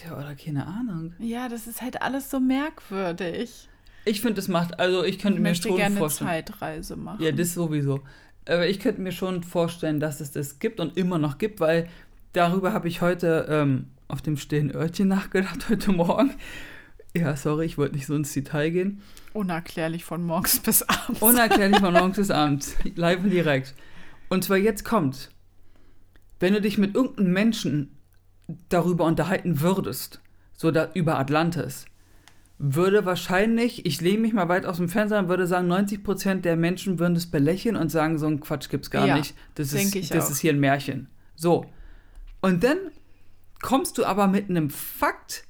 Ja, 0.04 0.18
oder 0.18 0.34
keine 0.34 0.66
Ahnung. 0.66 1.14
Ja, 1.18 1.48
das 1.48 1.66
ist 1.66 1.80
halt 1.80 2.02
alles 2.02 2.30
so 2.30 2.40
merkwürdig. 2.40 3.68
Ich 4.06 4.20
finde, 4.20 4.40
es 4.40 4.46
macht, 4.46 4.78
also 4.78 5.02
ich 5.02 5.18
könnte 5.18 5.38
ich 5.38 5.42
mir 5.42 5.54
schon 5.56 5.76
gerne 5.76 5.96
vorstellen. 5.96 6.30
Eine 6.30 6.44
Zeitreise 6.44 6.96
machen. 6.96 7.22
Ja, 7.22 7.32
das 7.32 7.54
sowieso. 7.54 8.02
Aber 8.48 8.68
ich 8.68 8.78
könnte 8.78 9.00
mir 9.00 9.10
schon 9.10 9.42
vorstellen, 9.42 9.98
dass 9.98 10.20
es 10.20 10.30
das 10.30 10.60
gibt 10.60 10.78
und 10.78 10.96
immer 10.96 11.18
noch 11.18 11.38
gibt, 11.38 11.58
weil 11.58 11.88
darüber 12.32 12.72
habe 12.72 12.86
ich 12.86 13.02
heute 13.02 13.46
ähm, 13.50 13.88
auf 14.06 14.22
dem 14.22 14.36
stillen 14.36 14.72
Örtchen 14.72 15.08
nachgedacht, 15.08 15.68
heute 15.68 15.90
Morgen. 15.90 16.30
Ja, 17.16 17.34
sorry, 17.34 17.66
ich 17.66 17.78
wollte 17.78 17.96
nicht 17.96 18.06
so 18.06 18.14
ins 18.14 18.32
Detail 18.32 18.70
gehen. 18.70 19.02
Unerklärlich 19.32 20.04
von 20.04 20.24
morgens 20.24 20.60
bis 20.60 20.82
abends. 20.82 21.20
Unerklärlich 21.20 21.80
von 21.80 21.92
morgens 21.92 22.16
bis 22.16 22.30
abends. 22.30 22.76
Live 22.94 23.24
und 23.24 23.30
direkt. 23.30 23.74
Und 24.28 24.44
zwar 24.44 24.56
jetzt 24.56 24.84
kommt, 24.84 25.30
wenn 26.38 26.54
du 26.54 26.60
dich 26.60 26.78
mit 26.78 26.94
irgendeinem 26.94 27.32
Menschen 27.32 27.96
darüber 28.68 29.04
unterhalten 29.04 29.60
würdest, 29.60 30.20
so 30.52 30.70
da, 30.70 30.90
über 30.94 31.18
Atlantis, 31.18 31.86
würde 32.58 33.04
wahrscheinlich, 33.04 33.84
ich 33.84 34.00
lehne 34.00 34.20
mich 34.20 34.32
mal 34.32 34.48
weit 34.48 34.64
aus 34.64 34.78
dem 34.78 34.88
Fenster 34.88 35.18
und 35.18 35.28
würde 35.28 35.46
sagen, 35.46 35.70
90% 35.70 36.40
der 36.40 36.56
Menschen 36.56 36.98
würden 36.98 37.14
das 37.14 37.26
belächeln 37.26 37.76
und 37.76 37.90
sagen, 37.90 38.18
so 38.18 38.26
ein 38.26 38.40
Quatsch 38.40 38.70
gibt's 38.70 38.90
gar 38.90 39.06
ja, 39.06 39.16
nicht. 39.16 39.34
Das, 39.54 39.72
ist, 39.72 40.14
das 40.14 40.30
ist 40.30 40.38
hier 40.38 40.52
ein 40.52 40.60
Märchen. 40.60 41.08
So. 41.34 41.66
Und 42.40 42.64
dann 42.64 42.78
kommst 43.60 43.98
du 43.98 44.04
aber 44.04 44.26
mit 44.26 44.48
einem 44.48 44.70
Fakt 44.70 45.44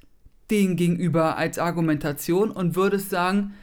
den 0.50 0.76
gegenüber 0.76 1.36
als 1.36 1.58
Argumentation 1.58 2.50
und 2.50 2.76
würdest 2.76 3.10
sagen, 3.10 3.54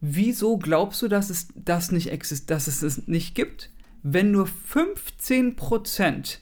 wieso 0.00 0.58
glaubst 0.58 1.02
du, 1.02 1.08
dass 1.08 1.30
es 1.30 1.48
das 1.54 1.90
nicht 1.90 2.10
exist 2.10 2.50
dass 2.50 2.66
es 2.66 2.82
es 2.82 3.06
nicht 3.06 3.34
gibt, 3.34 3.70
wenn 4.02 4.30
nur 4.30 4.46
15% 4.46 6.38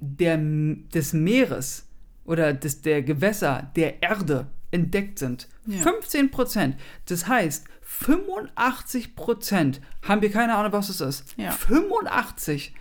der, 0.00 0.38
des 0.38 1.12
Meeres 1.12 1.86
oder 2.24 2.52
des, 2.52 2.82
der 2.82 3.02
Gewässer 3.02 3.70
der 3.74 4.02
Erde 4.02 4.48
entdeckt 4.70 5.18
sind. 5.18 5.48
Ja. 5.66 5.82
15% 5.82 6.74
Das 7.06 7.26
heißt, 7.26 7.66
85% 8.04 9.80
haben 10.06 10.22
wir 10.22 10.30
keine 10.30 10.54
Ahnung, 10.54 10.72
was 10.72 10.88
es 10.88 11.00
ist. 11.00 11.34
Ja. 11.36 11.50
85. 11.50 12.74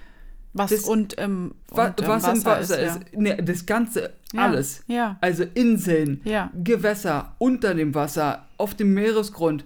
Was 0.53 0.71
das, 0.71 0.83
und, 0.85 1.15
ähm, 1.17 1.53
was, 1.69 1.89
und, 1.89 2.01
ähm, 2.01 2.07
was 2.07 2.23
Wasser 2.23 2.33
im 2.33 2.45
Wasser 2.45 2.79
ist. 2.79 2.95
ist. 2.95 3.13
Ja. 3.13 3.19
Nee, 3.19 3.38
das 3.38 3.65
Ganze, 3.65 4.13
ja. 4.33 4.41
alles. 4.41 4.83
Ja. 4.88 5.17
Also 5.21 5.43
Inseln. 5.53 6.21
Gewässer, 6.55 7.35
unter 7.38 7.75
dem 7.75 7.93
Wasser, 7.93 8.47
auf 8.57 8.73
dem 8.73 8.93
Meeresgrund. 8.93 9.65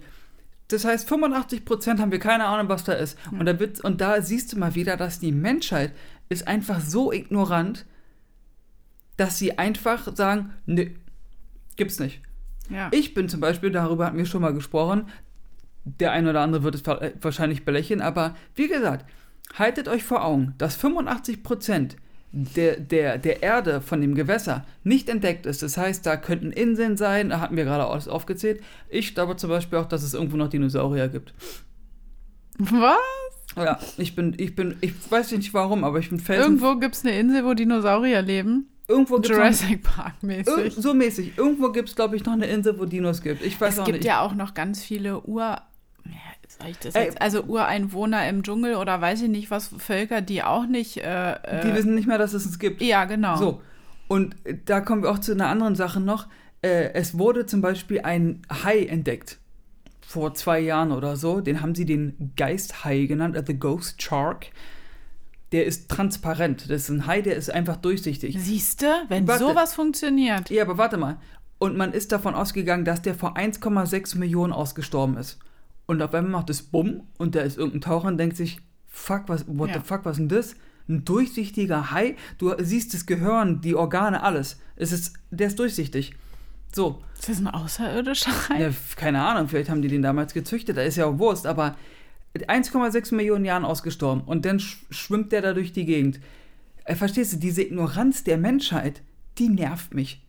Das 0.68 0.84
heißt, 0.84 1.10
85% 1.10 1.98
haben 1.98 2.12
wir 2.12 2.18
keine 2.18 2.44
Ahnung, 2.44 2.68
was 2.68 2.84
da 2.84 2.92
ist. 2.92 3.18
Und, 3.30 3.46
da 3.46 3.58
wird, 3.58 3.80
und 3.80 4.00
da 4.00 4.22
siehst 4.22 4.52
du 4.52 4.58
mal 4.58 4.74
wieder, 4.74 4.96
dass 4.96 5.18
die 5.18 5.32
Menschheit 5.32 5.92
ist 6.28 6.48
einfach 6.48 6.80
so 6.80 7.12
ignorant, 7.12 7.84
dass 9.16 9.38
sie 9.38 9.58
einfach 9.58 10.14
sagen, 10.16 10.54
nee, 10.66 10.96
gibt's 11.76 11.98
nicht. 11.98 12.20
Ja. 12.70 12.88
Ich 12.92 13.14
bin 13.14 13.28
zum 13.28 13.40
Beispiel, 13.40 13.70
darüber 13.70 14.06
hatten 14.06 14.18
wir 14.18 14.26
schon 14.26 14.42
mal 14.42 14.54
gesprochen, 14.54 15.06
der 15.84 16.12
eine 16.12 16.30
oder 16.30 16.40
andere 16.40 16.62
wird 16.62 16.74
es 16.74 16.86
wahrscheinlich 16.86 17.64
belächeln, 17.64 18.00
aber 18.00 18.36
wie 18.54 18.68
gesagt, 18.68 19.04
haltet 19.54 19.88
euch 19.88 20.04
vor 20.04 20.24
Augen, 20.24 20.54
dass 20.58 20.76
85 20.76 21.42
Prozent 21.42 21.96
der, 22.32 22.80
der, 22.80 23.18
der 23.18 23.42
Erde 23.42 23.80
von 23.82 24.00
dem 24.00 24.14
Gewässer 24.14 24.64
nicht 24.84 25.08
entdeckt 25.10 25.44
ist. 25.44 25.62
Das 25.62 25.76
heißt, 25.76 26.06
da 26.06 26.16
könnten 26.16 26.50
Inseln 26.50 26.96
sein, 26.96 27.28
da 27.28 27.40
hatten 27.40 27.56
wir 27.56 27.64
gerade 27.64 27.84
alles 27.84 28.08
aufgezählt. 28.08 28.62
Ich 28.88 29.14
glaube 29.14 29.36
zum 29.36 29.50
Beispiel 29.50 29.78
auch, 29.78 29.86
dass 29.86 30.02
es 30.02 30.14
irgendwo 30.14 30.38
noch 30.38 30.48
Dinosaurier 30.48 31.08
gibt. 31.08 31.34
Was? 32.58 32.96
Ja, 33.56 33.78
ich 33.98 34.14
bin, 34.14 34.34
ich 34.38 34.56
bin, 34.56 34.76
ich 34.80 34.94
weiß 35.10 35.32
nicht 35.32 35.52
warum, 35.52 35.84
aber 35.84 35.98
ich 35.98 36.08
bin 36.08 36.20
fest. 36.20 36.40
Irgendwo 36.40 36.76
gibt 36.76 36.94
es 36.94 37.04
eine 37.04 37.18
Insel, 37.18 37.44
wo 37.44 37.52
Dinosaurier 37.52 38.22
leben. 38.22 38.68
Irgendwo 38.92 39.16
gibt's 39.16 39.28
Jurassic 39.30 39.82
Park 39.82 40.22
mäßig. 40.22 40.74
so 40.74 40.94
mäßig. 40.94 41.36
Irgendwo 41.36 41.70
gibt 41.70 41.88
es, 41.88 41.94
glaube 41.94 42.16
ich, 42.16 42.24
noch 42.24 42.34
eine 42.34 42.46
Insel, 42.46 42.78
wo 42.78 42.84
Dinos 42.84 43.22
gibt. 43.22 43.42
Ich 43.44 43.60
weiß 43.60 43.74
es 43.74 43.80
auch 43.80 43.86
nicht. 43.86 43.94
Es 43.94 44.00
gibt 44.00 44.04
ja 44.04 44.20
auch 44.20 44.34
noch 44.34 44.54
ganz 44.54 44.82
viele 44.82 45.22
Ur 45.22 45.60
ich 46.68 46.78
das 46.78 46.94
jetzt? 46.94 47.20
Also 47.20 47.42
Ureinwohner 47.42 48.28
im 48.28 48.42
Dschungel 48.42 48.76
oder 48.76 49.00
weiß 49.00 49.22
ich 49.22 49.28
nicht 49.28 49.50
was, 49.50 49.68
Völker, 49.78 50.20
die 50.20 50.42
auch 50.42 50.66
nicht. 50.66 50.98
Äh, 50.98 51.36
die 51.64 51.68
äh, 51.68 51.74
wissen 51.74 51.94
nicht 51.94 52.06
mehr, 52.06 52.18
dass 52.18 52.32
es 52.32 52.46
es 52.46 52.58
gibt. 52.58 52.82
Ja, 52.82 53.04
genau. 53.04 53.36
So. 53.36 53.62
Und 54.08 54.36
da 54.66 54.80
kommen 54.80 55.02
wir 55.02 55.10
auch 55.10 55.18
zu 55.18 55.32
einer 55.32 55.48
anderen 55.48 55.74
Sache 55.74 56.00
noch. 56.00 56.28
Äh, 56.60 56.92
es 56.94 57.18
wurde 57.18 57.46
zum 57.46 57.60
Beispiel 57.60 58.00
ein 58.02 58.42
Hai 58.50 58.84
entdeckt. 58.84 59.38
Vor 60.06 60.34
zwei 60.34 60.60
Jahren 60.60 60.92
oder 60.92 61.16
so. 61.16 61.40
Den 61.40 61.62
haben 61.62 61.74
sie 61.74 61.86
den 61.86 62.32
Geisthai 62.36 63.06
genannt, 63.06 63.36
uh, 63.36 63.42
The 63.46 63.58
Ghost 63.58 64.02
Shark. 64.02 64.48
Der 65.52 65.66
ist 65.66 65.88
transparent. 65.88 66.70
Das 66.70 66.82
ist 66.82 66.88
ein 66.88 67.06
Hai, 67.06 67.22
der 67.22 67.36
ist 67.36 67.50
einfach 67.50 67.76
durchsichtig. 67.76 68.36
Siehst 68.38 68.82
du, 68.82 68.86
wenn 69.08 69.28
warte. 69.28 69.44
sowas 69.44 69.74
funktioniert. 69.74 70.50
Ja, 70.50 70.62
aber 70.62 70.78
warte 70.78 70.96
mal. 70.96 71.18
Und 71.58 71.76
man 71.76 71.92
ist 71.92 72.10
davon 72.10 72.34
ausgegangen, 72.34 72.84
dass 72.84 73.02
der 73.02 73.14
vor 73.14 73.36
1,6 73.36 74.18
Millionen 74.18 74.52
ausgestorben 74.52 75.16
ist. 75.16 75.38
Und 75.86 76.02
auf 76.02 76.14
einmal 76.14 76.32
macht 76.32 76.50
es 76.50 76.62
Bumm 76.62 77.02
und 77.18 77.34
da 77.34 77.40
ist 77.40 77.58
irgendein 77.58 77.82
Taucher 77.82 78.08
und 78.08 78.18
denkt 78.18 78.36
sich, 78.36 78.58
fuck, 78.88 79.24
was, 79.26 79.44
what 79.46 79.68
ja. 79.68 79.74
the 79.74 79.80
fuck, 79.80 80.04
was 80.04 80.12
ist 80.12 80.18
denn 80.18 80.28
das? 80.28 80.54
Ein 80.88 81.04
durchsichtiger 81.04 81.92
Hai, 81.92 82.16
du 82.38 82.52
siehst 82.58 82.94
das 82.94 83.06
Gehirn, 83.06 83.60
die 83.60 83.74
Organe, 83.74 84.22
alles. 84.22 84.58
Es 84.76 84.90
ist, 84.90 85.14
der 85.30 85.48
ist 85.48 85.58
durchsichtig. 85.58 86.14
So. 86.74 87.02
Ist 87.18 87.28
das 87.28 87.38
ein 87.38 87.48
außerirdischer 87.48 88.48
Hai? 88.48 88.62
Ja, 88.62 88.70
keine 88.96 89.22
Ahnung, 89.22 89.48
vielleicht 89.48 89.70
haben 89.70 89.82
die 89.82 89.88
den 89.88 90.02
damals 90.02 90.34
gezüchtet, 90.34 90.76
da 90.76 90.82
ist 90.82 90.96
ja 90.96 91.06
auch 91.06 91.18
Wurst, 91.18 91.46
aber 91.46 91.76
1,6 92.34 93.14
Millionen 93.14 93.44
Jahren 93.44 93.64
ausgestorben 93.64 94.22
und 94.24 94.44
dann 94.44 94.58
schwimmt 94.60 95.32
der 95.32 95.42
da 95.42 95.52
durch 95.52 95.72
die 95.72 95.84
Gegend. 95.84 96.20
Äh, 96.84 96.94
verstehst 96.94 97.32
du, 97.32 97.36
diese 97.36 97.62
Ignoranz 97.62 98.24
der 98.24 98.38
Menschheit, 98.38 99.02
die 99.38 99.48
nervt 99.48 99.94
mich. 99.94 100.24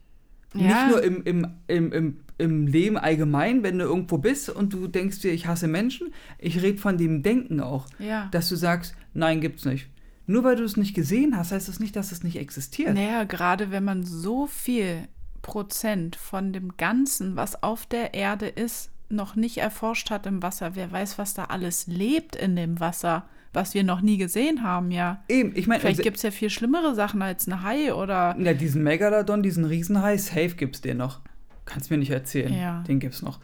Ja. 0.54 0.86
Nicht 0.86 0.88
nur 0.90 1.02
im, 1.02 1.22
im, 1.24 1.46
im, 1.66 1.92
im 1.92 2.16
im 2.38 2.66
Leben 2.66 2.96
allgemein, 2.96 3.62
wenn 3.62 3.78
du 3.78 3.84
irgendwo 3.84 4.18
bist 4.18 4.50
und 4.50 4.72
du 4.72 4.88
denkst 4.88 5.20
dir, 5.20 5.32
ich 5.32 5.46
hasse 5.46 5.68
Menschen, 5.68 6.12
ich 6.38 6.62
rede 6.62 6.78
von 6.78 6.98
dem 6.98 7.22
Denken 7.22 7.60
auch, 7.60 7.86
ja. 7.98 8.28
dass 8.32 8.48
du 8.48 8.56
sagst, 8.56 8.94
nein, 9.12 9.40
gibt's 9.40 9.64
nicht. 9.64 9.88
Nur 10.26 10.42
weil 10.42 10.56
du 10.56 10.64
es 10.64 10.76
nicht 10.76 10.94
gesehen 10.94 11.36
hast, 11.36 11.52
heißt 11.52 11.68
das 11.68 11.80
nicht, 11.80 11.94
dass 11.96 12.10
es 12.10 12.24
nicht 12.24 12.36
existiert. 12.36 12.94
Naja, 12.94 13.24
gerade 13.24 13.70
wenn 13.70 13.84
man 13.84 14.04
so 14.04 14.46
viel 14.46 15.06
Prozent 15.42 16.16
von 16.16 16.52
dem 16.52 16.76
Ganzen, 16.76 17.36
was 17.36 17.62
auf 17.62 17.86
der 17.86 18.14
Erde 18.14 18.46
ist, 18.46 18.90
noch 19.14 19.36
nicht 19.36 19.58
erforscht 19.58 20.10
hat 20.10 20.26
im 20.26 20.42
Wasser. 20.42 20.74
Wer 20.74 20.90
weiß, 20.90 21.18
was 21.18 21.34
da 21.34 21.44
alles 21.44 21.86
lebt 21.86 22.36
in 22.36 22.56
dem 22.56 22.80
Wasser, 22.80 23.24
was 23.52 23.74
wir 23.74 23.84
noch 23.84 24.00
nie 24.00 24.18
gesehen 24.18 24.62
haben, 24.62 24.90
ja. 24.90 25.22
Eben, 25.28 25.52
ich 25.54 25.66
meine. 25.66 25.80
Vielleicht 25.80 25.98
also, 25.98 26.02
gibt 26.02 26.16
es 26.18 26.22
ja 26.22 26.30
viel 26.30 26.50
schlimmere 26.50 26.94
Sachen 26.94 27.22
als 27.22 27.46
ein 27.46 27.62
Hai 27.62 27.94
oder. 27.94 28.36
Ja, 28.38 28.52
diesen 28.52 28.82
Megalodon, 28.82 29.42
diesen 29.42 29.64
Riesenhai, 29.64 30.18
safe 30.18 30.56
gibt 30.56 30.76
es 30.76 30.80
den 30.80 30.98
noch. 30.98 31.20
Kannst 31.64 31.90
mir 31.90 31.98
nicht 31.98 32.10
erzählen. 32.10 32.52
Ja. 32.52 32.82
Den 32.86 33.00
gibt 33.00 33.14
es 33.14 33.22
noch. 33.22 33.40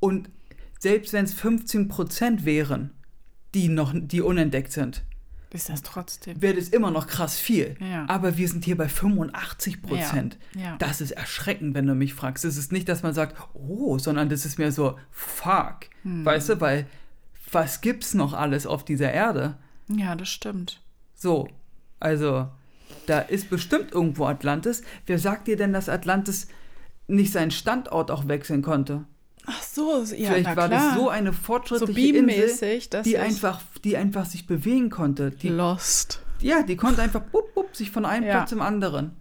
Und 0.00 0.28
selbst 0.78 1.12
wenn 1.12 1.24
es 1.24 1.32
15 1.32 1.88
Prozent 1.88 2.44
wären, 2.44 2.90
die 3.54 3.68
noch, 3.68 3.94
die 3.94 4.20
unentdeckt 4.20 4.72
sind, 4.72 5.04
ist 5.50 5.68
das 5.68 5.82
trotzdem. 5.82 6.40
Wäre 6.42 6.54
das 6.54 6.68
immer 6.68 6.90
noch 6.90 7.06
krass 7.06 7.38
viel. 7.38 7.76
Ja. 7.80 8.04
Aber 8.08 8.36
wir 8.36 8.48
sind 8.48 8.64
hier 8.64 8.76
bei 8.76 8.88
85 8.88 9.82
Prozent. 9.82 10.38
Ja. 10.54 10.60
Ja. 10.60 10.76
Das 10.78 11.00
ist 11.00 11.12
erschreckend, 11.12 11.74
wenn 11.74 11.86
du 11.86 11.94
mich 11.94 12.14
fragst. 12.14 12.44
Es 12.44 12.56
ist 12.56 12.72
nicht, 12.72 12.88
dass 12.88 13.02
man 13.02 13.14
sagt, 13.14 13.36
oh, 13.54 13.98
sondern 13.98 14.28
das 14.28 14.44
ist 14.44 14.58
mehr 14.58 14.72
so, 14.72 14.98
fuck. 15.10 15.86
Hm. 16.02 16.24
Weißt 16.24 16.48
du, 16.48 16.60
weil 16.60 16.86
was 17.52 17.80
gibt's 17.80 18.14
noch 18.14 18.32
alles 18.32 18.66
auf 18.66 18.84
dieser 18.84 19.12
Erde? 19.12 19.56
Ja, 19.88 20.16
das 20.16 20.28
stimmt. 20.28 20.82
So, 21.14 21.48
also, 22.00 22.48
da 23.06 23.20
ist 23.20 23.48
bestimmt 23.48 23.92
irgendwo 23.92 24.26
Atlantis. 24.26 24.82
Wer 25.06 25.18
sagt 25.18 25.46
dir 25.46 25.56
denn, 25.56 25.72
dass 25.72 25.88
Atlantis 25.88 26.48
nicht 27.06 27.32
seinen 27.32 27.50
Standort 27.52 28.10
auch 28.10 28.28
wechseln 28.28 28.62
konnte. 28.62 29.04
Ach 29.46 29.62
so, 29.62 30.02
ja, 30.02 30.32
Vielleicht 30.32 30.56
war 30.56 30.68
das 30.68 30.94
so 30.94 31.08
eine 31.08 31.32
fortschrittliche 31.32 32.18
so 32.18 32.26
Insel, 32.26 33.02
die 33.04 33.16
einfach, 33.16 33.60
die 33.84 33.96
einfach 33.96 34.26
sich 34.26 34.46
bewegen 34.46 34.90
konnte. 34.90 35.30
Die, 35.30 35.48
Lost. 35.48 36.20
Ja, 36.40 36.62
die 36.62 36.76
konnte 36.76 37.00
einfach 37.00 37.22
bup, 37.22 37.54
bup, 37.54 37.74
sich 37.76 37.90
von 37.90 38.04
einem 38.04 38.26
ja. 38.26 38.32
Platz 38.32 38.50
zum 38.50 38.60
anderen. 38.60 39.12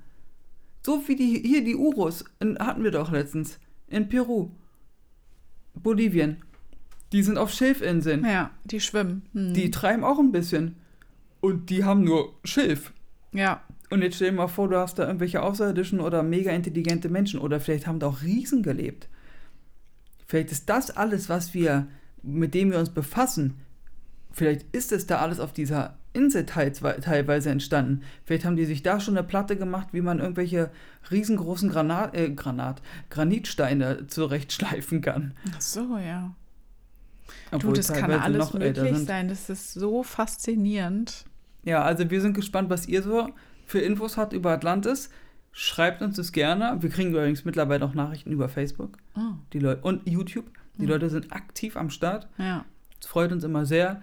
So 0.83 1.07
wie 1.07 1.15
die, 1.15 1.41
hier 1.45 1.63
die 1.63 1.75
Urus, 1.75 2.25
in, 2.39 2.57
hatten 2.59 2.83
wir 2.83 2.91
doch 2.91 3.11
letztens, 3.11 3.59
in 3.87 4.09
Peru, 4.09 4.49
Bolivien. 5.75 6.37
Die 7.11 7.21
sind 7.21 7.37
auf 7.37 7.51
Schilfinseln. 7.51 8.25
Ja, 8.25 8.49
die 8.63 8.79
schwimmen. 8.79 9.23
Hm. 9.33 9.53
Die 9.53 9.71
treiben 9.71 10.03
auch 10.03 10.19
ein 10.19 10.31
bisschen. 10.31 10.75
Und 11.39 11.69
die 11.69 11.83
haben 11.83 12.03
nur 12.03 12.33
Schilf. 12.43 12.93
Ja. 13.31 13.61
Und 13.91 14.01
jetzt 14.01 14.15
stell 14.15 14.31
dir 14.31 14.37
mal 14.37 14.47
vor, 14.47 14.67
du 14.69 14.77
hast 14.77 14.97
da 14.97 15.05
irgendwelche 15.05 15.43
außerirdischen 15.43 15.99
oder 15.99 16.23
mega 16.23 16.51
intelligente 16.51 17.09
Menschen 17.09 17.39
oder 17.39 17.59
vielleicht 17.59 17.85
haben 17.85 17.99
da 17.99 18.07
auch 18.07 18.23
Riesen 18.23 18.63
gelebt. 18.63 19.07
Vielleicht 20.25 20.51
ist 20.51 20.69
das 20.69 20.91
alles, 20.91 21.29
was 21.29 21.53
wir, 21.53 21.87
mit 22.23 22.53
dem 22.53 22.71
wir 22.71 22.79
uns 22.79 22.89
befassen, 22.89 23.61
vielleicht 24.31 24.65
ist 24.75 24.91
es 24.91 25.07
da 25.07 25.19
alles 25.19 25.39
auf 25.39 25.53
dieser 25.53 25.97
Insel 26.13 26.45
teilweise 26.45 27.49
entstanden. 27.49 28.01
Vielleicht 28.23 28.45
haben 28.45 28.55
die 28.55 28.65
sich 28.65 28.81
da 28.81 28.99
schon 28.99 29.17
eine 29.17 29.27
Platte 29.27 29.57
gemacht, 29.57 29.89
wie 29.91 30.01
man 30.01 30.19
irgendwelche 30.19 30.71
riesengroßen 31.11 31.69
Granat, 31.69 32.15
äh, 32.15 32.29
Granat, 32.31 32.81
Granitsteine 33.09 34.07
zurechtschleifen 34.07 35.01
kann. 35.01 35.33
Ach 35.55 35.61
so, 35.61 35.97
ja. 35.97 36.33
Obwohl 37.51 37.73
du, 37.73 37.77
das 37.81 37.91
kann 37.91 38.11
alles 38.11 38.53
möglich 38.53 38.97
sein. 38.99 39.27
Das 39.27 39.49
ist 39.49 39.73
so 39.73 40.03
faszinierend. 40.03 41.25
Ja, 41.63 41.83
also 41.83 42.09
wir 42.09 42.21
sind 42.21 42.33
gespannt, 42.33 42.69
was 42.69 42.87
ihr 42.87 43.01
so 43.01 43.29
für 43.65 43.79
Infos 43.79 44.17
hat 44.17 44.33
über 44.33 44.51
Atlantis, 44.51 45.09
schreibt 45.57 46.01
uns 46.01 46.17
das 46.17 46.33
gerne. 46.33 46.75
Wir 46.81 46.89
kriegen 46.89 47.11
übrigens 47.11 47.45
mittlerweile 47.45 47.85
auch 47.85 47.93
Nachrichten 47.93 48.31
über 48.31 48.49
Facebook 48.49 48.97
oh. 49.15 49.21
die 49.53 49.59
Leute, 49.59 49.81
und 49.81 50.07
YouTube. 50.07 50.45
Die 50.77 50.83
mhm. 50.83 50.89
Leute 50.89 51.09
sind 51.09 51.31
aktiv 51.31 51.77
am 51.77 51.89
Start. 51.89 52.27
Ja. 52.37 52.65
Das 52.99 53.09
freut 53.09 53.31
uns 53.31 53.45
immer 53.45 53.65
sehr. 53.65 54.01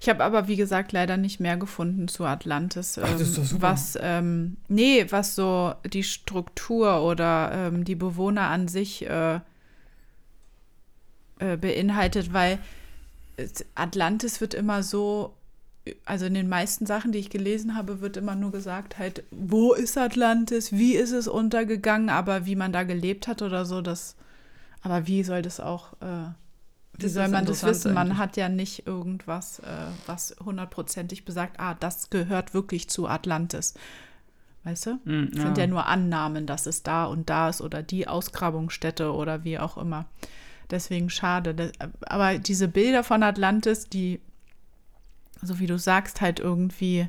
Ich 0.00 0.10
habe 0.10 0.22
aber, 0.22 0.46
wie 0.46 0.56
gesagt, 0.56 0.92
leider 0.92 1.16
nicht 1.16 1.40
mehr 1.40 1.56
gefunden 1.56 2.06
zu 2.06 2.24
Atlantis. 2.26 2.98
Ach, 2.98 3.10
das 3.12 3.22
ist 3.22 3.38
doch 3.38 3.42
ähm, 3.42 3.48
super. 3.48 3.62
Was, 3.62 3.98
ähm, 4.00 4.58
nee, 4.68 5.06
was 5.08 5.34
so 5.34 5.74
die 5.90 6.02
Struktur 6.02 7.02
oder 7.02 7.50
ähm, 7.54 7.84
die 7.84 7.94
Bewohner 7.94 8.48
an 8.48 8.68
sich 8.68 9.08
äh, 9.08 9.40
äh, 11.38 11.56
beinhaltet, 11.56 12.34
weil 12.34 12.58
Atlantis 13.74 14.42
wird 14.42 14.52
immer 14.52 14.82
so 14.82 15.34
also 16.04 16.26
in 16.26 16.34
den 16.34 16.48
meisten 16.48 16.86
Sachen, 16.86 17.12
die 17.12 17.18
ich 17.18 17.30
gelesen 17.30 17.74
habe, 17.74 18.00
wird 18.00 18.16
immer 18.16 18.34
nur 18.34 18.52
gesagt, 18.52 18.98
halt, 18.98 19.24
wo 19.30 19.72
ist 19.72 19.98
Atlantis, 19.98 20.72
wie 20.72 20.94
ist 20.94 21.12
es 21.12 21.28
untergegangen, 21.28 22.08
aber 22.08 22.46
wie 22.46 22.56
man 22.56 22.72
da 22.72 22.82
gelebt 22.82 23.28
hat 23.28 23.42
oder 23.42 23.64
so, 23.64 23.80
das, 23.80 24.16
aber 24.82 25.06
wie 25.06 25.22
soll 25.22 25.42
das 25.42 25.60
auch, 25.60 25.92
äh, 26.00 26.30
wie 26.94 27.02
das 27.02 27.12
soll 27.12 27.28
man 27.28 27.46
das 27.46 27.62
wissen? 27.64 27.94
Man 27.94 28.08
eigentlich. 28.08 28.18
hat 28.18 28.36
ja 28.36 28.48
nicht 28.48 28.86
irgendwas, 28.86 29.60
äh, 29.60 29.86
was 30.06 30.36
hundertprozentig 30.44 31.24
besagt, 31.24 31.60
ah, 31.60 31.74
das 31.74 32.10
gehört 32.10 32.54
wirklich 32.54 32.88
zu 32.88 33.06
Atlantis. 33.06 33.74
Weißt 34.64 34.86
du? 34.86 34.98
Mm, 35.04 35.30
ja. 35.34 35.42
sind 35.42 35.58
ja 35.58 35.66
nur 35.66 35.86
Annahmen, 35.86 36.46
dass 36.46 36.66
es 36.66 36.82
da 36.82 37.04
und 37.04 37.30
da 37.30 37.48
ist 37.48 37.60
oder 37.60 37.82
die 37.82 38.08
Ausgrabungsstätte 38.08 39.12
oder 39.12 39.44
wie 39.44 39.58
auch 39.58 39.78
immer. 39.78 40.06
Deswegen 40.70 41.08
schade. 41.08 41.72
Aber 42.02 42.38
diese 42.38 42.68
Bilder 42.68 43.02
von 43.02 43.22
Atlantis, 43.22 43.88
die 43.88 44.20
so 45.42 45.58
wie 45.58 45.66
du 45.66 45.78
sagst, 45.78 46.20
halt 46.20 46.40
irgendwie 46.40 47.08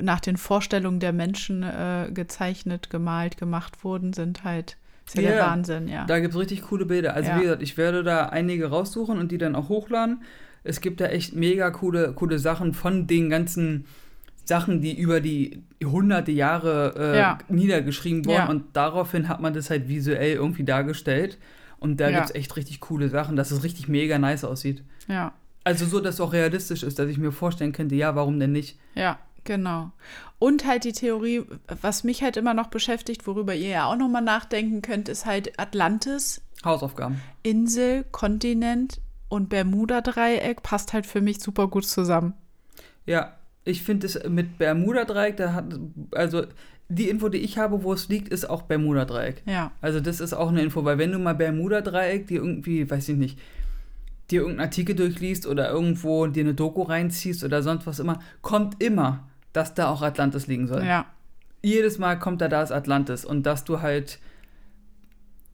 nach 0.00 0.20
den 0.20 0.36
Vorstellungen 0.36 1.00
der 1.00 1.12
Menschen 1.12 1.62
äh, 1.62 2.10
gezeichnet, 2.12 2.90
gemalt, 2.90 3.36
gemacht 3.38 3.84
wurden, 3.84 4.12
sind 4.12 4.44
halt 4.44 4.76
ist 5.06 5.16
ja 5.16 5.22
yeah, 5.22 5.32
der 5.32 5.46
Wahnsinn, 5.46 5.88
ja. 5.88 6.04
Da 6.04 6.20
gibt 6.20 6.34
es 6.34 6.40
richtig 6.40 6.62
coole 6.62 6.84
Bilder. 6.84 7.14
Also 7.14 7.30
ja. 7.30 7.38
wie 7.38 7.42
gesagt, 7.42 7.62
ich 7.62 7.78
werde 7.78 8.02
da 8.02 8.26
einige 8.26 8.66
raussuchen 8.66 9.18
und 9.18 9.32
die 9.32 9.38
dann 9.38 9.54
auch 9.54 9.70
hochladen. 9.70 10.22
Es 10.64 10.82
gibt 10.82 11.00
da 11.00 11.06
echt 11.06 11.34
mega 11.34 11.70
coole, 11.70 12.12
coole 12.12 12.38
Sachen 12.38 12.74
von 12.74 13.06
den 13.06 13.30
ganzen 13.30 13.86
Sachen, 14.44 14.82
die 14.82 14.98
über 14.98 15.20
die 15.20 15.62
hunderte 15.82 16.32
Jahre 16.32 16.94
äh, 16.98 17.18
ja. 17.18 17.38
niedergeschrieben 17.48 18.26
wurden. 18.26 18.36
Ja. 18.36 18.48
Und 18.48 18.64
daraufhin 18.74 19.28
hat 19.28 19.40
man 19.40 19.54
das 19.54 19.70
halt 19.70 19.88
visuell 19.88 20.34
irgendwie 20.34 20.64
dargestellt. 20.64 21.38
Und 21.78 22.00
da 22.00 22.10
ja. 22.10 22.18
gibt 22.18 22.30
es 22.30 22.34
echt 22.34 22.56
richtig 22.56 22.80
coole 22.80 23.08
Sachen, 23.08 23.36
dass 23.36 23.50
es 23.50 23.62
richtig 23.62 23.88
mega 23.88 24.18
nice 24.18 24.44
aussieht. 24.44 24.82
Ja. 25.06 25.32
Also 25.68 25.84
so, 25.84 26.00
dass 26.00 26.14
es 26.14 26.20
auch 26.20 26.32
realistisch 26.32 26.82
ist, 26.82 26.98
dass 26.98 27.08
ich 27.08 27.18
mir 27.18 27.30
vorstellen 27.30 27.72
könnte, 27.72 27.94
ja, 27.94 28.14
warum 28.14 28.40
denn 28.40 28.52
nicht? 28.52 28.78
Ja, 28.94 29.18
Genau. 29.48 29.92
Und 30.38 30.66
halt 30.66 30.84
die 30.84 30.92
Theorie, 30.92 31.42
was 31.80 32.04
mich 32.04 32.22
halt 32.22 32.36
immer 32.36 32.52
noch 32.52 32.66
beschäftigt, 32.66 33.26
worüber 33.26 33.54
ihr 33.54 33.70
ja 33.70 33.86
auch 33.86 33.96
nochmal 33.96 34.20
nachdenken 34.20 34.82
könnt, 34.82 35.08
ist 35.08 35.24
halt 35.24 35.58
Atlantis. 35.58 36.42
Hausaufgaben. 36.64 37.22
Insel, 37.42 38.04
Kontinent 38.12 39.00
und 39.30 39.48
Bermuda-Dreieck 39.48 40.62
passt 40.62 40.92
halt 40.92 41.06
für 41.06 41.22
mich 41.22 41.40
super 41.40 41.68
gut 41.68 41.86
zusammen. 41.86 42.34
Ja, 43.06 43.38
ich 43.64 43.82
finde 43.82 44.06
es 44.06 44.22
mit 44.28 44.58
Bermuda-Dreieck, 44.58 45.38
da 45.38 45.54
hat, 45.54 45.64
also 46.12 46.44
die 46.90 47.08
Info, 47.08 47.30
die 47.30 47.38
ich 47.38 47.56
habe, 47.56 47.82
wo 47.82 47.94
es 47.94 48.08
liegt, 48.10 48.28
ist 48.28 48.50
auch 48.50 48.62
Bermuda-Dreieck. 48.62 49.42
Ja. 49.46 49.72
Also 49.80 50.00
das 50.00 50.20
ist 50.20 50.34
auch 50.34 50.48
eine 50.48 50.60
Info, 50.60 50.84
weil 50.84 50.98
wenn 50.98 51.12
du 51.12 51.18
mal 51.18 51.34
Bermuda-Dreieck, 51.34 52.26
die 52.26 52.36
irgendwie, 52.36 52.90
weiß 52.90 53.08
ich 53.08 53.16
nicht, 53.16 53.38
dir 54.30 54.40
irgendeinen 54.40 54.66
Artikel 54.68 54.94
durchliest 54.94 55.46
oder 55.46 55.70
irgendwo 55.70 56.26
dir 56.26 56.42
eine 56.44 56.54
Doku 56.54 56.82
reinziehst 56.82 57.44
oder 57.44 57.62
sonst 57.62 57.86
was 57.86 57.98
immer, 57.98 58.20
kommt 58.42 58.82
immer, 58.82 59.28
dass 59.52 59.74
da 59.74 59.88
auch 59.88 60.02
Atlantis 60.02 60.46
liegen 60.46 60.66
soll. 60.66 60.84
Ja. 60.84 61.06
Jedes 61.62 61.98
Mal 61.98 62.18
kommt 62.18 62.40
da, 62.40 62.48
da 62.48 62.62
ist 62.62 62.70
Atlantis 62.70 63.24
und 63.24 63.44
dass 63.44 63.64
du 63.64 63.80
halt, 63.80 64.18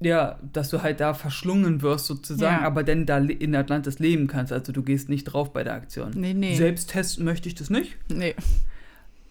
ja, 0.00 0.38
dass 0.52 0.68
du 0.70 0.82
halt 0.82 1.00
da 1.00 1.14
verschlungen 1.14 1.80
wirst 1.82 2.06
sozusagen, 2.06 2.62
Ja. 2.62 2.66
aber 2.66 2.82
dann 2.82 3.06
da 3.06 3.18
in 3.18 3.54
Atlantis 3.56 3.98
leben 4.00 4.26
kannst. 4.26 4.52
Also 4.52 4.72
du 4.72 4.82
gehst 4.82 5.08
nicht 5.08 5.24
drauf 5.24 5.52
bei 5.52 5.64
der 5.64 5.74
Aktion. 5.74 6.10
Nee, 6.14 6.34
nee. 6.34 6.56
Selbst 6.56 6.90
testen 6.90 7.24
möchte 7.24 7.48
ich 7.48 7.54
das 7.54 7.70
nicht. 7.70 7.96
Nee. 8.08 8.34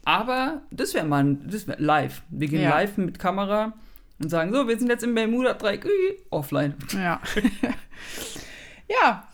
Aber 0.06 0.62
das 0.72 0.94
wäre 0.94 1.06
mal 1.06 1.38
das 1.46 1.68
wär 1.68 1.78
live. 1.80 2.24
Wir 2.30 2.48
gehen 2.48 2.62
Ja. 2.62 2.70
live 2.72 2.98
mit 2.98 3.20
Kamera 3.20 3.74
und 4.20 4.30
sagen, 4.30 4.52
so, 4.54 4.68
wir 4.68 4.78
sind 4.80 4.90
jetzt 4.90 5.04
im 5.04 5.14
Bermuda-Dreieck, 5.16 5.86
offline. 6.30 6.74
Ja. 6.94 7.22
ja, 8.90 9.28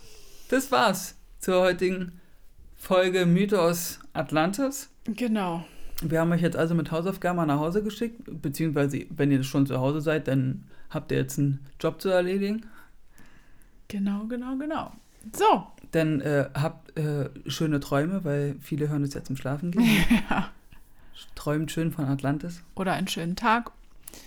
Das 0.50 0.72
war's 0.72 1.16
zur 1.38 1.62
heutigen 1.62 2.20
Folge 2.76 3.28
Mythos 3.28 4.00
Atlantis. 4.14 4.90
genau. 5.06 5.64
Wir 6.02 6.22
haben 6.22 6.32
euch 6.32 6.42
jetzt 6.42 6.58
also 6.58 6.74
mit 6.74 6.92
Hausaufgaben 6.92 7.38
mal 7.38 7.46
nach 7.46 7.60
Hause 7.60 7.84
geschickt, 7.84 8.22
beziehungsweise 8.42 9.06
wenn 9.12 9.30
ihr 9.30 9.44
schon 9.44 9.68
zu 9.68 9.80
Hause 9.80 10.02
seid, 10.02 10.28
dann 10.28 10.64
habt 10.90 11.12
ihr 11.12 11.20
jetzt 11.20 11.38
einen 11.38 11.60
Job 11.80 12.02
zu 12.02 12.10
erledigen. 12.10 12.66
Genau, 13.90 14.26
genau, 14.26 14.58
genau. 14.58 14.92
So. 15.34 15.68
Dann 15.92 16.20
äh, 16.22 16.50
habt 16.56 16.98
äh, 16.98 17.30
schöne 17.46 17.80
Träume, 17.80 18.24
weil 18.24 18.56
viele 18.60 18.90
hören 18.90 19.04
es 19.04 19.14
ja 19.14 19.24
zum 19.24 19.38
Schlafen 19.38 19.70
gehen. 19.70 20.04
Ja. 20.32 20.50
Träumt 21.36 21.72
schön 21.72 21.92
von 21.92 22.06
Atlantis. 22.06 22.64
Oder 22.76 22.94
einen 22.94 23.08
schönen 23.08 23.36
Tag. 23.36 23.72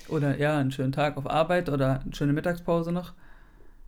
Oder 0.07 0.39
ja, 0.39 0.57
einen 0.57 0.71
schönen 0.71 0.93
Tag 0.93 1.17
auf 1.17 1.29
Arbeit 1.29 1.69
oder 1.69 2.03
eine 2.03 2.15
schöne 2.15 2.33
Mittagspause 2.33 2.93
noch. 2.93 3.13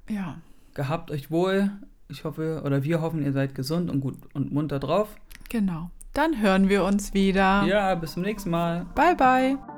Ja. 0.09 0.39
Gehabt 0.73 1.13
euch 1.13 1.31
wohl. 1.31 1.71
Ich 2.15 2.23
hoffe, 2.23 2.63
oder 2.65 2.85
wir 2.85 3.03
hoffen, 3.03 3.25
ihr 3.25 3.33
seid 3.33 3.57
gesund 3.57 3.91
und 3.91 3.99
gut 3.99 4.15
und 4.35 4.53
munter 4.53 4.79
drauf. 4.79 5.09
Genau. 5.49 5.91
Dann 6.13 6.41
hören 6.41 6.69
wir 6.69 6.85
uns 6.85 7.13
wieder. 7.13 7.65
Ja, 7.65 7.93
bis 7.97 8.13
zum 8.13 8.23
nächsten 8.23 8.51
Mal. 8.51 8.87
Bye, 8.95 9.17
bye. 9.17 9.74